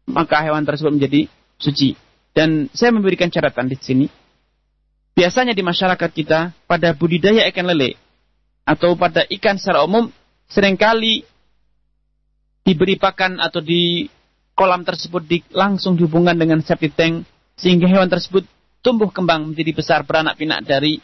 maka 0.08 0.40
hewan 0.40 0.64
tersebut 0.64 0.96
menjadi 0.96 1.28
suci. 1.60 1.92
Dan 2.32 2.72
saya 2.72 2.88
memberikan 2.88 3.28
catatan 3.28 3.68
di 3.68 3.76
sini 3.76 4.06
biasanya 5.14 5.52
di 5.52 5.62
masyarakat 5.64 6.10
kita 6.10 6.54
pada 6.64 6.94
budidaya 6.94 7.46
ikan 7.50 7.66
lele 7.66 7.98
atau 8.64 8.94
pada 8.94 9.26
ikan 9.26 9.58
secara 9.58 9.82
umum 9.82 10.08
sering 10.46 10.78
kali 10.78 11.26
diberi 12.62 12.94
pakan 13.00 13.40
atau 13.40 13.58
di 13.58 14.06
kolam 14.54 14.84
tersebut 14.84 15.22
di, 15.24 15.38
langsung 15.50 15.96
dihubungkan 15.96 16.36
dengan 16.36 16.60
septic 16.60 16.92
tank 16.92 17.24
sehingga 17.56 17.88
hewan 17.88 18.08
tersebut 18.08 18.44
tumbuh 18.84 19.08
kembang 19.12 19.52
menjadi 19.52 19.72
besar 19.72 20.00
beranak 20.04 20.36
pinak 20.36 20.64
dari 20.64 21.00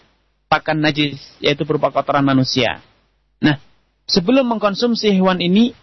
pakan 0.47 0.81
najis 0.81 1.19
yaitu 1.43 1.67
berupa 1.67 1.93
kotoran 1.93 2.25
manusia. 2.25 2.81
Nah, 3.43 3.61
sebelum 4.09 4.47
mengkonsumsi 4.47 5.13
hewan 5.13 5.43
ini 5.43 5.77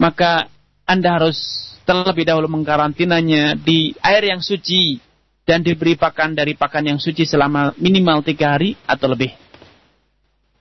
maka 0.00 0.48
Anda 0.84 1.20
harus 1.20 1.36
terlebih 1.84 2.24
dahulu 2.24 2.48
mengkarantinanya 2.48 3.60
di 3.60 3.92
air 4.00 4.24
yang 4.24 4.40
suci 4.40 5.00
dan 5.44 5.60
diberi 5.60 5.94
pakan 5.94 6.32
dari 6.32 6.56
pakan 6.56 6.96
yang 6.96 6.98
suci 7.00 7.28
selama 7.28 7.76
minimal 7.76 8.24
tiga 8.24 8.56
hari 8.56 8.76
atau 8.88 9.12
lebih. 9.12 9.32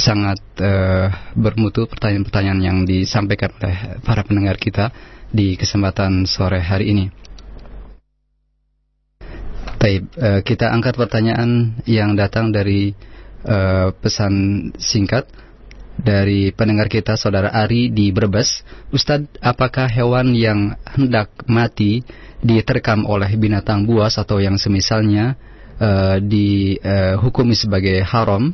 sangat 0.00 0.40
uh, 0.64 1.12
bermutu 1.36 1.84
pertanyaan-pertanyaan 1.84 2.60
yang 2.64 2.78
disampaikan 2.88 3.52
oleh 3.60 4.00
para 4.00 4.24
pendengar 4.24 4.56
kita 4.56 4.90
di 5.28 5.58
kesempatan 5.58 6.24
sore 6.24 6.62
hari 6.62 6.94
ini. 6.94 7.06
Taib, 9.76 10.08
uh, 10.16 10.40
kita 10.40 10.72
angkat 10.72 10.96
pertanyaan 10.96 11.76
yang 11.84 12.16
datang 12.16 12.48
dari 12.48 12.96
uh, 13.44 13.92
pesan 13.92 14.72
singkat 14.80 15.28
dari 15.98 16.50
pendengar 16.50 16.90
kita 16.90 17.14
saudara 17.14 17.50
Ari 17.54 17.90
di 17.94 18.10
Brebes. 18.10 18.66
Ustadz, 18.90 19.38
apakah 19.38 19.86
hewan 19.86 20.34
yang 20.34 20.74
hendak 20.84 21.30
mati 21.46 22.02
diterkam 22.42 23.06
oleh 23.06 23.30
binatang 23.38 23.86
buas 23.86 24.18
atau 24.18 24.42
yang 24.42 24.58
semisalnya 24.58 25.38
uh, 25.78 26.18
dihukumi 26.18 27.54
uh, 27.54 27.60
sebagai 27.60 27.98
haram? 28.02 28.52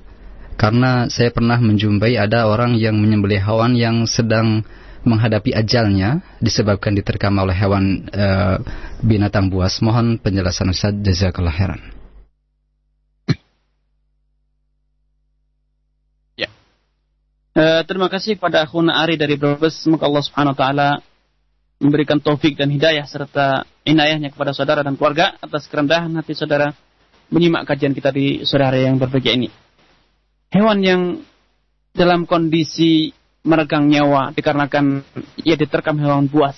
Karena 0.61 1.09
saya 1.09 1.33
pernah 1.33 1.57
menjumpai 1.57 2.21
ada 2.21 2.45
orang 2.45 2.77
yang 2.77 3.01
menyembelih 3.01 3.41
hewan 3.41 3.73
yang 3.73 4.05
sedang 4.05 4.61
menghadapi 5.01 5.57
ajalnya 5.57 6.21
disebabkan 6.45 6.93
diterkam 6.93 7.33
oleh 7.41 7.57
hewan 7.57 8.05
uh, 8.13 8.61
binatang 9.01 9.49
buas. 9.49 9.81
Mohon 9.81 10.21
penjelasan 10.21 10.69
Ustaz 10.69 10.93
jazakallah 11.01 11.57
khairan. 11.57 12.00
Uh, 17.51 17.83
terima 17.83 18.07
kasih 18.07 18.39
kepada 18.39 18.63
Akhuna 18.63 19.03
Ari 19.03 19.19
dari 19.19 19.35
Brebes. 19.35 19.83
Semoga 19.83 20.07
Allah 20.07 20.23
Subhanahu 20.23 20.55
wa 20.55 20.59
taala 20.63 20.89
memberikan 21.83 22.23
taufik 22.23 22.55
dan 22.55 22.71
hidayah 22.71 23.03
serta 23.11 23.67
inayahnya 23.83 24.31
kepada 24.31 24.55
saudara 24.55 24.87
dan 24.87 24.95
keluarga 24.95 25.35
atas 25.43 25.67
kerendahan 25.67 26.15
hati 26.15 26.39
saudara 26.39 26.71
menyimak 27.27 27.67
kajian 27.67 27.91
kita 27.91 28.15
di 28.15 28.47
sore 28.47 28.63
hari 28.63 28.87
yang 28.87 29.03
berbahagia 29.03 29.35
ini. 29.35 29.51
Hewan 30.55 30.79
yang 30.79 31.03
dalam 31.91 32.23
kondisi 32.23 33.11
meregang 33.43 33.91
nyawa 33.91 34.31
dikarenakan 34.31 35.03
ia 35.43 35.59
diterkam 35.59 35.99
hewan 35.99 36.31
buas 36.31 36.55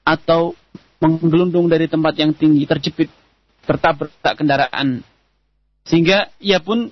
atau 0.00 0.56
menggelundung 0.96 1.68
dari 1.68 1.92
tempat 1.92 2.16
yang 2.16 2.32
tinggi 2.32 2.64
terjepit 2.64 3.12
tertabrak 3.68 4.32
kendaraan 4.32 5.04
sehingga 5.84 6.32
ia 6.40 6.56
pun 6.56 6.88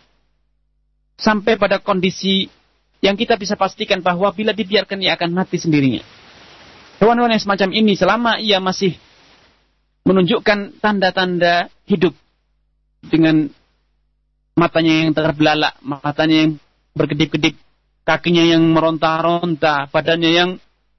sampai 1.17 1.57
pada 1.57 1.81
kondisi 1.81 2.60
yang 3.01 3.17
kita 3.17 3.37
bisa 3.41 3.57
pastikan 3.57 4.05
bahwa 4.05 4.29
bila 4.33 4.53
dibiarkan 4.53 5.01
ia 5.01 5.17
akan 5.17 5.33
mati 5.33 5.57
sendirinya. 5.57 6.05
Hewan-hewan 7.01 7.33
yang 7.33 7.43
semacam 7.43 7.69
ini 7.73 7.93
selama 7.97 8.37
ia 8.37 8.61
masih 8.61 8.97
menunjukkan 10.05 10.81
tanda-tanda 10.85 11.73
hidup 11.89 12.13
dengan 13.09 13.49
matanya 14.53 15.09
yang 15.09 15.17
terbelalak, 15.17 15.81
matanya 15.81 16.37
yang 16.45 16.53
berkedip-kedip, 16.93 17.57
kakinya 18.05 18.45
yang 18.45 18.61
meronta-ronta, 18.69 19.89
badannya 19.89 20.31
yang 20.31 20.51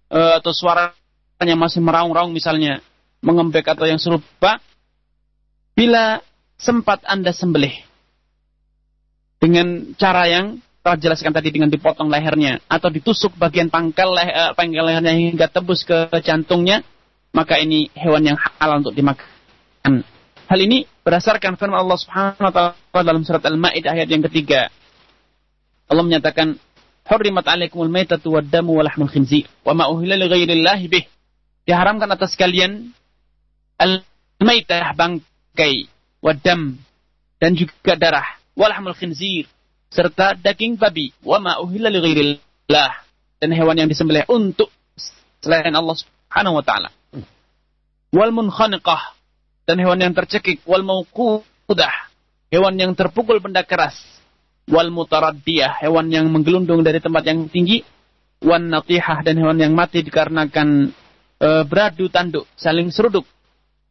uh, 0.10 0.42
atau 0.42 0.50
suaranya 0.50 1.56
masih 1.58 1.86
meraung-raung 1.86 2.34
misalnya, 2.34 2.82
mengembek 3.22 3.70
atau 3.70 3.86
yang 3.86 4.02
serupa, 4.02 4.58
bila 5.78 6.26
sempat 6.58 7.06
Anda 7.06 7.30
sembelih 7.30 7.74
dengan 9.42 9.98
cara 9.98 10.26
yang 10.30 10.62
telah 10.82 10.98
jelaskan 10.98 11.30
tadi 11.30 11.54
dengan 11.54 11.70
dipotong 11.70 12.10
lehernya 12.10 12.58
atau 12.66 12.90
ditusuk 12.90 13.38
bagian 13.38 13.70
pangkal 13.70 14.18
leher, 14.18 14.34
eh, 14.34 14.52
pangkal 14.58 14.86
lehernya 14.90 15.14
hingga 15.14 15.46
tembus 15.46 15.86
ke 15.86 16.10
jantungnya, 16.26 16.82
maka 17.32 17.62
ini 17.62 17.94
hewan 17.94 18.34
yang 18.34 18.38
halal 18.58 18.82
untuk 18.82 18.98
dimakan. 18.98 20.02
Hal 20.52 20.60
ini 20.60 20.84
berdasarkan 21.06 21.56
firman 21.56 21.80
Allah 21.80 21.98
Subhanahu 22.02 22.44
wa 22.44 22.52
taala 22.52 23.02
dalam 23.08 23.24
surat 23.24 23.46
Al-Maidah 23.46 23.94
ayat 23.96 24.10
yang 24.10 24.26
ketiga. 24.28 24.68
Allah 25.88 26.04
menyatakan, 26.04 26.60
"Hurrimat 27.08 27.46
'alaikumul 27.48 27.88
maitatu 27.88 28.36
wad-damu 28.36 28.76
wa 28.76 28.84
lahmul 28.84 29.08
khinzir 29.08 29.48
wa 29.64 29.72
ma 29.78 29.88
uhilla 29.88 30.18
li 30.18 30.28
ghairillahi 30.28 30.86
bih." 30.92 31.06
Diharamkan 31.64 32.10
atas 32.10 32.36
kalian 32.36 32.92
al-maitah 33.78 34.92
bangkai, 34.98 35.88
wadam 36.20 36.76
dan 37.38 37.56
juga 37.56 37.96
darah, 37.96 38.28
walahmul 38.58 38.98
khinzir 38.98 39.48
serta 39.92 40.40
daging 40.40 40.80
babi. 40.80 41.12
Wa 41.22 41.38
ma 41.38 41.60
uhilla 41.60 41.92
li 41.92 42.00
ghairillah. 42.00 42.92
Dan 43.38 43.52
hewan 43.52 43.76
yang 43.76 43.90
disembelih 43.92 44.26
untuk 44.32 44.72
selain 45.44 45.76
Allah 45.76 45.96
Subhanahu 46.00 46.58
wa 46.58 46.64
taala. 46.64 46.90
Wal 48.16 48.32
munkhaniqah. 48.32 49.20
Dan 49.68 49.84
hewan 49.84 50.00
yang 50.00 50.16
tercekik. 50.16 50.64
Wal 50.64 50.82
mauqudah. 50.88 51.96
Hewan 52.52 52.76
yang 52.80 52.92
terpukul 52.96 53.44
benda 53.44 53.62
keras. 53.68 54.00
Wal 54.72 54.90
mutaraddiyah. 54.90 55.84
Hewan 55.84 56.12
yang 56.12 56.32
menggelundung 56.32 56.82
dari 56.82 57.04
tempat 57.04 57.28
yang 57.28 57.48
tinggi. 57.52 57.84
Wan 58.42 58.72
natihah. 58.72 59.24
Dan 59.26 59.40
hewan 59.40 59.58
yang 59.60 59.74
mati 59.74 60.04
dikarenakan 60.04 60.92
e, 61.40 61.50
beradu 61.66 62.12
tanduk 62.12 62.46
saling 62.60 62.92
seruduk. 62.94 63.24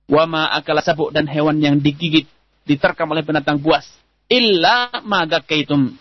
Wa 0.07 0.29
ma 0.29 0.53
akala 0.53 0.85
sabuk. 0.85 1.11
Dan 1.11 1.27
hewan 1.27 1.59
yang 1.59 1.81
digigit 1.81 2.29
diterkam 2.69 3.09
oleh 3.11 3.25
binatang 3.25 3.59
buas 3.59 3.89
illa 4.31 5.03
magakaitum 5.03 5.99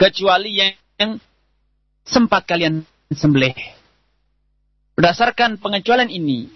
kecuali 0.00 0.56
yang, 0.56 0.72
yang 0.96 1.12
sempat 2.08 2.48
kalian 2.48 2.82
sembelih. 3.12 3.52
Berdasarkan 4.96 5.60
pengecualian 5.60 6.08
ini, 6.08 6.48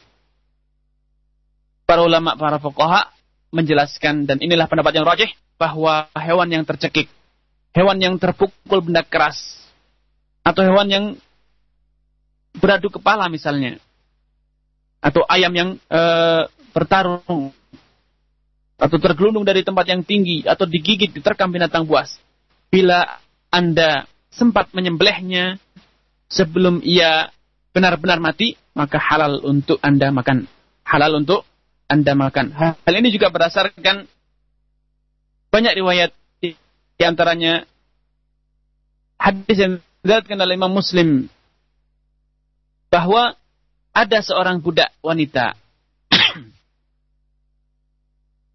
para 1.85 2.01
ulama, 2.01 2.41
para 2.41 2.57
fuqaha 2.57 3.13
menjelaskan 3.53 4.25
dan 4.25 4.41
inilah 4.41 4.65
pendapat 4.65 4.97
yang 4.97 5.05
rajih 5.05 5.31
bahwa 5.61 6.09
hewan 6.17 6.49
yang 6.49 6.65
tercekik, 6.65 7.13
hewan 7.77 8.01
yang 8.01 8.17
terpukul 8.17 8.81
benda 8.81 9.05
keras, 9.05 9.37
atau 10.41 10.65
hewan 10.65 10.89
yang 10.89 11.05
beradu 12.57 12.89
kepala 12.89 13.29
misalnya, 13.29 13.77
atau 15.05 15.21
ayam 15.29 15.53
yang 15.53 15.71
e, 15.85 16.01
bertarung 16.73 17.53
atau 18.81 18.97
tergelundung 18.97 19.45
dari 19.45 19.61
tempat 19.61 19.85
yang 19.93 20.01
tinggi 20.01 20.49
atau 20.49 20.65
digigit 20.65 21.13
diterkam 21.13 21.53
binatang 21.53 21.85
buas. 21.85 22.17
Bila 22.73 23.05
Anda 23.53 24.09
sempat 24.33 24.73
menyembelihnya 24.73 25.61
sebelum 26.33 26.81
ia 26.81 27.29
benar-benar 27.77 28.19
mati, 28.19 28.57
maka 28.73 28.97
halal 28.97 29.45
untuk 29.45 29.77
Anda 29.85 30.09
makan. 30.09 30.49
Halal 30.89 31.21
untuk 31.21 31.45
Anda 31.93 32.17
makan. 32.17 32.57
Hal 32.57 32.95
ini 32.97 33.13
juga 33.13 33.29
berdasarkan 33.29 34.09
banyak 35.51 35.73
riwayat 35.77 36.11
di, 36.41 36.57
antaranya 37.03 37.69
hadis 39.21 39.59
yang 39.61 39.73
diriwayatkan 40.01 40.41
oleh 40.41 40.55
Imam 40.57 40.73
Muslim 40.73 41.29
bahwa 42.89 43.37
ada 43.93 44.19
seorang 44.25 44.63
budak 44.63 44.95
wanita 45.05 45.59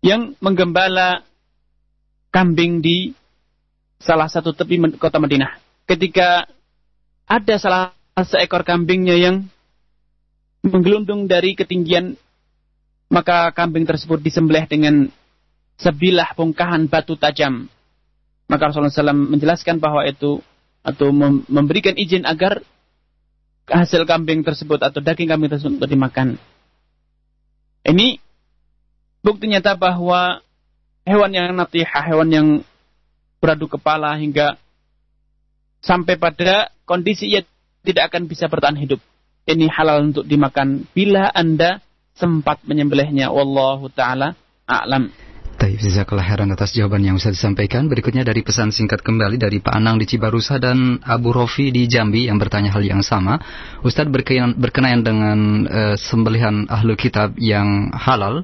yang 0.06 0.38
menggembala 0.38 1.26
kambing 2.30 2.86
di 2.86 3.18
salah 3.98 4.30
satu 4.30 4.54
tepi 4.54 4.78
kota 5.02 5.18
Madinah. 5.18 5.58
Ketika 5.90 6.46
ada 7.26 7.56
salah 7.58 7.98
seekor 8.22 8.62
kambingnya 8.62 9.18
yang 9.18 9.50
menggelundung 10.62 11.26
dari 11.26 11.58
ketinggian, 11.58 12.14
maka 13.10 13.50
kambing 13.50 13.90
tersebut 13.90 14.22
disembelih 14.22 14.70
dengan 14.70 15.10
sebilah 15.82 16.38
bongkahan 16.38 16.86
batu 16.86 17.18
tajam. 17.18 17.66
Maka 18.46 18.70
Rasulullah 18.70 18.94
SAW 18.94 19.34
menjelaskan 19.34 19.82
bahwa 19.82 20.06
itu 20.06 20.38
atau 20.86 21.10
memberikan 21.50 21.98
izin 21.98 22.30
agar 22.30 22.62
hasil 23.66 24.06
kambing 24.06 24.46
tersebut 24.46 24.78
atau 24.86 25.02
daging 25.02 25.34
kambing 25.34 25.50
tersebut 25.50 25.82
dimakan. 25.90 26.38
Ini 27.82 28.22
bukti 29.26 29.50
nyata 29.50 29.74
bahwa 29.74 30.46
hewan 31.02 31.34
yang 31.34 31.50
natihah, 31.58 32.06
hewan 32.06 32.30
yang 32.30 32.48
beradu 33.42 33.66
kepala 33.66 34.14
hingga 34.22 34.62
sampai 35.82 36.22
pada 36.22 36.70
kondisi 36.86 37.34
ia 37.34 37.42
tidak 37.82 38.14
akan 38.14 38.30
bisa 38.30 38.46
bertahan 38.46 38.78
hidup. 38.78 39.02
Ini 39.46 39.70
halal 39.70 40.14
untuk 40.14 40.26
dimakan 40.26 40.86
bila 40.94 41.30
Anda 41.34 41.82
sempat 42.14 42.62
menyembelihnya. 42.66 43.30
Wallahu 43.30 43.90
taala 43.94 44.34
a'lam. 44.66 45.14
Taib, 45.56 45.80
jazakallah 45.80 46.26
heran 46.26 46.52
atas 46.52 46.76
jawaban 46.76 47.00
yang 47.06 47.16
bisa 47.16 47.32
disampaikan. 47.32 47.88
Berikutnya 47.88 48.28
dari 48.28 48.44
pesan 48.44 48.76
singkat 48.76 49.00
kembali 49.00 49.40
dari 49.40 49.64
Pak 49.64 49.72
Anang 49.72 50.02
di 50.02 50.10
Cibarusa 50.10 50.60
dan 50.60 51.00
Abu 51.00 51.32
Rofi 51.32 51.72
di 51.72 51.88
Jambi 51.88 52.28
yang 52.28 52.36
bertanya 52.42 52.76
hal 52.76 52.84
yang 52.84 53.00
sama. 53.00 53.40
Ustadz 53.80 54.12
berkenaan, 54.12 54.58
berkenaan 54.60 55.02
dengan 55.06 55.40
uh, 55.64 55.96
sembelihan 55.96 56.68
ahlu 56.68 57.00
kitab 57.00 57.40
yang 57.40 57.94
halal. 57.96 58.44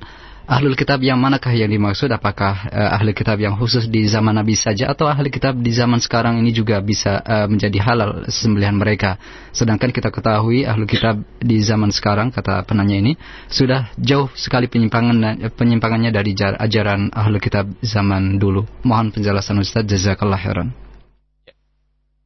Ahlul 0.51 0.75
kitab 0.75 0.99
yang 0.99 1.15
manakah 1.15 1.55
yang 1.55 1.71
dimaksud? 1.71 2.11
Apakah 2.11 2.67
uh, 2.67 2.99
ahli 2.99 3.15
kitab 3.15 3.39
yang 3.39 3.55
khusus 3.55 3.87
di 3.87 4.03
zaman 4.03 4.35
Nabi 4.35 4.59
saja 4.59 4.91
atau 4.91 5.07
ahli 5.07 5.31
kitab 5.31 5.55
di 5.55 5.71
zaman 5.71 6.03
sekarang 6.03 6.43
ini 6.43 6.51
juga 6.51 6.75
bisa 6.83 7.23
uh, 7.23 7.47
menjadi 7.47 7.79
halal 7.79 8.27
sembelihan 8.27 8.75
mereka? 8.75 9.15
Sedangkan 9.55 9.95
kita 9.95 10.11
ketahui 10.11 10.67
ahli 10.67 10.83
kitab 10.83 11.23
di 11.39 11.55
zaman 11.63 11.95
sekarang 11.95 12.35
kata 12.35 12.67
penanya 12.67 12.99
ini 12.99 13.15
sudah 13.47 13.95
jauh 13.95 14.27
sekali 14.35 14.67
penyimpangan 14.67 15.39
penyimpangannya 15.55 16.11
dari 16.11 16.35
ajaran 16.35 17.15
ahli 17.15 17.39
kitab 17.39 17.71
zaman 17.79 18.35
dulu. 18.35 18.67
Mohon 18.83 19.15
penjelasan 19.15 19.55
Ustaz 19.63 19.87
jazakallah 19.87 20.35
khairan. 20.35 20.75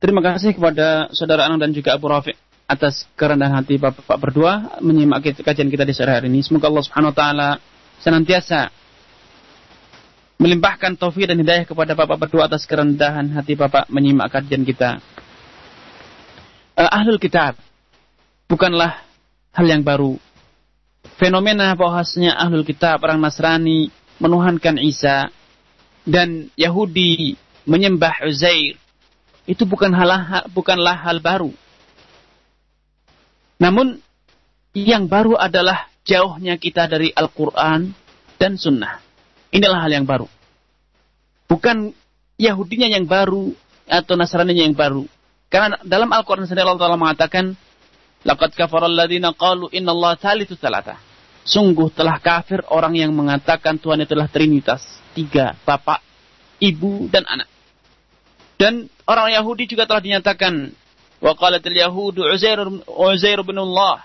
Terima 0.01 0.25
kasih 0.25 0.57
kepada 0.57 1.13
saudara 1.13 1.45
Anang 1.45 1.61
dan 1.61 1.69
juga 1.77 1.93
Abu 1.93 2.09
Rafiq 2.09 2.33
atas 2.65 3.05
kerendahan 3.13 3.61
hati 3.61 3.77
Bapak 3.77 4.17
berdua 4.17 4.81
menyimak 4.81 5.21
kajian 5.45 5.69
kita 5.69 5.85
di 5.85 5.93
sore 5.93 6.09
hari 6.09 6.25
ini. 6.25 6.41
Semoga 6.41 6.73
Allah 6.73 6.81
Subhanahu 6.89 7.13
wa 7.13 7.17
taala 7.21 7.49
senantiasa 8.05 8.69
melimpahkan 10.37 10.93
taufik 10.93 11.25
dan 11.25 11.41
hidayah 11.41 11.65
kepada 11.65 11.97
Bapak 11.97 12.21
berdua 12.21 12.45
atas 12.45 12.69
kerendahan 12.69 13.33
hati 13.33 13.57
Bapak 13.57 13.89
menyimak 13.89 14.29
kajian 14.29 14.61
kita. 14.61 15.01
Uh, 16.77 16.91
Ahlul 16.93 17.17
Kitab 17.17 17.57
bukanlah 18.45 19.01
hal 19.57 19.65
yang 19.65 19.81
baru. 19.81 20.21
Fenomena 21.17 21.73
bahwasanya 21.73 22.37
Ahlul 22.37 22.67
Kitab 22.67 23.01
orang 23.01 23.17
Nasrani 23.17 23.89
menuhankan 24.21 24.77
Isa 24.77 25.33
dan 26.05 26.53
Yahudi 26.53 27.33
menyembah 27.65 28.21
Uzair 28.29 28.77
itu 29.49 29.63
bukan 29.65 29.89
hal 29.97 30.45
bukanlah 30.53 30.93
hal 30.93 31.17
baru. 31.25 31.49
Namun 33.57 33.97
yang 34.75 35.09
baru 35.09 35.39
adalah 35.39 35.89
jauhnya 36.05 36.55
kita 36.61 36.85
dari 36.85 37.09
Al-Quran 37.11 37.91
dan 38.37 38.55
Sunnah. 38.55 39.01
Inilah 39.49 39.81
hal 39.81 39.91
yang 39.91 40.05
baru. 40.05 40.29
Bukan 41.49 41.91
Yahudinya 42.35 42.91
yang 42.91 43.09
baru 43.09 43.51
atau 43.89 44.13
Nasraninya 44.15 44.63
yang 44.67 44.77
baru. 44.77 45.07
Karena 45.49 45.79
dalam 45.81 46.11
Al-Quran 46.11 46.45
sendiri 46.45 46.67
Allah 46.67 46.81
Ta'ala 46.81 46.99
mengatakan, 46.99 47.55
Laqad 48.25 48.57
kafara 48.57 48.89
alladhina 48.89 49.31
qalu 49.37 49.69
inna 49.71 49.93
Allah 49.93 50.17
thalithu 50.17 50.57
thalatha. 50.57 50.97
Sungguh 51.45 51.93
telah 51.93 52.17
kafir 52.17 52.65
orang 52.73 52.97
yang 52.97 53.13
mengatakan 53.13 53.77
Tuhan 53.77 54.01
itu 54.01 54.17
adalah 54.17 54.33
Trinitas. 54.33 54.81
Tiga, 55.13 55.53
bapak, 55.61 56.01
ibu, 56.57 57.05
dan 57.07 57.23
anak. 57.29 57.47
Dan 58.57 58.89
orang 59.05 59.31
Yahudi 59.31 59.69
juga 59.69 59.85
telah 59.85 60.01
dinyatakan, 60.01 60.73
Wa 61.21 61.37
qalatil 61.37 61.77
Yahudu 61.77 62.25
Uzair 62.33 63.39
Allah. 63.39 63.95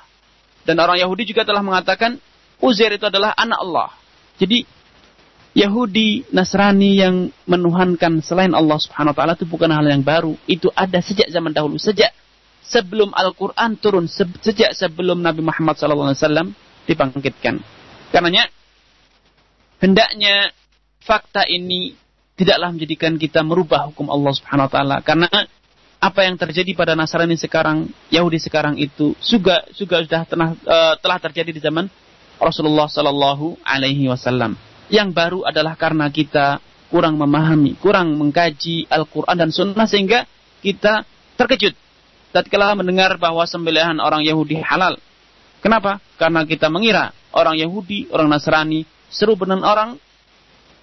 Dan 0.64 0.76
orang 0.78 1.00
Yahudi 1.00 1.28
juga 1.28 1.42
telah 1.42 1.64
mengatakan 1.64 2.20
Uzair 2.60 2.92
itu 2.92 3.08
adalah 3.08 3.32
anak 3.32 3.58
Allah. 3.60 3.88
Jadi 4.36 4.64
Yahudi, 5.56 6.30
Nasrani 6.30 7.00
yang 7.00 7.32
menuhankan 7.48 8.22
selain 8.22 8.54
Allah 8.54 8.78
Subhanahu 8.78 9.10
wa 9.10 9.16
taala 9.16 9.34
itu 9.34 9.48
bukan 9.48 9.72
hal 9.72 9.82
yang 9.82 10.04
baru. 10.04 10.38
Itu 10.46 10.70
ada 10.76 11.02
sejak 11.02 11.26
zaman 11.32 11.50
dahulu, 11.50 11.74
sejak 11.80 12.14
sebelum 12.62 13.10
Al-Qur'an 13.10 13.74
turun, 13.80 14.06
sejak 14.06 14.76
sebelum 14.78 15.18
Nabi 15.18 15.42
Muhammad 15.42 15.74
SAW 15.74 16.54
dibangkitkan. 16.86 17.58
Karenanya 18.14 18.46
hendaknya 19.82 20.54
fakta 21.02 21.48
ini 21.50 21.98
tidaklah 22.38 22.70
menjadikan 22.70 23.18
kita 23.18 23.42
merubah 23.42 23.90
hukum 23.90 24.06
Allah 24.06 24.32
Subhanahu 24.36 24.70
wa 24.70 24.72
taala 24.72 24.96
karena 25.02 25.28
apa 26.00 26.24
yang 26.24 26.40
terjadi 26.40 26.72
pada 26.72 26.96
Nasrani 26.96 27.36
sekarang, 27.36 27.92
Yahudi 28.08 28.40
sekarang 28.40 28.80
itu 28.80 29.12
juga 29.20 29.60
juga 29.76 30.00
sudah 30.00 30.24
telah, 30.24 30.48
uh, 30.64 30.94
telah 30.96 31.18
terjadi 31.20 31.52
di 31.52 31.60
zaman 31.60 31.92
Rasulullah 32.40 32.88
Sallallahu 32.88 33.60
Alaihi 33.60 34.08
Wasallam. 34.08 34.56
Yang 34.88 35.08
baru 35.12 35.44
adalah 35.44 35.76
karena 35.76 36.08
kita 36.08 36.58
kurang 36.88 37.20
memahami, 37.20 37.76
kurang 37.78 38.16
mengkaji 38.16 38.88
Al-Quran 38.88 39.36
dan 39.36 39.52
Sunnah 39.52 39.86
sehingga 39.86 40.24
kita 40.64 41.04
terkejut 41.36 41.76
tatkala 42.32 42.72
mendengar 42.74 43.20
bahwa 43.20 43.44
sembelihan 43.44 44.00
orang 44.00 44.24
Yahudi 44.24 44.58
halal. 44.64 44.96
Kenapa? 45.60 46.00
Karena 46.16 46.48
kita 46.48 46.72
mengira 46.72 47.12
orang 47.36 47.60
Yahudi, 47.60 48.08
orang 48.10 48.32
Nasrani 48.32 48.88
seru 49.12 49.36
dengan 49.36 49.62
orang 49.68 50.00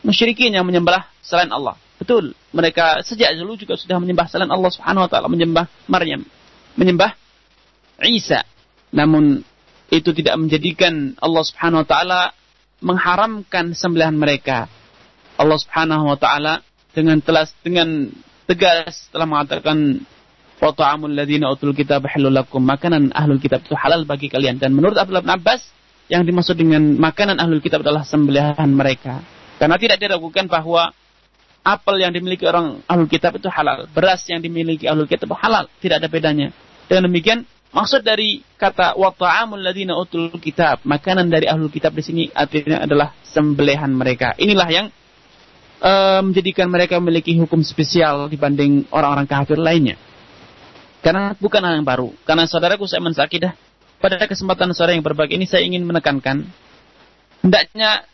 musyrikin 0.05 0.53
yang 0.53 0.63
menyembah 0.63 1.09
selain 1.26 1.49
Allah. 1.49 1.76
Betul, 1.98 2.38
mereka 2.54 3.02
sejak 3.02 3.34
dulu 3.34 3.58
juga 3.58 3.74
sudah 3.74 3.98
menyembah 3.98 4.30
selain 4.30 4.54
Allah 4.54 4.70
Subhanahu 4.70 5.06
wa 5.06 5.10
taala, 5.10 5.28
menyembah 5.30 5.66
Maryam, 5.89 6.22
menyembah 6.78 7.18
Isa. 8.06 8.45
Namun 8.93 9.41
itu 9.89 10.10
tidak 10.14 10.38
menjadikan 10.38 11.18
Allah 11.18 11.43
Subhanahu 11.43 11.82
wa 11.82 11.88
taala 11.89 12.22
mengharamkan 12.86 13.74
sembelihan 13.74 14.14
mereka. 14.14 14.70
Allah 15.41 15.58
Subhanahu 15.58 16.14
wa 16.14 16.18
taala 16.22 16.62
dengan 16.93 17.18
telas 17.22 17.54
dengan 17.66 18.14
tegas 18.45 19.10
telah 19.10 19.26
mengatakan 19.26 20.02
wa 20.58 20.74
ta'amul 20.74 21.14
ladzina 21.14 21.50
utul 21.54 21.74
kitab 21.74 22.06
halal 22.10 22.34
lakum. 22.34 22.62
Makanan 22.62 23.14
ahlul 23.14 23.41
kitab 23.41 23.62
itu 23.66 23.78
halal 23.78 24.06
bagi 24.06 24.30
kalian. 24.30 24.58
Dan 24.58 24.74
menurut 24.74 24.98
Abdullah 24.98 25.22
bin 25.22 25.34
Abbas 25.34 25.62
yang 26.10 26.24
dimaksud 26.26 26.58
dengan 26.58 26.98
makanan 26.98 27.38
ahlul 27.38 27.62
kitab 27.62 27.86
adalah 27.86 28.08
sembelihan 28.08 28.70
mereka. 28.72 29.22
Karena 29.58 29.78
tidak 29.78 29.98
diragukan 30.02 30.45
bahwa 30.50 30.93
apel 31.68 31.99
yang 31.99 32.15
dimiliki 32.15 32.47
orang 32.47 32.80
ahlul 32.88 33.11
kitab 33.11 33.36
itu 33.36 33.51
halal. 33.51 33.91
Beras 33.91 34.24
yang 34.32 34.39
dimiliki 34.39 34.88
ahlul 34.88 35.11
kitab 35.11 35.36
halal. 35.36 35.68
Tidak 35.84 35.99
ada 35.99 36.07
bedanya. 36.07 36.55
Dengan 36.88 37.11
demikian, 37.11 37.43
maksud 37.76 38.07
dari 38.07 38.39
kata 38.55 38.95
wa 38.95 39.11
ta'amul 39.11 39.59
ladina 39.59 39.99
utul 39.99 40.32
kitab, 40.39 40.80
makanan 40.88 41.28
dari 41.28 41.51
ahlul 41.51 41.68
kitab 41.68 41.91
di 41.91 42.03
sini 42.07 42.24
artinya 42.32 42.88
adalah 42.88 43.11
sembelihan 43.28 43.91
mereka. 43.91 44.32
Inilah 44.39 44.68
yang 44.72 44.88
uh, 45.84 46.24
menjadikan 46.24 46.72
mereka 46.72 46.95
memiliki 47.03 47.36
hukum 47.36 47.59
spesial 47.59 48.32
dibanding 48.32 48.88
orang-orang 48.95 49.28
kafir 49.28 49.59
lainnya. 49.59 49.99
Karena 51.03 51.36
bukan 51.36 51.61
hal 51.61 51.78
yang 51.78 51.88
baru. 51.88 52.15
Karena 52.24 52.47
saudaraku 52.47 52.88
saya 52.88 53.03
mensakidah, 53.03 53.53
pada 53.99 54.22
kesempatan 54.24 54.72
sore 54.72 54.95
yang 54.95 55.03
berbahagia 55.03 55.36
ini 55.36 55.47
saya 55.49 55.65
ingin 55.65 55.82
menekankan 55.84 56.45
hendaknya 57.41 58.05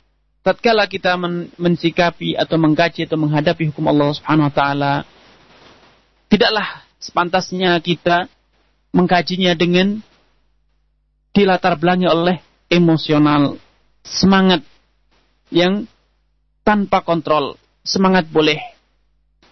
tatkala 0.44 0.86
kita 0.91 1.16
men 1.16 1.50
mensikapi 1.56 2.36
atau 2.36 2.60
mengkaji 2.60 3.08
atau 3.08 3.18
menghadapi 3.18 3.72
hukum 3.72 3.88
Allah 3.89 4.12
Subhanahu 4.14 4.52
wa 4.52 4.54
taala 4.54 4.94
tidaklah 6.28 6.84
sepantasnya 7.00 7.80
kita 7.80 8.28
mengkajinya 8.94 9.56
dengan 9.56 10.04
dilatar 11.34 11.80
belakangi 11.80 12.08
oleh 12.12 12.38
emosional 12.70 13.58
semangat 14.06 14.62
yang 15.50 15.89
tanpa 16.62 17.02
kontrol 17.02 17.58
semangat 17.82 18.30
boleh 18.30 18.60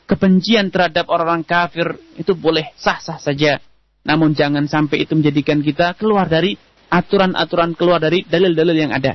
kebencian 0.06 0.70
terhadap 0.70 1.08
orang-orang 1.08 1.48
kafir 1.48 1.98
itu 2.20 2.36
boleh 2.36 2.70
sah-sah 2.76 3.18
saja 3.18 3.64
Namun 4.02 4.34
jangan 4.34 4.66
sampai 4.66 5.06
itu 5.06 5.14
menjadikan 5.14 5.62
kita 5.62 5.94
keluar 5.94 6.26
dari 6.26 6.58
aturan-aturan 6.90 7.78
keluar 7.78 8.02
dari 8.02 8.26
dalil-dalil 8.26 8.76
yang 8.76 8.92
ada. 8.92 9.14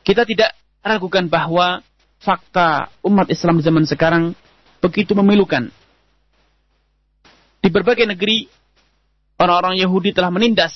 Kita 0.00 0.24
tidak 0.24 0.56
ragukan 0.80 1.28
bahwa 1.28 1.84
fakta 2.20 2.92
umat 3.04 3.28
Islam 3.28 3.60
zaman 3.60 3.84
sekarang 3.84 4.32
begitu 4.80 5.12
memilukan. 5.16 5.68
Di 7.60 7.68
berbagai 7.68 8.08
negeri, 8.08 8.48
orang-orang 9.36 9.76
Yahudi 9.76 10.16
telah 10.16 10.32
menindas 10.32 10.72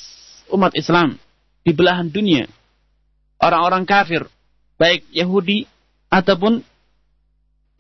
umat 0.53 0.77
Islam 0.77 1.17
di 1.65 1.73
belahan 1.73 2.13
dunia. 2.13 2.45
Orang-orang 3.41 3.89
kafir, 3.89 4.29
baik 4.77 5.09
Yahudi 5.09 5.65
ataupun 6.13 6.61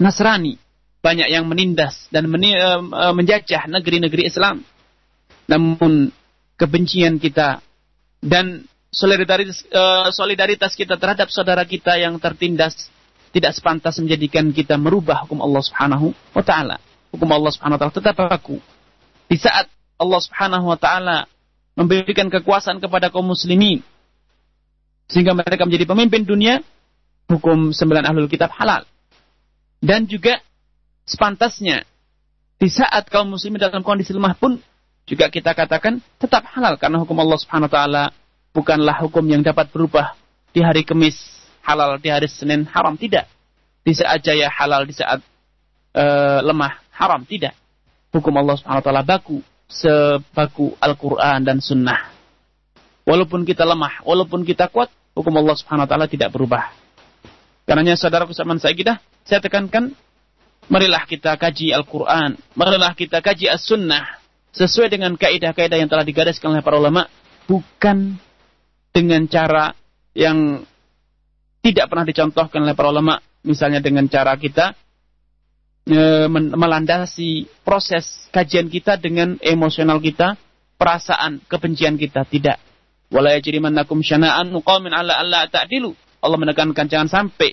Nasrani, 0.01 0.57
banyak 1.05 1.29
yang 1.29 1.45
menindas 1.45 2.09
dan 2.09 2.27
eh, 2.33 2.81
menjajah 3.13 3.69
negeri-negeri 3.69 4.29
Islam. 4.29 4.65
Namun 5.45 6.09
kebencian 6.57 7.21
kita 7.21 7.61
dan 8.25 8.65
solidaritas, 8.95 9.67
uh, 9.75 10.09
solidaritas 10.15 10.73
kita 10.79 10.95
terhadap 10.95 11.29
saudara 11.29 11.67
kita 11.67 11.99
yang 11.99 12.17
tertindas 12.23 12.89
tidak 13.35 13.51
sepantas 13.51 13.99
menjadikan 13.99 14.55
kita 14.55 14.79
merubah 14.79 15.27
hukum 15.27 15.43
Allah 15.43 15.63
Subhanahu 15.67 16.15
wa 16.15 16.43
taala. 16.47 16.79
Hukum 17.11 17.27
Allah 17.35 17.51
Subhanahu 17.51 17.77
wa 17.77 17.81
taala 17.83 17.95
tetap 17.99 18.15
berlaku. 18.15 18.63
Di 19.27 19.37
saat 19.37 19.67
Allah 19.99 20.21
Subhanahu 20.23 20.71
wa 20.71 20.79
taala 20.79 21.27
memberikan 21.75 22.31
kekuasaan 22.31 22.79
kepada 22.79 23.11
kaum 23.11 23.27
muslimin 23.27 23.83
sehingga 25.11 25.35
mereka 25.35 25.67
menjadi 25.67 25.85
pemimpin 25.91 26.23
dunia, 26.23 26.63
hukum 27.27 27.75
sembilan 27.75 28.07
ahlul 28.07 28.31
kitab 28.31 28.55
halal. 28.55 28.87
Dan 29.83 30.07
juga 30.07 30.39
sepantasnya 31.05 31.85
di 32.57 32.71
saat 32.71 33.11
kaum 33.11 33.35
muslimin 33.35 33.61
dalam 33.61 33.83
kondisi 33.83 34.15
lemah 34.15 34.39
pun 34.39 34.57
juga 35.05 35.29
kita 35.29 35.53
katakan 35.53 36.01
tetap 36.17 36.49
halal 36.49 36.81
karena 36.81 37.03
hukum 37.03 37.19
Allah 37.21 37.37
Subhanahu 37.37 37.69
wa 37.69 37.75
taala 37.75 38.05
bukanlah 38.55 39.03
hukum 39.03 39.27
yang 39.27 39.43
dapat 39.43 39.69
berubah 39.75 40.15
di 40.55 40.63
hari 40.63 40.87
Kamis 40.87 41.19
halal, 41.67 41.99
di 41.99 42.09
hari 42.09 42.31
Senin 42.31 42.65
haram 42.71 42.95
tidak. 42.95 43.27
Di 43.85 43.93
saat 43.93 44.23
jaya 44.25 44.49
halal, 44.49 44.89
di 44.89 44.95
saat 44.97 45.21
uh, 45.93 46.41
lemah 46.41 46.81
haram 46.95 47.27
tidak. 47.27 47.53
Hukum 48.15 48.33
Allah 48.39 48.55
Subhanahu 48.57 48.81
wa 48.81 48.87
taala 48.87 49.03
baku 49.03 49.43
sebaku 49.67 50.79
Al-Qur'an 50.79 51.43
dan 51.43 51.59
sunnah. 51.59 52.15
Walaupun 53.05 53.45
kita 53.45 53.67
lemah, 53.67 54.01
walaupun 54.07 54.47
kita 54.47 54.71
kuat, 54.71 54.89
hukum 55.13 55.35
Allah 55.37 55.59
Subhanahu 55.59 55.85
wa 55.85 55.91
taala 55.91 56.07
tidak 56.09 56.33
berubah. 56.33 56.73
Karenanya 57.67 57.99
saudaraku 57.99 58.33
sama 58.33 58.57
saya 58.63 58.73
kita, 58.73 59.03
saya 59.27 59.43
tekankan 59.43 59.93
marilah 60.71 61.05
kita 61.05 61.35
kaji 61.37 61.75
Al-Qur'an, 61.75 62.39
marilah 62.57 62.97
kita 62.97 63.21
kaji 63.21 63.51
As-Sunnah, 63.53 64.21
sesuai 64.55 64.89
dengan 64.89 65.19
kaidah-kaidah 65.19 65.77
yang 65.77 65.91
telah 65.91 66.07
digariskan 66.07 66.55
oleh 66.55 66.65
para 66.65 66.81
ulama, 66.81 67.11
bukan 67.45 68.17
dengan 68.95 69.27
cara 69.27 69.75
yang 70.15 70.63
tidak 71.59 71.91
pernah 71.91 72.07
dicontohkan 72.07 72.63
oleh 72.63 72.79
para 72.79 72.95
ulama, 72.95 73.19
misalnya 73.43 73.83
dengan 73.83 74.07
cara 74.07 74.39
kita 74.39 74.79
e, 75.83 76.31
melandasi 76.31 77.51
proses 77.67 78.31
kajian 78.31 78.71
kita 78.71 78.95
dengan 79.03 79.35
emosional 79.43 79.99
kita, 79.99 80.39
perasaan 80.79 81.43
kebencian 81.51 81.99
kita 81.99 82.23
tidak. 82.31 82.63
Wala 83.11 83.35
yajrimannakum 83.35 83.99
syana'an 83.99 84.55
qaumin 84.63 84.95
ala 84.95 85.19
alla 85.19 85.51
ta'dilu. 85.51 85.91
Allah 86.23 86.39
menekankan 86.39 86.87
jangan 86.87 87.11
sampai 87.11 87.53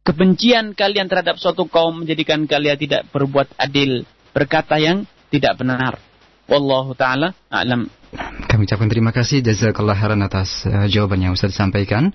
kebencian 0.00 0.72
kalian 0.72 1.12
terhadap 1.12 1.36
suatu 1.36 1.68
kaum 1.68 2.06
menjadikan 2.06 2.48
kalian 2.48 2.78
tidak 2.80 3.04
berbuat 3.12 3.52
adil, 3.60 4.06
berkata 4.32 4.80
yang 4.80 5.04
tidak 5.28 5.58
benar. 5.60 5.98
Wallahu 6.46 6.94
taala 6.94 7.34
a'lam. 7.50 7.90
Kami 8.56 8.64
ucapkan 8.64 8.88
terima 8.88 9.12
kasih 9.12 9.44
jazakallah 9.44 9.92
khairan 9.92 10.24
atas 10.24 10.64
uh, 10.64 10.88
jawaban 10.88 11.20
yang 11.20 11.36
Ustaz 11.36 11.52
sampaikan. 11.52 12.08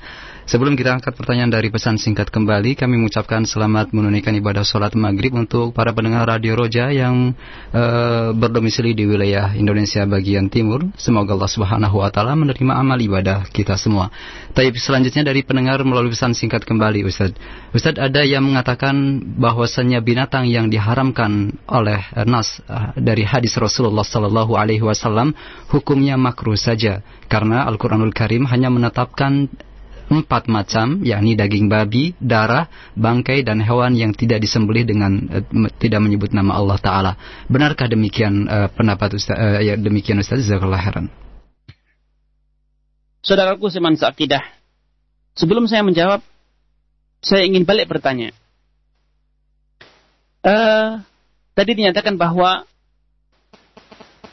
Sebelum 0.49 0.73
kita 0.73 0.97
angkat 0.97 1.13
pertanyaan 1.13 1.53
dari 1.53 1.69
pesan 1.69 2.01
singkat 2.01 2.33
kembali, 2.33 2.73
kami 2.73 2.97
mengucapkan 2.97 3.45
selamat 3.45 3.93
menunaikan 3.93 4.33
ibadah 4.33 4.65
sholat 4.65 4.97
maghrib 4.97 5.37
untuk 5.37 5.69
para 5.69 5.93
pendengar 5.93 6.25
Radio 6.25 6.57
Roja 6.57 6.89
yang 6.89 7.37
uh, 7.69 8.33
berdomisili 8.33 8.97
di 8.97 9.05
wilayah 9.05 9.53
Indonesia 9.53 10.01
bagian 10.09 10.49
timur. 10.49 10.89
Semoga 10.97 11.37
Allah 11.37 11.51
Subhanahu 11.51 12.01
Wa 12.01 12.09
Taala 12.09 12.33
menerima 12.33 12.73
amal 12.73 12.97
ibadah 12.97 13.45
kita 13.53 13.77
semua. 13.77 14.09
Tapi 14.57 14.73
selanjutnya 14.81 15.29
dari 15.29 15.45
pendengar 15.45 15.85
melalui 15.85 16.09
pesan 16.09 16.33
singkat 16.33 16.65
kembali, 16.65 17.05
Ustaz. 17.05 17.37
Ustaz 17.69 18.01
ada 18.01 18.25
yang 18.25 18.41
mengatakan 18.41 19.21
bahwasannya 19.37 20.01
binatang 20.01 20.49
yang 20.49 20.73
diharamkan 20.73 21.53
oleh 21.69 22.01
uh, 22.17 22.25
nas 22.25 22.57
uh, 22.65 22.97
dari 22.97 23.29
hadis 23.29 23.53
Rasulullah 23.61 24.03
Sallallahu 24.03 24.57
Alaihi 24.57 24.81
Wasallam 24.81 25.37
hukumnya 25.69 26.17
makruh 26.17 26.57
saja 26.57 27.05
karena 27.29 27.69
Al-Quranul 27.69 28.11
Karim 28.11 28.49
hanya 28.49 28.73
menetapkan 28.73 29.47
empat 30.11 30.51
macam, 30.51 30.99
yakni 31.07 31.39
daging 31.39 31.71
babi, 31.71 32.11
darah, 32.19 32.67
bangkai, 32.99 33.47
dan 33.47 33.63
hewan 33.63 33.95
yang 33.95 34.11
tidak 34.11 34.43
disembelih 34.43 34.83
dengan 34.83 35.23
uh, 35.31 35.71
tidak 35.79 36.03
menyebut 36.03 36.35
nama 36.35 36.59
Allah 36.59 36.77
Taala. 36.83 37.11
Benarkah 37.47 37.87
demikian 37.87 38.51
uh, 38.51 38.67
pendapat 38.67 39.15
Ustaz? 39.15 39.39
Uh, 39.39 39.63
ya, 39.63 39.79
demikian 39.79 40.19
Ustaz 40.19 40.43
Zakallah 40.43 40.83
heran. 40.83 41.07
Saudaraku 43.23 43.71
seman 43.71 43.95
seakidah, 43.95 44.43
sebelum 45.39 45.69
saya 45.71 45.85
menjawab, 45.87 46.19
saya 47.23 47.47
ingin 47.47 47.63
balik 47.63 47.87
bertanya. 47.87 48.35
Uh, 50.43 50.99
tadi 51.55 51.77
dinyatakan 51.77 52.17
bahwa 52.17 52.65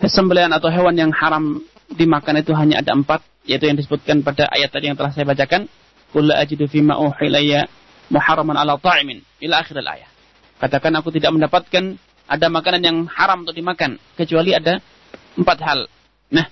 sembelihan 0.03 0.51
atau 0.57 0.73
hewan 0.73 0.97
yang 0.97 1.13
haram 1.13 1.61
dimakan 1.93 2.45
itu 2.45 2.53
hanya 2.53 2.85
ada 2.85 2.93
empat, 2.93 3.25
yaitu 3.49 3.69
yang 3.69 3.79
disebutkan 3.81 4.21
pada 4.21 4.49
ayat 4.53 4.69
tadi 4.69 4.93
yang 4.93 4.97
telah 4.99 5.13
saya 5.13 5.25
bacakan. 5.25 5.69
Qul 6.09 6.33
ajidu 6.33 6.65
fima 6.69 6.97
uhilayya 6.97 7.69
muharraman 8.09 8.57
ala 8.57 8.81
ta'imin 8.81 9.21
ila 9.45 9.61
akhir 9.61 9.81
ayat. 9.81 10.11
Katakan 10.59 10.93
aku 10.97 11.13
tidak 11.13 11.37
mendapatkan 11.37 12.01
ada 12.29 12.47
makanan 12.53 12.83
yang 12.85 12.99
haram 13.09 13.45
untuk 13.45 13.57
dimakan 13.57 13.97
kecuali 14.17 14.53
ada 14.53 14.81
empat 15.37 15.59
hal. 15.65 15.81
Nah, 16.33 16.47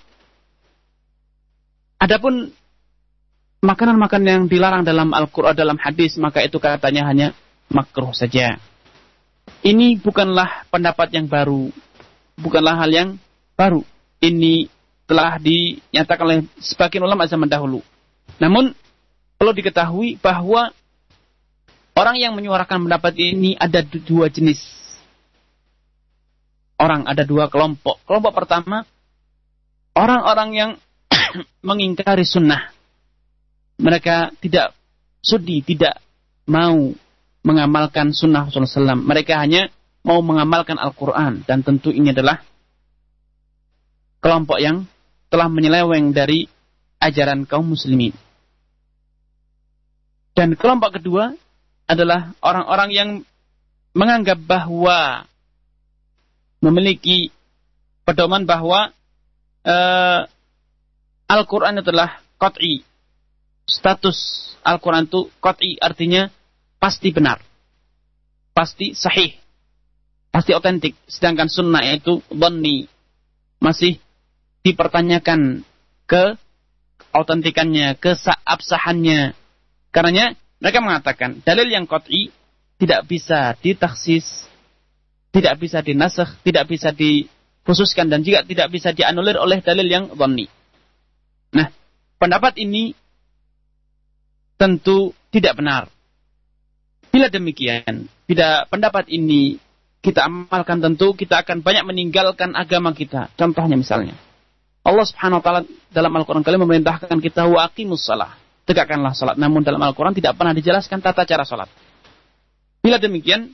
adapun 2.01 2.53
makanan-makanan 3.61 4.29
yang 4.29 4.45
dilarang 4.47 4.87
dalam 4.87 5.13
Al-Qur'an 5.13 5.57
dalam 5.57 5.77
hadis 5.77 6.17
maka 6.17 6.45
itu 6.45 6.57
katanya 6.57 7.09
hanya 7.09 7.37
makruh 7.69 8.15
saja. 8.15 8.57
Ini 9.67 9.99
bukanlah 9.99 10.69
pendapat 10.71 11.11
yang 11.17 11.27
baru, 11.27 11.71
bukanlah 12.39 12.79
hal 12.79 12.91
yang 12.93 13.09
baru. 13.59 13.83
Ini 14.23 14.71
telah 15.07 15.39
dinyatakan 15.39 16.25
oleh 16.27 16.39
sebagian 16.59 17.07
ulama 17.07 17.31
zaman 17.31 17.47
dahulu. 17.47 17.81
Namun 18.43 18.75
perlu 19.39 19.53
diketahui 19.55 20.19
bahwa 20.19 20.75
orang 21.95 22.17
yang 22.19 22.35
menyuarakan 22.35 22.85
pendapat 22.85 23.15
ini 23.17 23.55
ada 23.55 23.81
dua 23.83 24.27
jenis. 24.29 24.61
Orang 26.77 27.09
ada 27.09 27.25
dua 27.25 27.49
kelompok. 27.49 28.03
Kelompok 28.05 28.37
pertama 28.37 28.85
orang-orang 29.97 30.51
yang 30.53 30.71
mengingkari 31.69 32.27
sunnah. 32.27 32.75
Mereka 33.81 34.37
tidak 34.43 34.77
sudi, 35.25 35.65
tidak 35.65 36.01
mau 36.49 36.93
mengamalkan 37.47 38.11
sunnah 38.11 38.49
Rasulullah 38.49 38.97
SAW. 38.97 39.07
Mereka 39.07 39.39
hanya 39.39 39.71
mau 40.03 40.19
mengamalkan 40.21 40.77
Al-Quran. 40.77 41.47
Dan 41.47 41.63
tentu 41.63 41.95
ini 41.95 42.11
adalah 42.11 42.43
kelompok 44.21 44.59
yang 44.59 44.83
telah 45.37 45.53
menyeleweng 45.53 46.17
dari 46.17 46.49
ajaran 46.97 47.45
kaum 47.45 47.77
muslimin. 47.77 48.17
Dan 50.33 50.57
kelompok 50.57 50.97
kedua 50.97 51.37
adalah 51.85 52.33
orang-orang 52.41 52.91
yang 52.97 53.11
menganggap 53.93 54.41
bahwa 54.41 55.29
memiliki 56.65 57.29
pedoman 58.09 58.49
bahwa 58.49 58.97
uh, 59.61 60.25
Al-Quran 61.29 61.85
adalah 61.85 62.17
kot'i. 62.41 62.81
Status 63.69 64.17
Al-Quran 64.65 65.05
itu 65.05 65.29
kot'i 65.45 65.77
artinya 65.77 66.33
pasti 66.81 67.13
benar. 67.13 67.45
Pasti 68.57 68.97
sahih. 68.97 69.37
Pasti 70.33 70.57
otentik. 70.57 70.97
Sedangkan 71.05 71.53
sunnah 71.53 71.85
itu 71.93 72.25
bani. 72.33 72.89
Masih 73.61 74.01
dipertanyakan 74.67 75.63
ke 76.11 76.35
autentikannya, 77.15 77.95
ke 77.95 78.19
absahannya. 78.43 79.39
Karenanya 79.95 80.35
mereka 80.59 80.83
mengatakan 80.83 81.39
dalil 81.47 81.71
yang 81.71 81.87
qat'i 81.87 82.35
tidak 82.83 83.07
bisa 83.07 83.55
ditaksis, 83.63 84.51
tidak 85.31 85.63
bisa 85.63 85.87
dinasakh, 85.87 86.43
tidak 86.43 86.67
bisa 86.67 86.91
dikhususkan 86.91 88.11
dan 88.11 88.27
juga 88.27 88.43
tidak 88.43 88.75
bisa 88.75 88.91
dianulir 88.91 89.39
oleh 89.39 89.63
dalil 89.63 89.87
yang 89.87 90.11
dhanni. 90.11 90.51
Nah, 91.55 91.71
pendapat 92.19 92.59
ini 92.59 92.91
tentu 94.59 95.15
tidak 95.31 95.63
benar. 95.63 95.87
Bila 97.15 97.31
demikian, 97.31 98.11
bila 98.27 98.67
pendapat 98.67 99.09
ini 99.09 99.63
kita 100.03 100.27
amalkan 100.27 100.83
tentu 100.83 101.17
kita 101.17 101.47
akan 101.47 101.63
banyak 101.63 101.87
meninggalkan 101.87 102.53
agama 102.53 102.93
kita. 102.93 103.33
Contohnya 103.41 103.79
misalnya 103.79 104.26
Allah 104.87 105.03
Subhanahu 105.03 105.43
wa 105.43 105.45
taala 105.45 105.61
dalam 105.91 106.15
Al-Qur'an 106.15 106.47
kali 106.47 106.63
memerintahkan 106.63 107.19
kita 107.19 107.51
wa 107.51 107.67
aqimus. 107.67 108.07
Tegakkanlah 108.67 109.19
salat. 109.19 109.35
Namun 109.35 109.67
dalam 109.67 109.83
Al-Qur'an 109.83 110.15
tidak 110.15 110.39
pernah 110.39 110.55
dijelaskan 110.55 111.03
tata 111.03 111.27
cara 111.27 111.43
salat. 111.43 111.67
Bila 112.87 113.03
demikian, 113.03 113.51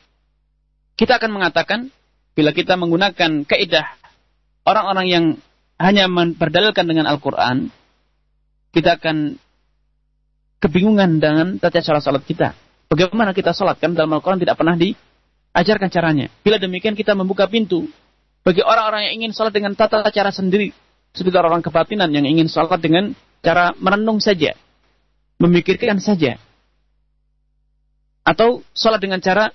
kita 0.93 1.17
akan 1.17 1.33
mengatakan 1.33 1.89
bila 2.37 2.53
kita 2.53 2.77
menggunakan 2.77 3.49
kaidah 3.49 3.97
orang-orang 4.69 5.07
yang 5.09 5.25
hanya 5.81 6.05
berdalilkan 6.37 6.85
dengan 6.85 7.09
Al-Quran, 7.09 7.73
kita 8.77 9.01
akan 9.01 9.41
kebingungan 10.61 11.17
dengan 11.17 11.57
tata 11.57 11.81
cara 11.81 12.05
salat 12.05 12.23
kita. 12.29 12.53
Bagaimana 12.93 13.33
kita 13.33 13.57
salat? 13.57 13.81
Kan 13.81 13.97
dalam 13.97 14.13
Al-Quran 14.13 14.37
tidak 14.37 14.61
pernah 14.61 14.77
diajarkan 14.77 15.89
caranya. 15.89 16.29
Bila 16.45 16.61
demikian 16.61 16.93
kita 16.93 17.17
membuka 17.17 17.49
pintu 17.49 17.89
bagi 18.45 18.61
orang-orang 18.61 19.09
yang 19.09 19.25
ingin 19.25 19.33
salat 19.33 19.57
dengan 19.57 19.73
tata 19.73 20.05
cara 20.13 20.29
sendiri. 20.29 20.77
Seperti 21.13 21.37
orang 21.37 21.61
kebatinan 21.61 22.09
yang 22.09 22.25
ingin 22.25 22.49
salat 22.49 22.81
dengan 22.81 23.13
cara 23.45 23.77
merenung 23.77 24.17
saja. 24.19 24.57
Memikirkan 25.37 26.01
saja. 26.01 26.41
Atau 28.25 28.65
salat 28.73 29.03
dengan 29.03 29.21
cara 29.21 29.53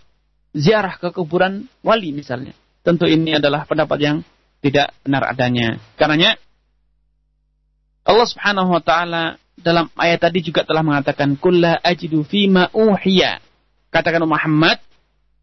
ziarah 0.53 1.01
ke 1.01 1.09
kuburan 1.09 1.65
wali 1.81 2.13
misalnya. 2.13 2.53
Tentu 2.85 3.09
ini 3.09 3.35
adalah 3.35 3.65
pendapat 3.65 3.99
yang 3.99 4.17
tidak 4.61 4.93
benar 5.01 5.33
adanya. 5.33 5.81
Karenanya 5.97 6.37
Allah 8.07 8.27
Subhanahu 8.27 8.71
wa 8.71 8.81
taala 8.83 9.23
dalam 9.57 9.89
ayat 9.97 10.23
tadi 10.23 10.39
juga 10.45 10.63
telah 10.63 10.85
mengatakan 10.85 11.35
kulla 11.35 11.81
ajidu 11.81 12.23
fima 12.23 12.69
uhiya. 12.71 13.41
Katakan 13.89 14.23
Muhammad, 14.23 14.77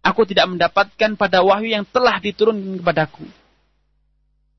aku 0.05 0.25
tidak 0.29 0.47
mendapatkan 0.49 1.17
pada 1.19 1.43
wahyu 1.43 1.75
yang 1.75 1.85
telah 1.89 2.21
diturunkan 2.21 2.81
kepadaku. 2.81 3.25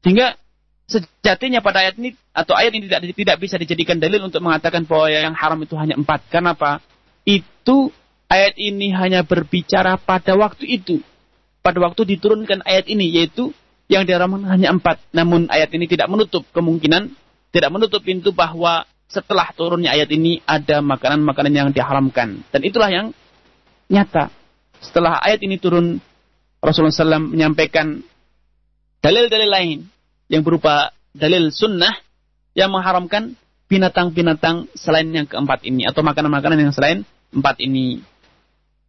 Sehingga 0.06 0.38
sejatinya 0.86 1.66
pada 1.66 1.82
ayat 1.82 1.98
ini 1.98 2.14
atau 2.30 2.54
ayat 2.54 2.72
ini 2.78 2.86
tidak 2.86 3.02
tidak 3.14 3.38
bisa 3.42 3.56
dijadikan 3.58 3.98
dalil 3.98 4.30
untuk 4.30 4.42
mengatakan 4.42 4.86
bahwa 4.86 5.10
yang 5.10 5.34
haram 5.34 5.60
itu 5.62 5.74
hanya 5.78 5.98
empat. 5.98 6.30
Karena 6.30 6.54
apa? 6.54 6.82
Itu 7.26 7.90
ayat 8.30 8.58
ini 8.58 8.94
hanya 8.94 9.26
berbicara 9.26 9.98
pada 9.98 10.38
waktu 10.38 10.66
itu. 10.70 11.02
Pada 11.66 11.82
waktu 11.82 12.06
diturunkan 12.18 12.62
ayat 12.62 12.86
ini 12.86 13.10
yaitu 13.10 13.50
yang 13.90 14.06
diharamkan 14.06 14.46
hanya 14.46 14.70
empat. 14.74 15.02
Namun 15.10 15.50
ayat 15.50 15.74
ini 15.74 15.90
tidak 15.90 16.06
menutup 16.10 16.46
kemungkinan, 16.54 17.10
tidak 17.50 17.70
menutup 17.74 18.06
pintu 18.06 18.30
bahwa 18.30 18.86
setelah 19.10 19.50
turunnya 19.58 19.94
ayat 19.94 20.10
ini 20.14 20.42
ada 20.46 20.86
makanan-makanan 20.86 21.54
yang 21.54 21.70
diharamkan. 21.74 22.46
Dan 22.54 22.62
itulah 22.62 22.90
yang 22.94 23.10
nyata. 23.90 24.30
Setelah 24.82 25.18
ayat 25.18 25.42
ini 25.42 25.58
turun, 25.58 25.98
Rasulullah 26.62 26.94
SAW 26.94 27.34
menyampaikan 27.34 28.02
dalil-dalil 29.02 29.50
lain 29.50 29.80
yang 30.32 30.42
berupa 30.42 30.92
dalil 31.16 31.54
sunnah 31.54 31.96
yang 32.56 32.72
mengharamkan 32.72 33.36
binatang-binatang 33.66 34.70
selain 34.78 35.10
yang 35.10 35.26
keempat 35.26 35.66
ini 35.66 35.90
atau 35.90 36.06
makanan-makanan 36.06 36.70
yang 36.70 36.74
selain 36.74 37.04
empat 37.34 37.60
ini. 37.62 38.02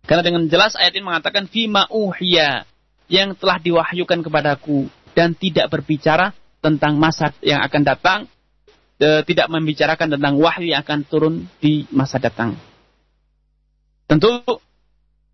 Karena 0.06 0.22
dengan 0.22 0.46
jelas 0.46 0.78
ayat 0.78 0.94
ini 0.94 1.02
mengatakan 1.02 1.50
fima 1.50 1.90
uhiya 1.90 2.62
yang 3.10 3.34
telah 3.34 3.58
diwahyukan 3.58 4.22
kepadaku 4.22 4.86
dan 5.18 5.34
tidak 5.34 5.66
berbicara 5.72 6.30
tentang 6.62 6.98
masa 6.98 7.34
yang 7.42 7.62
akan 7.62 7.82
datang, 7.82 8.18
e, 8.98 9.22
tidak 9.26 9.50
membicarakan 9.50 10.18
tentang 10.18 10.38
wahyu 10.38 10.70
yang 10.74 10.82
akan 10.82 11.00
turun 11.06 11.34
di 11.58 11.86
masa 11.90 12.22
datang. 12.22 12.54
Tentu 14.06 14.42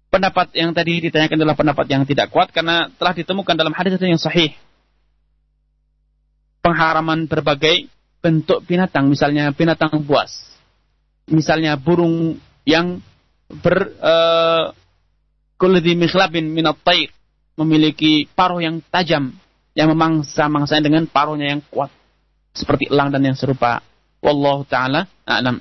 pendapat 0.08 0.52
yang 0.56 0.72
tadi 0.72 1.04
ditanyakan 1.08 1.36
adalah 1.40 1.56
pendapat 1.56 1.86
yang 1.88 2.02
tidak 2.08 2.32
kuat 2.32 2.52
karena 2.52 2.88
telah 2.96 3.12
ditemukan 3.12 3.56
dalam 3.56 3.72
hadis 3.76 3.96
yang 4.00 4.20
sahih. 4.20 4.56
Pengharaman 6.62 7.26
berbagai 7.26 7.90
bentuk 8.22 8.62
binatang, 8.62 9.10
misalnya 9.10 9.50
binatang 9.50 9.98
buas, 10.06 10.30
misalnya 11.26 11.74
burung 11.74 12.38
yang 12.62 13.02
ber 13.50 13.90
uh, 13.98 14.70
kulli 15.58 15.94
mikhlabin 15.98 16.54
minat 16.54 16.78
memiliki 17.58 18.30
paruh 18.30 18.62
yang 18.62 18.78
tajam 18.88 19.34
yang 19.74 19.88
memangsa-mangsanya 19.92 20.84
dengan 20.84 21.04
paruhnya 21.10 21.52
yang 21.56 21.62
kuat 21.68 21.90
seperti 22.52 22.92
elang 22.92 23.12
dan 23.12 23.24
yang 23.24 23.36
serupa. 23.36 23.80
Wallahu 24.22 24.62
taala 24.68 25.10
a'lam. 25.26 25.58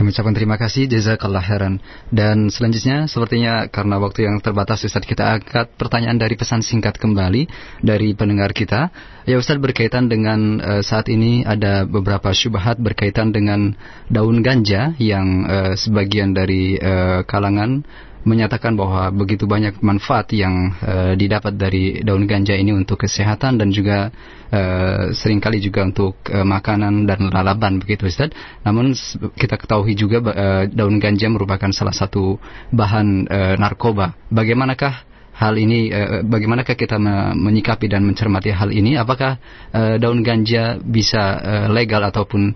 Kami 0.00 0.16
ucapkan 0.16 0.32
terima 0.32 0.56
kasih 0.56 0.88
jazakallah 0.88 1.44
heran. 1.44 1.76
Dan 2.08 2.48
selanjutnya 2.48 3.04
sepertinya 3.04 3.68
karena 3.68 4.00
waktu 4.00 4.24
yang 4.24 4.40
terbatas 4.40 4.80
Ustaz 4.80 5.04
kita 5.04 5.36
angkat 5.36 5.76
pertanyaan 5.76 6.16
dari 6.16 6.40
pesan 6.40 6.64
singkat 6.64 6.96
kembali 6.96 7.44
dari 7.84 8.16
pendengar 8.16 8.56
kita. 8.56 8.88
Ya 9.28 9.36
Ustaz 9.36 9.60
berkaitan 9.60 10.08
dengan 10.08 10.56
uh, 10.56 10.80
saat 10.80 11.12
ini 11.12 11.44
ada 11.44 11.84
beberapa 11.84 12.32
syubhat 12.32 12.80
berkaitan 12.80 13.28
dengan 13.28 13.76
daun 14.08 14.40
ganja 14.40 14.96
yang 14.96 15.44
uh, 15.44 15.76
sebagian 15.76 16.32
dari 16.32 16.80
uh, 16.80 17.20
kalangan 17.28 17.84
menyatakan 18.24 18.76
bahwa 18.76 19.08
begitu 19.12 19.48
banyak 19.48 19.80
manfaat 19.80 20.28
yang 20.36 20.76
uh, 20.84 21.16
didapat 21.16 21.56
dari 21.56 22.04
daun 22.04 22.28
ganja 22.28 22.52
ini 22.52 22.72
untuk 22.76 23.00
kesehatan 23.00 23.56
dan 23.56 23.72
juga 23.72 24.12
uh, 24.52 25.12
sering 25.16 25.40
kali 25.40 25.56
juga 25.60 25.88
untuk 25.88 26.20
uh, 26.28 26.44
makanan 26.44 27.08
dan 27.08 27.32
lalaban 27.32 27.80
begitu 27.80 28.04
Ustaz. 28.04 28.32
Namun 28.60 28.92
kita 29.36 29.56
ketahui 29.56 29.96
juga 29.96 30.20
uh, 30.20 30.64
daun 30.68 31.00
ganja 31.00 31.32
merupakan 31.32 31.72
salah 31.72 31.96
satu 31.96 32.36
bahan 32.68 33.24
uh, 33.24 33.54
narkoba. 33.56 34.12
Bagaimanakah 34.28 35.08
hal 35.40 35.56
ini 35.56 35.88
uh, 35.88 36.20
bagaimanakah 36.20 36.76
kita 36.76 37.00
menyikapi 37.32 37.88
dan 37.88 38.04
mencermati 38.04 38.52
hal 38.52 38.68
ini 38.68 39.00
apakah 39.00 39.40
uh, 39.72 39.96
daun 39.96 40.20
ganja 40.20 40.76
bisa 40.76 41.40
uh, 41.40 41.66
legal 41.72 42.04
ataupun 42.04 42.52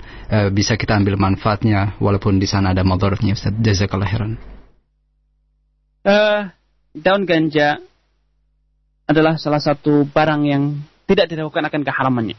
bisa 0.51 0.75
kita 0.75 0.99
ambil 0.99 1.15
manfaatnya 1.15 1.95
walaupun 2.03 2.43
di 2.43 2.49
sana 2.51 2.75
ada 2.75 2.83
mudaratnya 2.83 3.39
Ustaz 3.39 3.55
jazakallahu 3.55 4.11
khairan 4.11 4.54
uh, 6.05 6.49
daun 6.95 7.25
ganja 7.27 7.81
adalah 9.05 9.37
salah 9.37 9.61
satu 9.61 10.09
barang 10.09 10.43
yang 10.49 10.81
tidak 11.05 11.29
diragukan 11.29 11.69
akan 11.69 11.83
keharamannya. 11.85 12.39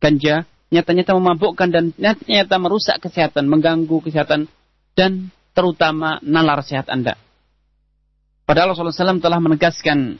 Ganja 0.00 0.48
nyata-nyata 0.70 1.12
memabukkan 1.18 1.68
dan 1.68 1.84
nyata-nyata 1.98 2.56
merusak 2.56 2.96
kesehatan, 3.02 3.50
mengganggu 3.50 4.00
kesehatan 4.00 4.48
dan 4.94 5.34
terutama 5.52 6.22
nalar 6.22 6.62
sehat 6.62 6.88
Anda. 6.88 7.18
Padahal 8.46 8.74
Rasulullah 8.74 9.14
SAW 9.14 9.22
telah 9.22 9.38
menegaskan 9.38 10.18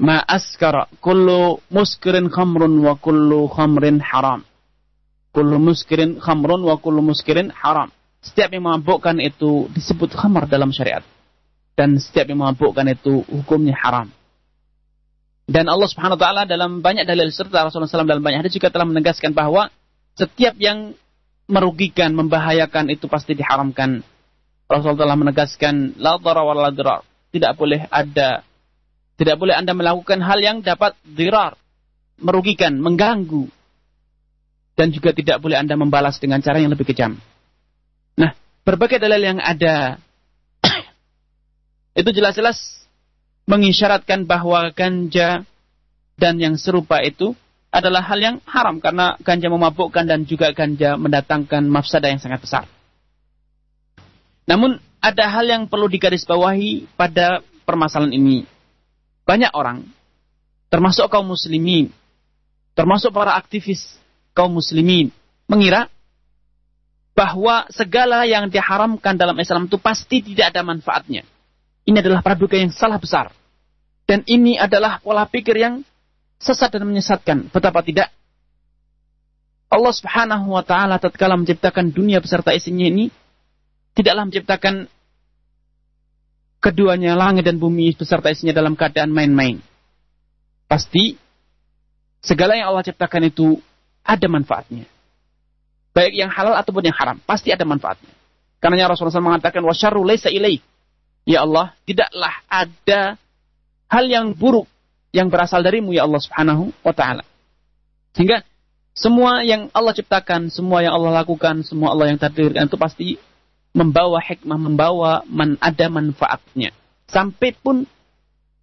ma 0.00 0.20
askara 0.24 0.88
kullu 1.00 1.60
muskirin 1.72 2.28
khamrun 2.28 2.80
wa 2.84 2.96
kullu 3.00 3.48
khamrin 3.48 4.00
haram. 4.00 4.44
Kullu 5.30 5.56
muskirin 5.56 6.20
khamrun 6.20 6.60
wa 6.64 6.76
kullu 6.80 7.00
muskirin 7.00 7.48
haram. 7.52 7.88
Setiap 8.20 8.52
yang 8.52 8.68
memabukkan 8.68 9.16
itu 9.16 9.72
disebut 9.72 10.12
khamar 10.12 10.44
dalam 10.44 10.68
syariat. 10.76 11.00
Dan 11.72 11.96
setiap 11.96 12.28
yang 12.28 12.44
memabukkan 12.44 12.84
itu 12.92 13.24
hukumnya 13.32 13.72
haram. 13.72 14.12
Dan 15.48 15.66
Allah 15.66 15.88
Subhanahu 15.88 16.20
wa 16.20 16.22
taala 16.22 16.42
dalam 16.44 16.84
banyak 16.84 17.08
dalil 17.08 17.32
serta 17.32 17.66
Rasulullah 17.66 17.90
SAW 17.90 18.06
dalam 18.06 18.22
banyak 18.22 18.44
hadis 18.44 18.54
juga 18.54 18.70
telah 18.70 18.86
menegaskan 18.86 19.34
bahwa 19.34 19.72
setiap 20.14 20.54
yang 20.60 20.94
merugikan, 21.50 22.14
membahayakan 22.14 22.92
itu 22.92 23.10
pasti 23.10 23.34
diharamkan. 23.34 24.04
Rasulullah 24.70 25.10
telah 25.10 25.18
menegaskan 25.18 25.98
la 25.98 26.20
wa 26.20 26.54
la 26.54 26.70
dirar. 26.70 27.02
Tidak 27.34 27.56
boleh 27.56 27.88
ada 27.88 28.44
tidak 29.16 29.36
boleh 29.40 29.56
Anda 29.56 29.72
melakukan 29.74 30.20
hal 30.22 30.38
yang 30.40 30.56
dapat 30.62 30.96
dirar, 31.04 31.56
merugikan, 32.20 32.76
mengganggu. 32.78 33.48
Dan 34.76 34.92
juga 34.92 35.12
tidak 35.12 35.42
boleh 35.44 35.60
Anda 35.60 35.76
membalas 35.76 36.16
dengan 36.22 36.40
cara 36.40 36.56
yang 36.62 36.72
lebih 36.72 36.88
kejam 36.88 37.20
berbagai 38.66 39.00
dalil 39.00 39.34
yang 39.34 39.40
ada 39.40 39.96
itu 42.00 42.10
jelas-jelas 42.12 42.86
mengisyaratkan 43.48 44.28
bahwa 44.28 44.70
ganja 44.70 45.42
dan 46.20 46.36
yang 46.36 46.54
serupa 46.60 47.00
itu 47.00 47.32
adalah 47.70 48.02
hal 48.02 48.18
yang 48.18 48.36
haram 48.44 48.82
karena 48.82 49.14
ganja 49.22 49.46
memabukkan 49.46 50.04
dan 50.04 50.26
juga 50.26 50.50
ganja 50.50 50.98
mendatangkan 50.98 51.66
mafsada 51.70 52.10
yang 52.10 52.18
sangat 52.18 52.42
besar. 52.42 52.64
Namun 54.50 54.82
ada 54.98 55.30
hal 55.30 55.46
yang 55.46 55.62
perlu 55.70 55.86
digarisbawahi 55.86 56.98
pada 56.98 57.40
permasalahan 57.62 58.10
ini. 58.10 58.42
Banyak 59.22 59.54
orang, 59.54 59.86
termasuk 60.66 61.06
kaum 61.06 61.30
muslimin, 61.30 61.94
termasuk 62.74 63.14
para 63.14 63.38
aktivis 63.38 63.94
kaum 64.34 64.50
muslimin, 64.50 65.14
mengira 65.46 65.86
bahwa 67.14 67.66
segala 67.74 68.24
yang 68.24 68.48
diharamkan 68.48 69.18
dalam 69.18 69.36
Islam 69.36 69.66
itu 69.68 69.76
pasti 69.76 70.22
tidak 70.24 70.54
ada 70.54 70.64
manfaatnya. 70.64 71.26
Ini 71.84 71.96
adalah 72.00 72.22
praduga 72.22 72.56
yang 72.56 72.70
salah 72.70 73.00
besar. 73.00 73.34
Dan 74.06 74.26
ini 74.26 74.58
adalah 74.58 74.98
pola 74.98 75.26
pikir 75.26 75.54
yang 75.54 75.86
sesat 76.40 76.74
dan 76.74 76.86
menyesatkan. 76.86 77.52
Betapa 77.52 77.84
tidak? 77.84 78.10
Allah 79.70 79.94
Subhanahu 79.94 80.50
wa 80.50 80.66
taala 80.66 80.98
tatkala 80.98 81.38
menciptakan 81.38 81.94
dunia 81.94 82.18
beserta 82.18 82.50
isinya 82.50 82.90
ini 82.90 83.06
tidaklah 83.94 84.26
menciptakan 84.26 84.90
keduanya 86.58 87.14
langit 87.14 87.46
dan 87.46 87.62
bumi 87.62 87.94
beserta 87.94 88.34
isinya 88.34 88.50
dalam 88.50 88.74
keadaan 88.74 89.14
main-main. 89.14 89.62
Pasti 90.66 91.14
segala 92.18 92.58
yang 92.58 92.74
Allah 92.74 92.82
ciptakan 92.82 93.30
itu 93.30 93.62
ada 94.02 94.26
manfaatnya 94.26 94.90
baik 96.00 96.16
yang 96.16 96.32
halal 96.32 96.56
ataupun 96.56 96.88
yang 96.88 96.96
haram, 96.96 97.20
pasti 97.28 97.52
ada 97.52 97.68
manfaatnya. 97.68 98.08
Karena 98.56 98.88
Rasulullah 98.88 99.20
SAW 99.20 99.36
mengatakan 99.36 99.60
wasyarru 99.60 100.00
laisa 100.00 100.32
ilaih. 100.32 100.64
Ya 101.28 101.44
Allah, 101.44 101.76
tidaklah 101.84 102.32
ada 102.48 103.20
hal 103.92 104.04
yang 104.08 104.32
buruk 104.32 104.64
yang 105.12 105.28
berasal 105.28 105.60
darimu 105.60 105.92
ya 105.92 106.08
Allah 106.08 106.20
Subhanahu 106.24 106.72
wa 106.80 106.94
taala. 106.96 107.24
Sehingga 108.16 108.40
semua 108.96 109.44
yang 109.44 109.68
Allah 109.76 109.92
ciptakan, 109.92 110.48
semua 110.48 110.80
yang 110.80 110.96
Allah 110.96 111.24
lakukan, 111.24 111.60
semua 111.64 111.92
Allah 111.92 112.12
yang 112.12 112.18
takdirkan 112.20 112.68
itu 112.68 112.76
pasti 112.80 113.08
membawa 113.76 114.20
hikmah, 114.20 114.58
membawa 114.60 115.12
man 115.28 115.60
ada 115.60 115.86
manfaatnya. 115.92 116.72
Sampai 117.08 117.52
pun 117.56 117.84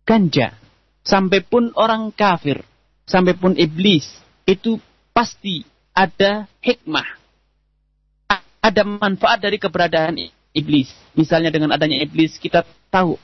ganja, 0.06 0.56
sampai 1.06 1.42
pun 1.42 1.74
orang 1.78 2.10
kafir, 2.14 2.64
sampai 3.06 3.34
pun 3.34 3.58
iblis, 3.58 4.08
itu 4.46 4.80
pasti 5.12 5.66
ada 5.92 6.46
hikmah 6.62 7.17
ada 8.62 8.84
manfaat 8.84 9.40
dari 9.42 9.62
keberadaan 9.62 10.18
iblis. 10.52 10.90
Misalnya 11.14 11.54
dengan 11.54 11.74
adanya 11.74 12.02
iblis 12.02 12.36
kita 12.42 12.66
tahu 12.90 13.16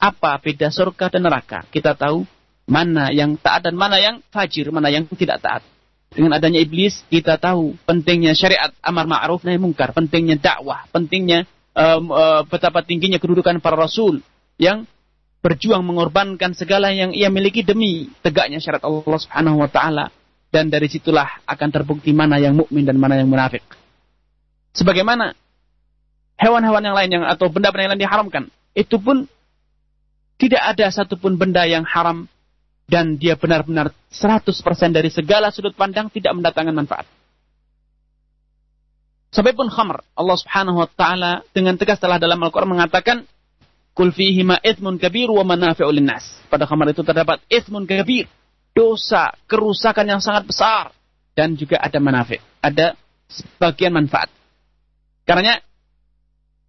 apa 0.00 0.32
beda 0.40 0.68
surga 0.72 1.12
dan 1.12 1.24
neraka. 1.28 1.64
Kita 1.68 1.96
tahu 1.96 2.24
mana 2.70 3.10
yang 3.10 3.34
taat 3.40 3.68
dan 3.68 3.74
mana 3.74 3.98
yang 3.98 4.24
fajir, 4.30 4.70
mana 4.70 4.88
yang 4.88 5.04
tidak 5.10 5.42
taat. 5.42 5.62
Dengan 6.10 6.34
adanya 6.34 6.58
iblis, 6.58 7.06
kita 7.06 7.38
tahu 7.38 7.78
pentingnya 7.86 8.34
syariat 8.34 8.74
amar 8.82 9.06
ma'ruf 9.06 9.46
nahi 9.46 9.62
mungkar, 9.62 9.94
pentingnya 9.94 10.42
dakwah, 10.42 10.82
pentingnya 10.90 11.46
um, 11.70 12.10
uh, 12.10 12.42
betapa 12.46 12.82
tingginya 12.82 13.22
kedudukan 13.22 13.62
para 13.62 13.78
rasul 13.78 14.18
yang 14.58 14.90
berjuang 15.40 15.86
mengorbankan 15.86 16.52
segala 16.52 16.90
yang 16.90 17.14
ia 17.14 17.30
miliki 17.30 17.62
demi 17.62 18.10
tegaknya 18.20 18.58
syariat 18.58 18.84
Allah 18.84 19.20
Subhanahu 19.22 19.62
wa 19.62 19.70
taala 19.70 20.10
dan 20.50 20.66
dari 20.66 20.90
situlah 20.90 21.46
akan 21.46 21.68
terbukti 21.70 22.10
mana 22.10 22.42
yang 22.42 22.58
mukmin 22.58 22.82
dan 22.82 22.98
mana 22.98 23.14
yang 23.14 23.30
munafik. 23.30 23.62
Sebagaimana 24.76 25.34
hewan-hewan 26.38 26.82
yang 26.82 26.96
lain 26.96 27.10
yang 27.10 27.24
atau 27.26 27.50
benda-benda 27.50 27.84
yang 27.84 27.92
lain 27.96 28.02
diharamkan, 28.06 28.44
itu 28.72 28.96
pun 28.96 29.26
tidak 30.40 30.62
ada 30.62 30.86
satupun 30.88 31.36
benda 31.36 31.68
yang 31.68 31.84
haram 31.84 32.24
dan 32.90 33.20
dia 33.20 33.36
benar-benar 33.38 33.94
100% 34.10 34.50
dari 34.90 35.12
segala 35.12 35.52
sudut 35.52 35.76
pandang 35.76 36.08
tidak 36.10 36.32
mendatangkan 36.34 36.74
manfaat. 36.74 37.06
Sampai 39.30 39.54
pun 39.54 39.70
khamr, 39.70 40.02
Allah 40.18 40.36
Subhanahu 40.42 40.82
wa 40.82 40.88
taala 40.90 41.46
dengan 41.54 41.78
tegas 41.78 42.02
telah 42.02 42.18
dalam 42.18 42.42
Al-Qur'an 42.42 42.66
mengatakan 42.66 43.22
Kul 43.94 44.10
fihi 44.14 44.42
ma 44.46 44.58
ithmun 44.58 44.96
kabir 44.96 45.30
wa 45.30 45.42
manafi'u 45.46 45.90
linnas. 45.90 46.24
Pada 46.50 46.66
khamr 46.66 46.94
itu 46.94 47.02
terdapat 47.04 47.42
ithmun 47.46 47.86
kabir, 47.86 48.26
dosa, 48.74 49.34
kerusakan 49.44 50.06
yang 50.06 50.20
sangat 50.22 50.46
besar 50.46 50.94
dan 51.36 51.54
juga 51.54 51.78
ada 51.78 51.98
manafik, 52.02 52.42
ada 52.64 52.96
sebagian 53.30 53.94
manfaat. 53.94 54.30
Karena 55.30 55.62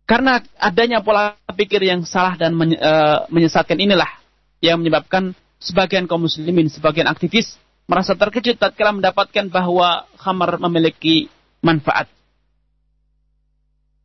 karena 0.06 0.38
adanya 0.62 1.02
pola 1.02 1.34
pikir 1.50 1.82
yang 1.82 2.06
salah 2.06 2.38
dan 2.38 2.54
eh, 2.62 3.20
menyesatkan 3.34 3.74
inilah 3.74 4.22
yang 4.62 4.78
menyebabkan 4.78 5.34
sebagian 5.58 6.06
kaum 6.06 6.30
muslimin, 6.30 6.70
sebagian 6.70 7.10
aktivis 7.10 7.58
merasa 7.90 8.14
terkejut 8.14 8.62
tatkala 8.62 8.94
mendapatkan 8.94 9.50
bahwa 9.50 10.06
khamar 10.14 10.62
memiliki 10.62 11.26
manfaat. 11.66 12.06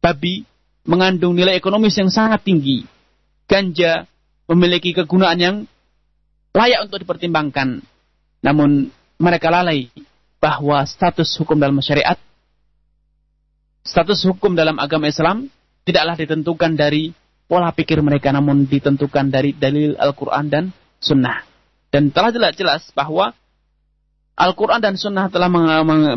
Babi 0.00 0.48
mengandung 0.88 1.36
nilai 1.36 1.61
ekonomis 1.61 2.00
yang 2.00 2.09
sangat 2.09 2.40
tinggi. 2.40 2.88
Ganja 3.44 4.09
memiliki 4.48 4.96
kegunaan 4.96 5.36
yang 5.36 5.57
layak 6.57 6.88
untuk 6.88 7.04
dipertimbangkan. 7.04 7.84
Namun 8.40 8.88
mereka 9.20 9.52
lalai 9.52 9.92
bahwa 10.40 10.80
status 10.88 11.36
hukum 11.36 11.61
dalam 11.61 11.76
syariat, 11.84 12.16
status 13.87 14.26
hukum 14.26 14.59
dalam 14.59 14.76
agama 14.82 15.07
Islam 15.07 15.47
tidaklah 15.87 16.18
ditentukan 16.18 16.74
dari 16.74 17.14
pola 17.47 17.70
pikir 17.70 18.03
mereka, 18.03 18.34
namun 18.34 18.66
ditentukan 18.66 19.30
dari 19.30 19.55
dalil 19.55 19.95
Al-Quran 19.95 20.51
dan 20.51 20.64
sunnah. 20.99 21.47
Dan 21.95 22.11
telah 22.11 22.34
jelas-jelas 22.34 22.91
bahwa 22.93 23.32
Al-Quran 24.37 24.84
dan 24.84 25.01
sunnah 25.01 25.32
telah 25.32 25.49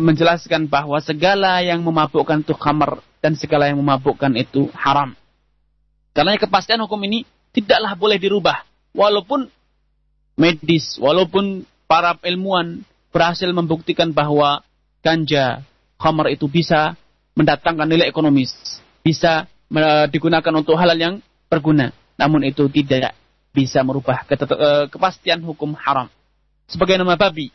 menjelaskan 0.02 0.68
bahwa 0.68 1.00
segala 1.00 1.64
yang 1.64 1.80
memabukkan 1.86 2.44
itu 2.44 2.52
khamar 2.58 3.00
dan 3.24 3.38
segala 3.40 3.72
yang 3.72 3.80
memabukkan 3.80 4.36
itu 4.36 4.68
haram. 4.76 5.16
Karena 6.12 6.36
kepastian 6.36 6.84
hukum 6.84 7.00
ini 7.08 7.24
tidaklah 7.56 7.96
boleh 7.96 8.20
dirubah. 8.20 8.68
Walaupun 8.92 9.48
medis, 10.36 11.00
walaupun 11.00 11.64
para 11.88 12.18
ilmuwan 12.26 12.84
berhasil 13.16 13.48
membuktikan 13.56 14.12
bahwa 14.12 14.68
ganja, 15.00 15.64
khamar 15.96 16.34
itu 16.34 16.52
bisa 16.52 17.00
mendatangkan 17.38 17.88
nilai 17.88 18.10
ekonomis, 18.10 18.54
bisa 19.02 19.46
digunakan 20.10 20.54
untuk 20.54 20.76
hal, 20.78 20.94
-hal 20.94 21.00
yang 21.00 21.16
berguna. 21.50 21.94
Namun 22.18 22.46
itu 22.46 22.68
tidak 22.70 23.16
bisa 23.54 23.82
merubah 23.82 24.24
eh, 24.26 24.86
kepastian 24.90 25.42
hukum 25.42 25.74
haram. 25.74 26.08
Sebagai 26.70 27.02
nama 27.02 27.18
babi 27.18 27.50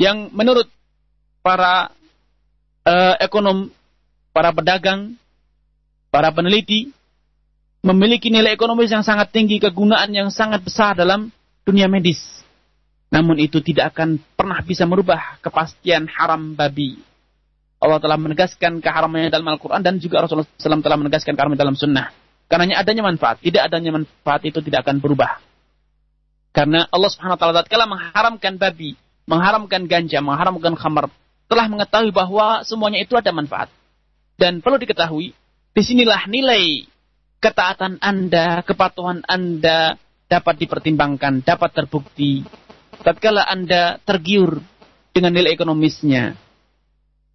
yang 0.00 0.32
menurut 0.32 0.64
para 1.44 1.92
uh, 2.88 3.14
ekonom, 3.20 3.68
para 4.32 4.48
pedagang, 4.48 5.12
para 6.08 6.32
peneliti 6.32 6.88
memiliki 7.84 8.32
nilai 8.32 8.56
ekonomis 8.56 8.88
yang 8.88 9.04
sangat 9.04 9.28
tinggi, 9.28 9.60
kegunaan 9.60 10.08
yang 10.12 10.32
sangat 10.32 10.64
besar 10.64 10.96
dalam 10.96 11.28
dunia 11.68 11.84
medis. 11.84 12.20
Namun 13.12 13.36
itu 13.44 13.60
tidak 13.60 13.92
akan 13.92 14.16
pernah 14.32 14.64
bisa 14.64 14.88
merubah 14.88 15.36
kepastian 15.44 16.08
haram 16.08 16.56
babi. 16.56 16.96
Allah 17.80 17.96
telah 17.96 18.20
menegaskan 18.20 18.84
keharamannya 18.84 19.32
dalam 19.32 19.48
Al-Quran 19.48 19.80
dan 19.80 19.96
juga 19.96 20.20
Rasulullah 20.20 20.44
SAW 20.60 20.84
telah 20.84 21.00
menegaskan 21.00 21.32
keharamannya 21.32 21.64
dalam 21.64 21.76
sunnah. 21.80 22.12
Karena 22.44 22.76
adanya 22.76 23.08
manfaat. 23.08 23.40
Tidak 23.40 23.62
adanya 23.62 23.96
manfaat 23.96 24.44
itu 24.44 24.60
tidak 24.60 24.84
akan 24.84 25.00
berubah. 25.00 25.40
Karena 26.52 26.84
Allah 26.92 27.08
Subhanahu 27.08 27.38
wa 27.38 27.40
taala 27.40 27.54
tatkala 27.62 27.86
mengharamkan 27.88 28.58
babi, 28.60 28.98
mengharamkan 29.24 29.86
ganja, 29.88 30.18
mengharamkan 30.20 30.74
khamar, 30.76 31.08
telah 31.46 31.66
mengetahui 31.70 32.10
bahwa 32.10 32.66
semuanya 32.66 33.00
itu 33.00 33.14
ada 33.14 33.30
manfaat. 33.30 33.70
Dan 34.34 34.60
perlu 34.60 34.76
diketahui, 34.76 35.32
di 35.72 35.82
sinilah 35.82 36.26
nilai 36.26 36.84
ketaatan 37.38 38.02
Anda, 38.02 38.66
kepatuhan 38.66 39.22
Anda 39.24 39.94
dapat 40.26 40.58
dipertimbangkan, 40.60 41.46
dapat 41.46 41.70
terbukti. 41.72 42.42
Tatkala 43.00 43.46
Anda 43.46 44.02
tergiur 44.02 44.58
dengan 45.14 45.32
nilai 45.32 45.54
ekonomisnya, 45.54 46.34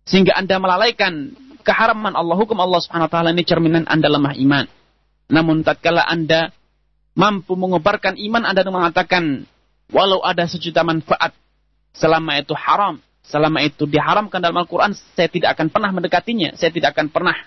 sehingga 0.05 0.37
Anda 0.37 0.61
melalaikan 0.61 1.33
keharaman 1.65 2.13
Allah, 2.13 2.37
hukum 2.37 2.55
Allah 2.61 2.77
Subhanahu 2.77 3.09
wa 3.09 3.13
taala 3.13 3.29
ini 3.33 3.41
cerminan 3.41 3.89
Anda 3.89 4.07
lemah 4.07 4.37
iman. 4.37 4.65
Namun 5.33 5.65
tatkala 5.65 6.05
Anda 6.05 6.53
mampu 7.17 7.57
mengobarkan 7.57 8.13
iman 8.21 8.45
Anda 8.45 8.61
mengatakan 8.69 9.49
walau 9.89 10.21
ada 10.21 10.45
sejuta 10.45 10.85
manfaat 10.85 11.33
selama 11.97 12.37
itu 12.37 12.53
haram, 12.53 13.01
selama 13.25 13.65
itu 13.65 13.89
diharamkan 13.89 14.37
dalam 14.37 14.61
Al-Qur'an, 14.61 14.93
saya 14.93 15.25
tidak 15.25 15.57
akan 15.57 15.73
pernah 15.73 15.89
mendekatinya, 15.89 16.53
saya 16.53 16.69
tidak 16.69 16.93
akan 16.93 17.09
pernah 17.09 17.37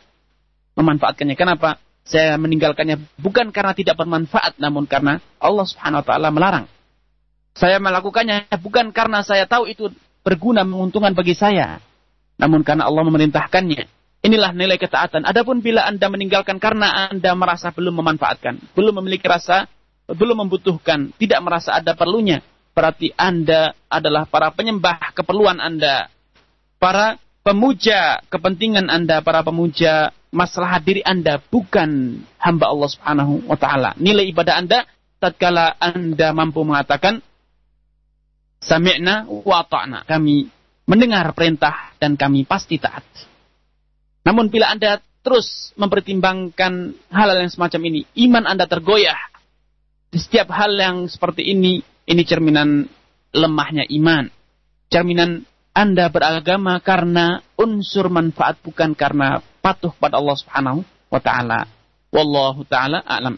memanfaatkannya. 0.75 1.39
Kenapa? 1.39 1.79
Saya 2.03 2.41
meninggalkannya 2.41 3.21
bukan 3.21 3.55
karena 3.55 3.77
tidak 3.77 4.01
bermanfaat, 4.01 4.59
namun 4.59 4.89
karena 4.89 5.23
Allah 5.39 5.67
Subhanahu 5.69 6.03
wa 6.03 6.07
taala 6.07 6.29
melarang. 6.35 6.67
Saya 7.55 7.79
melakukannya 7.79 8.51
bukan 8.59 8.91
karena 8.91 9.23
saya 9.23 9.47
tahu 9.47 9.71
itu 9.71 9.91
berguna 10.25 10.65
menguntungkan 10.65 11.13
bagi 11.13 11.37
saya, 11.37 11.83
namun 12.39 12.63
karena 12.63 12.87
Allah 12.87 13.03
memerintahkannya. 13.05 13.99
Inilah 14.19 14.51
nilai 14.51 14.79
ketaatan. 14.79 15.23
Adapun 15.27 15.63
bila 15.63 15.87
Anda 15.87 16.11
meninggalkan 16.11 16.59
karena 16.59 17.11
Anda 17.11 17.35
merasa 17.39 17.71
belum 17.71 18.03
memanfaatkan, 18.03 18.75
belum 18.75 18.99
memiliki 19.03 19.27
rasa, 19.31 19.71
belum 20.11 20.47
membutuhkan, 20.47 21.15
tidak 21.19 21.39
merasa 21.43 21.79
ada 21.79 21.95
perlunya, 21.95 22.43
berarti 22.75 23.15
Anda 23.15 23.75
adalah 23.87 24.27
para 24.27 24.51
penyembah 24.51 25.15
keperluan 25.15 25.63
Anda. 25.63 26.11
Para 26.79 27.19
pemuja 27.47 28.23
kepentingan 28.27 28.91
Anda, 28.91 29.23
para 29.23 29.43
pemuja 29.47 30.11
masalah 30.35 30.79
diri 30.83 31.03
Anda, 31.03 31.39
bukan 31.39 32.23
hamba 32.43 32.71
Allah 32.71 32.89
Subhanahu 32.91 33.47
wa 33.47 33.59
taala. 33.59 33.95
Nilai 33.99 34.31
ibadah 34.31 34.59
Anda 34.59 34.79
tatkala 35.23 35.79
Anda 35.79 36.35
mampu 36.35 36.63
mengatakan 36.67 37.23
sami'na 38.63 39.27
wa 39.27 39.63
ta'na. 39.67 40.03
Kami 40.07 40.58
mendengar 40.89 41.29
perintah 41.37 41.93
dan 42.01 42.17
kami 42.17 42.49
pasti 42.49 42.81
taat. 42.81 43.05
Namun 44.25 44.49
bila 44.49 44.73
Anda 44.73 45.05
terus 45.21 45.77
mempertimbangkan 45.77 46.97
hal-hal 47.13 47.45
yang 47.45 47.53
semacam 47.53 47.81
ini, 47.93 48.01
iman 48.25 48.49
Anda 48.49 48.65
tergoyah. 48.65 49.21
Di 50.09 50.17
setiap 50.17 50.49
hal 50.57 50.73
yang 50.73 51.05
seperti 51.05 51.45
ini, 51.53 51.85
ini 52.09 52.23
cerminan 52.25 52.89
lemahnya 53.37 53.85
iman. 54.01 54.33
Cerminan 54.89 55.45
Anda 55.77 56.09
beragama 56.09 56.81
karena 56.81 57.45
unsur 57.61 58.09
manfaat 58.09 58.57
bukan 58.65 58.97
karena 58.97 59.45
patuh 59.61 59.93
pada 60.01 60.17
Allah 60.17 60.37
Subhanahu 60.41 60.81
wa 61.13 61.21
taala. 61.21 61.69
Wallahu 62.09 62.65
taala 62.65 63.05
a'lam. 63.05 63.37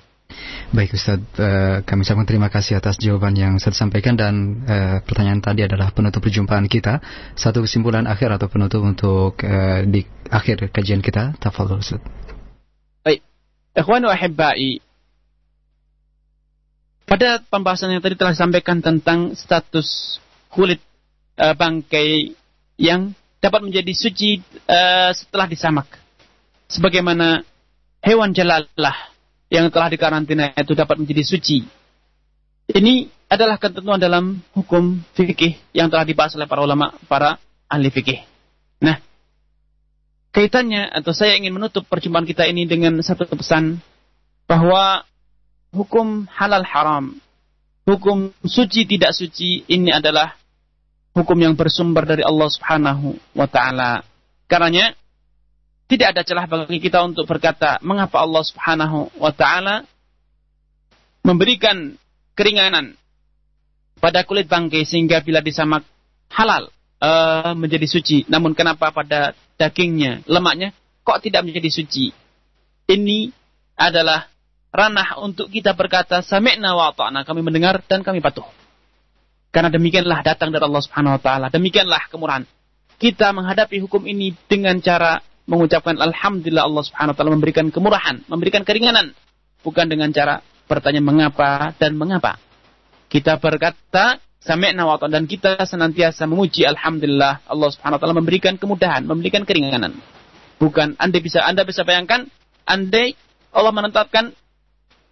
Baik 0.71 0.95
Ustaz, 0.95 1.19
uh, 1.39 1.83
kami 1.83 2.07
ucapkan 2.07 2.27
terima 2.27 2.47
kasih 2.47 2.79
atas 2.79 2.95
jawaban 2.97 3.35
yang 3.35 3.59
saya 3.59 3.75
sampaikan 3.75 4.15
dan 4.15 4.63
uh, 4.65 4.99
pertanyaan 5.03 5.43
tadi 5.43 5.67
adalah 5.67 5.91
penutup 5.91 6.23
perjumpaan 6.23 6.71
kita. 6.71 7.03
Satu 7.35 7.67
kesimpulan 7.67 8.07
akhir 8.07 8.39
atau 8.39 8.47
penutup 8.47 8.87
untuk 8.87 9.35
uh, 9.43 9.83
di 9.83 10.07
akhir 10.31 10.71
kajian 10.71 11.03
kita. 11.03 11.35
Tafadhol 11.43 11.83
Ustaz. 11.83 11.99
Baik. 13.03 13.21
Ikhwan 13.75 14.07
wa 14.07 14.15
ahibbai. 14.15 14.79
Pada 17.03 17.43
pembahasan 17.43 17.91
yang 17.91 17.99
tadi 17.99 18.15
telah 18.15 18.31
disampaikan 18.31 18.79
tentang 18.79 19.35
status 19.35 20.23
kulit 20.47 20.79
bangkai 21.35 22.39
yang 22.79 23.11
dapat 23.43 23.67
menjadi 23.67 23.91
suci 23.91 24.39
setelah 25.11 25.51
disamak. 25.51 25.91
Sebagaimana 26.71 27.43
hewan 27.99 28.31
jalalah 28.31 29.11
yang 29.51 29.67
telah 29.69 29.91
dikarantina 29.91 30.55
itu 30.55 30.73
dapat 30.79 31.03
menjadi 31.03 31.27
suci. 31.27 31.67
Ini 32.71 33.11
adalah 33.27 33.59
ketentuan 33.59 33.99
dalam 33.99 34.39
hukum 34.55 35.03
fikih 35.19 35.59
yang 35.75 35.91
telah 35.91 36.07
dibahas 36.07 36.39
oleh 36.39 36.47
para 36.47 36.63
ulama, 36.63 36.95
para 37.11 37.37
ahli 37.67 37.91
fikih. 37.91 38.23
Nah, 38.79 39.03
kaitannya 40.31 40.87
atau 40.87 41.11
saya 41.11 41.35
ingin 41.35 41.51
menutup 41.51 41.83
perjumpaan 41.91 42.27
kita 42.27 42.47
ini 42.47 42.71
dengan 42.71 42.95
satu 43.03 43.27
pesan 43.35 43.83
bahwa 44.47 45.03
hukum 45.75 46.31
halal 46.31 46.63
haram, 46.63 47.19
hukum 47.91 48.31
suci 48.47 48.87
tidak 48.87 49.19
suci 49.19 49.67
ini 49.67 49.91
adalah 49.91 50.39
hukum 51.11 51.39
yang 51.43 51.59
bersumber 51.59 52.07
dari 52.07 52.23
Allah 52.23 52.47
Subhanahu 52.51 53.19
wa 53.35 53.47
taala. 53.51 54.07
Karenanya 54.47 54.95
tidak 55.91 56.15
ada 56.15 56.23
celah 56.23 56.47
bagi 56.47 56.79
kita 56.79 57.03
untuk 57.03 57.27
berkata 57.27 57.83
mengapa 57.83 58.23
Allah 58.23 58.47
Subhanahu 58.47 59.11
wa 59.19 59.35
taala 59.35 59.83
memberikan 61.27 61.99
keringanan 62.39 62.95
pada 63.99 64.23
kulit 64.23 64.47
bangkai 64.47 64.87
sehingga 64.87 65.19
bila 65.19 65.43
disamak 65.43 65.83
halal 66.31 66.71
uh, 67.03 67.53
menjadi 67.59 67.91
suci. 67.91 68.23
Namun 68.31 68.55
kenapa 68.55 68.95
pada 68.95 69.35
dagingnya, 69.59 70.23
lemaknya 70.31 70.71
kok 71.03 71.27
tidak 71.27 71.43
menjadi 71.43 71.69
suci? 71.69 72.15
Ini 72.87 73.35
adalah 73.75 74.31
ranah 74.71 75.19
untuk 75.19 75.51
kita 75.51 75.75
berkata 75.75 76.23
sami'na 76.23 76.71
wa 76.79 76.95
ta'na, 76.95 77.27
kami 77.27 77.43
mendengar 77.43 77.83
dan 77.91 78.07
kami 78.07 78.23
patuh. 78.23 78.47
Karena 79.51 79.67
demikianlah 79.67 80.23
datang 80.23 80.55
dari 80.55 80.63
Allah 80.63 80.83
Subhanahu 80.87 81.19
wa 81.19 81.23
taala, 81.23 81.47
demikianlah 81.51 82.07
kemurahan. 82.07 82.47
Kita 83.01 83.35
menghadapi 83.35 83.83
hukum 83.83 84.07
ini 84.07 84.37
dengan 84.47 84.79
cara 84.79 85.19
mengucapkan 85.51 85.99
alhamdulillah 85.99 86.63
Allah 86.63 86.83
Subhanahu 86.87 87.13
wa 87.13 87.17
taala 87.19 87.35
memberikan 87.35 87.67
kemurahan, 87.75 88.23
memberikan 88.31 88.63
keringanan, 88.63 89.19
bukan 89.67 89.91
dengan 89.91 90.15
cara 90.15 90.47
bertanya 90.71 91.03
mengapa 91.03 91.75
dan 91.75 91.99
mengapa. 91.99 92.39
Kita 93.11 93.43
berkata 93.43 94.23
sami'na 94.39 94.87
wa 94.87 94.97
dan 95.11 95.27
kita 95.27 95.59
senantiasa 95.67 96.31
memuji 96.31 96.63
alhamdulillah 96.63 97.43
Allah 97.51 97.69
Subhanahu 97.75 97.99
wa 97.99 98.03
taala 98.07 98.15
memberikan 98.15 98.55
kemudahan, 98.55 99.03
memberikan 99.03 99.43
keringanan. 99.43 99.99
Bukan 100.63 100.95
Anda 101.03 101.19
bisa 101.19 101.43
Anda 101.43 101.67
bisa 101.67 101.83
bayangkan 101.83 102.31
andai 102.63 103.19
Allah 103.51 103.75
menetapkan 103.75 104.31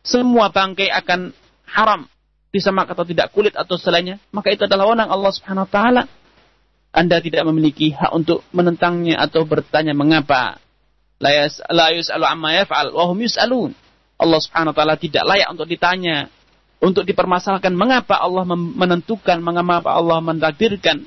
semua 0.06 0.54
bangkai 0.54 0.86
akan 0.94 1.34
haram 1.66 2.06
disemak 2.54 2.88
atau 2.94 3.04
tidak 3.04 3.34
kulit 3.34 3.52
atau 3.52 3.76
selainnya, 3.76 4.16
maka 4.32 4.54
itu 4.54 4.64
adalah 4.64 4.88
wewenang 4.88 5.10
Allah 5.10 5.32
Subhanahu 5.34 5.66
wa 5.66 5.72
taala 5.74 6.02
anda 6.92 7.20
tidak 7.20 7.44
memiliki 7.44 7.92
hak 7.92 8.10
untuk 8.16 8.42
menentangnya 8.50 9.20
atau 9.20 9.44
bertanya 9.44 9.92
mengapa. 9.92 10.56
La 11.18 11.90
yus'alu 11.92 12.24
amma 12.24 12.54
yaf'al 12.64 12.94
wa 12.94 13.04
hum 13.10 13.18
yus'alun. 13.22 13.70
Allah 14.18 14.38
Subhanahu 14.42 14.74
wa 14.74 14.76
taala 14.76 14.94
tidak 14.98 15.22
layak 15.22 15.46
untuk 15.50 15.66
ditanya, 15.70 16.26
untuk 16.82 17.06
dipermasalahkan 17.06 17.70
mengapa 17.70 18.18
Allah 18.18 18.46
menentukan, 18.50 19.38
mengapa 19.38 19.94
Allah 19.94 20.18
mentakdirkan, 20.18 21.06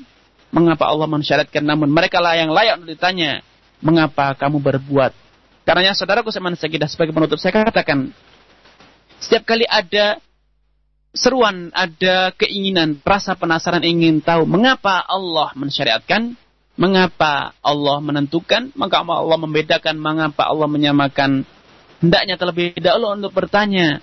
mengapa 0.51 0.87
Allah 0.87 1.07
mensyariatkan 1.11 1.63
namun 1.63 1.91
mereka 1.91 2.23
lah 2.23 2.39
yang 2.39 2.51
layak 2.55 2.79
untuk 2.79 2.95
ditanya, 2.95 3.43
mengapa 3.83 4.31
kamu 4.35 4.63
berbuat. 4.63 5.11
Karena 5.67 5.91
saudaraku 5.91 6.31
seman 6.31 6.55
sekidah 6.55 6.87
sebagai 6.87 7.11
penutup 7.11 7.39
saya 7.39 7.51
katakan 7.67 8.11
setiap 9.21 9.45
kali 9.45 9.67
ada 9.67 10.17
seruan, 11.11 11.69
ada 11.75 12.31
keinginan, 12.35 12.99
rasa 13.03 13.35
penasaran 13.35 13.83
ingin 13.83 14.23
tahu 14.23 14.47
mengapa 14.47 15.03
Allah 15.03 15.51
mensyariatkan, 15.55 16.35
mengapa 16.79 17.51
Allah 17.59 17.97
menentukan, 17.99 18.71
maka 18.73 19.03
Allah 19.03 19.37
membedakan, 19.39 19.95
mengapa 19.99 20.47
Allah 20.47 20.67
menyamakan. 20.71 21.43
Hendaknya 22.01 22.35
terlebih 22.39 22.73
dahulu 22.79 23.13
untuk 23.13 23.31
bertanya. 23.35 24.01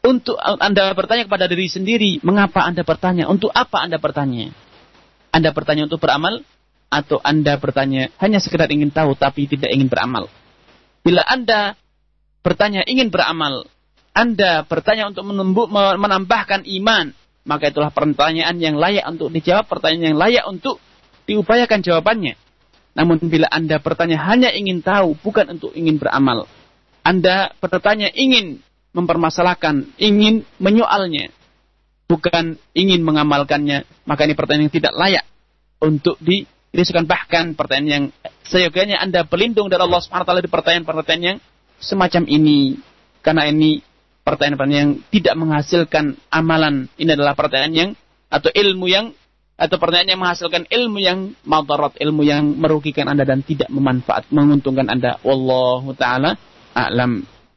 Untuk 0.00 0.40
Anda 0.40 0.96
bertanya 0.96 1.28
kepada 1.28 1.44
diri 1.44 1.68
sendiri, 1.68 2.24
mengapa 2.24 2.64
Anda 2.64 2.86
bertanya? 2.86 3.28
Untuk 3.28 3.52
apa 3.52 3.84
Anda 3.84 4.00
bertanya? 4.00 4.48
Anda 5.28 5.52
bertanya 5.52 5.84
untuk 5.90 6.00
beramal 6.00 6.40
atau 6.88 7.20
Anda 7.20 7.60
bertanya 7.60 8.08
hanya 8.18 8.40
sekedar 8.40 8.66
ingin 8.72 8.88
tahu 8.88 9.12
tapi 9.12 9.44
tidak 9.44 9.68
ingin 9.68 9.92
beramal? 9.92 10.32
Bila 11.04 11.20
Anda 11.28 11.76
bertanya 12.40 12.80
ingin 12.88 13.12
beramal, 13.12 13.68
anda 14.10 14.66
bertanya 14.66 15.06
untuk 15.06 15.22
menambahkan 15.78 16.66
iman, 16.66 17.14
maka 17.46 17.70
itulah 17.70 17.94
pertanyaan 17.94 18.58
yang 18.58 18.76
layak 18.76 19.06
untuk 19.06 19.30
dijawab, 19.30 19.70
pertanyaan 19.70 20.14
yang 20.14 20.18
layak 20.18 20.44
untuk 20.50 20.82
diupayakan 21.30 21.80
jawabannya. 21.80 22.34
Namun 22.90 23.22
bila 23.30 23.46
Anda 23.46 23.78
bertanya 23.78 24.18
hanya 24.26 24.50
ingin 24.50 24.82
tahu, 24.82 25.14
bukan 25.14 25.56
untuk 25.56 25.70
ingin 25.78 26.02
beramal. 26.02 26.50
Anda 27.06 27.54
bertanya 27.62 28.10
ingin 28.10 28.58
mempermasalahkan, 28.90 29.94
ingin 29.94 30.42
menyoalnya, 30.58 31.30
bukan 32.10 32.58
ingin 32.74 33.06
mengamalkannya, 33.06 33.86
maka 34.10 34.26
ini 34.26 34.34
pertanyaan 34.34 34.66
yang 34.66 34.74
tidak 34.74 34.94
layak 34.98 35.24
untuk 35.78 36.18
dirisukan. 36.18 37.06
Bahkan 37.06 37.54
pertanyaan 37.54 37.88
yang 37.88 38.04
seyogianya 38.42 38.98
Anda 38.98 39.22
berlindung 39.22 39.70
dari 39.70 39.86
Allah 39.86 40.02
SWT 40.02 40.42
di 40.42 40.50
pertanyaan-pertanyaan 40.50 41.38
yang 41.38 41.38
semacam 41.78 42.26
ini. 42.26 42.74
Karena 43.22 43.46
ini 43.46 43.78
pertanyaan-pertanyaan 44.24 44.82
yang 44.82 44.94
tidak 45.10 45.34
menghasilkan 45.36 46.04
amalan. 46.28 46.86
Ini 46.96 47.16
adalah 47.16 47.34
pertanyaan 47.34 47.74
yang 47.74 47.90
atau 48.30 48.50
ilmu 48.52 48.86
yang 48.86 49.06
atau 49.60 49.76
pertanyaan 49.76 50.16
yang 50.16 50.22
menghasilkan 50.24 50.64
ilmu 50.72 50.98
yang 51.04 51.18
madarat, 51.44 51.92
ilmu 52.00 52.24
yang 52.24 52.56
merugikan 52.56 53.12
Anda 53.12 53.28
dan 53.28 53.44
tidak 53.44 53.68
memanfaat, 53.68 54.32
menguntungkan 54.32 54.88
Anda. 54.88 55.20
Wallahu 55.20 55.92
taala 55.92 56.40
a'lam. 56.72 57.28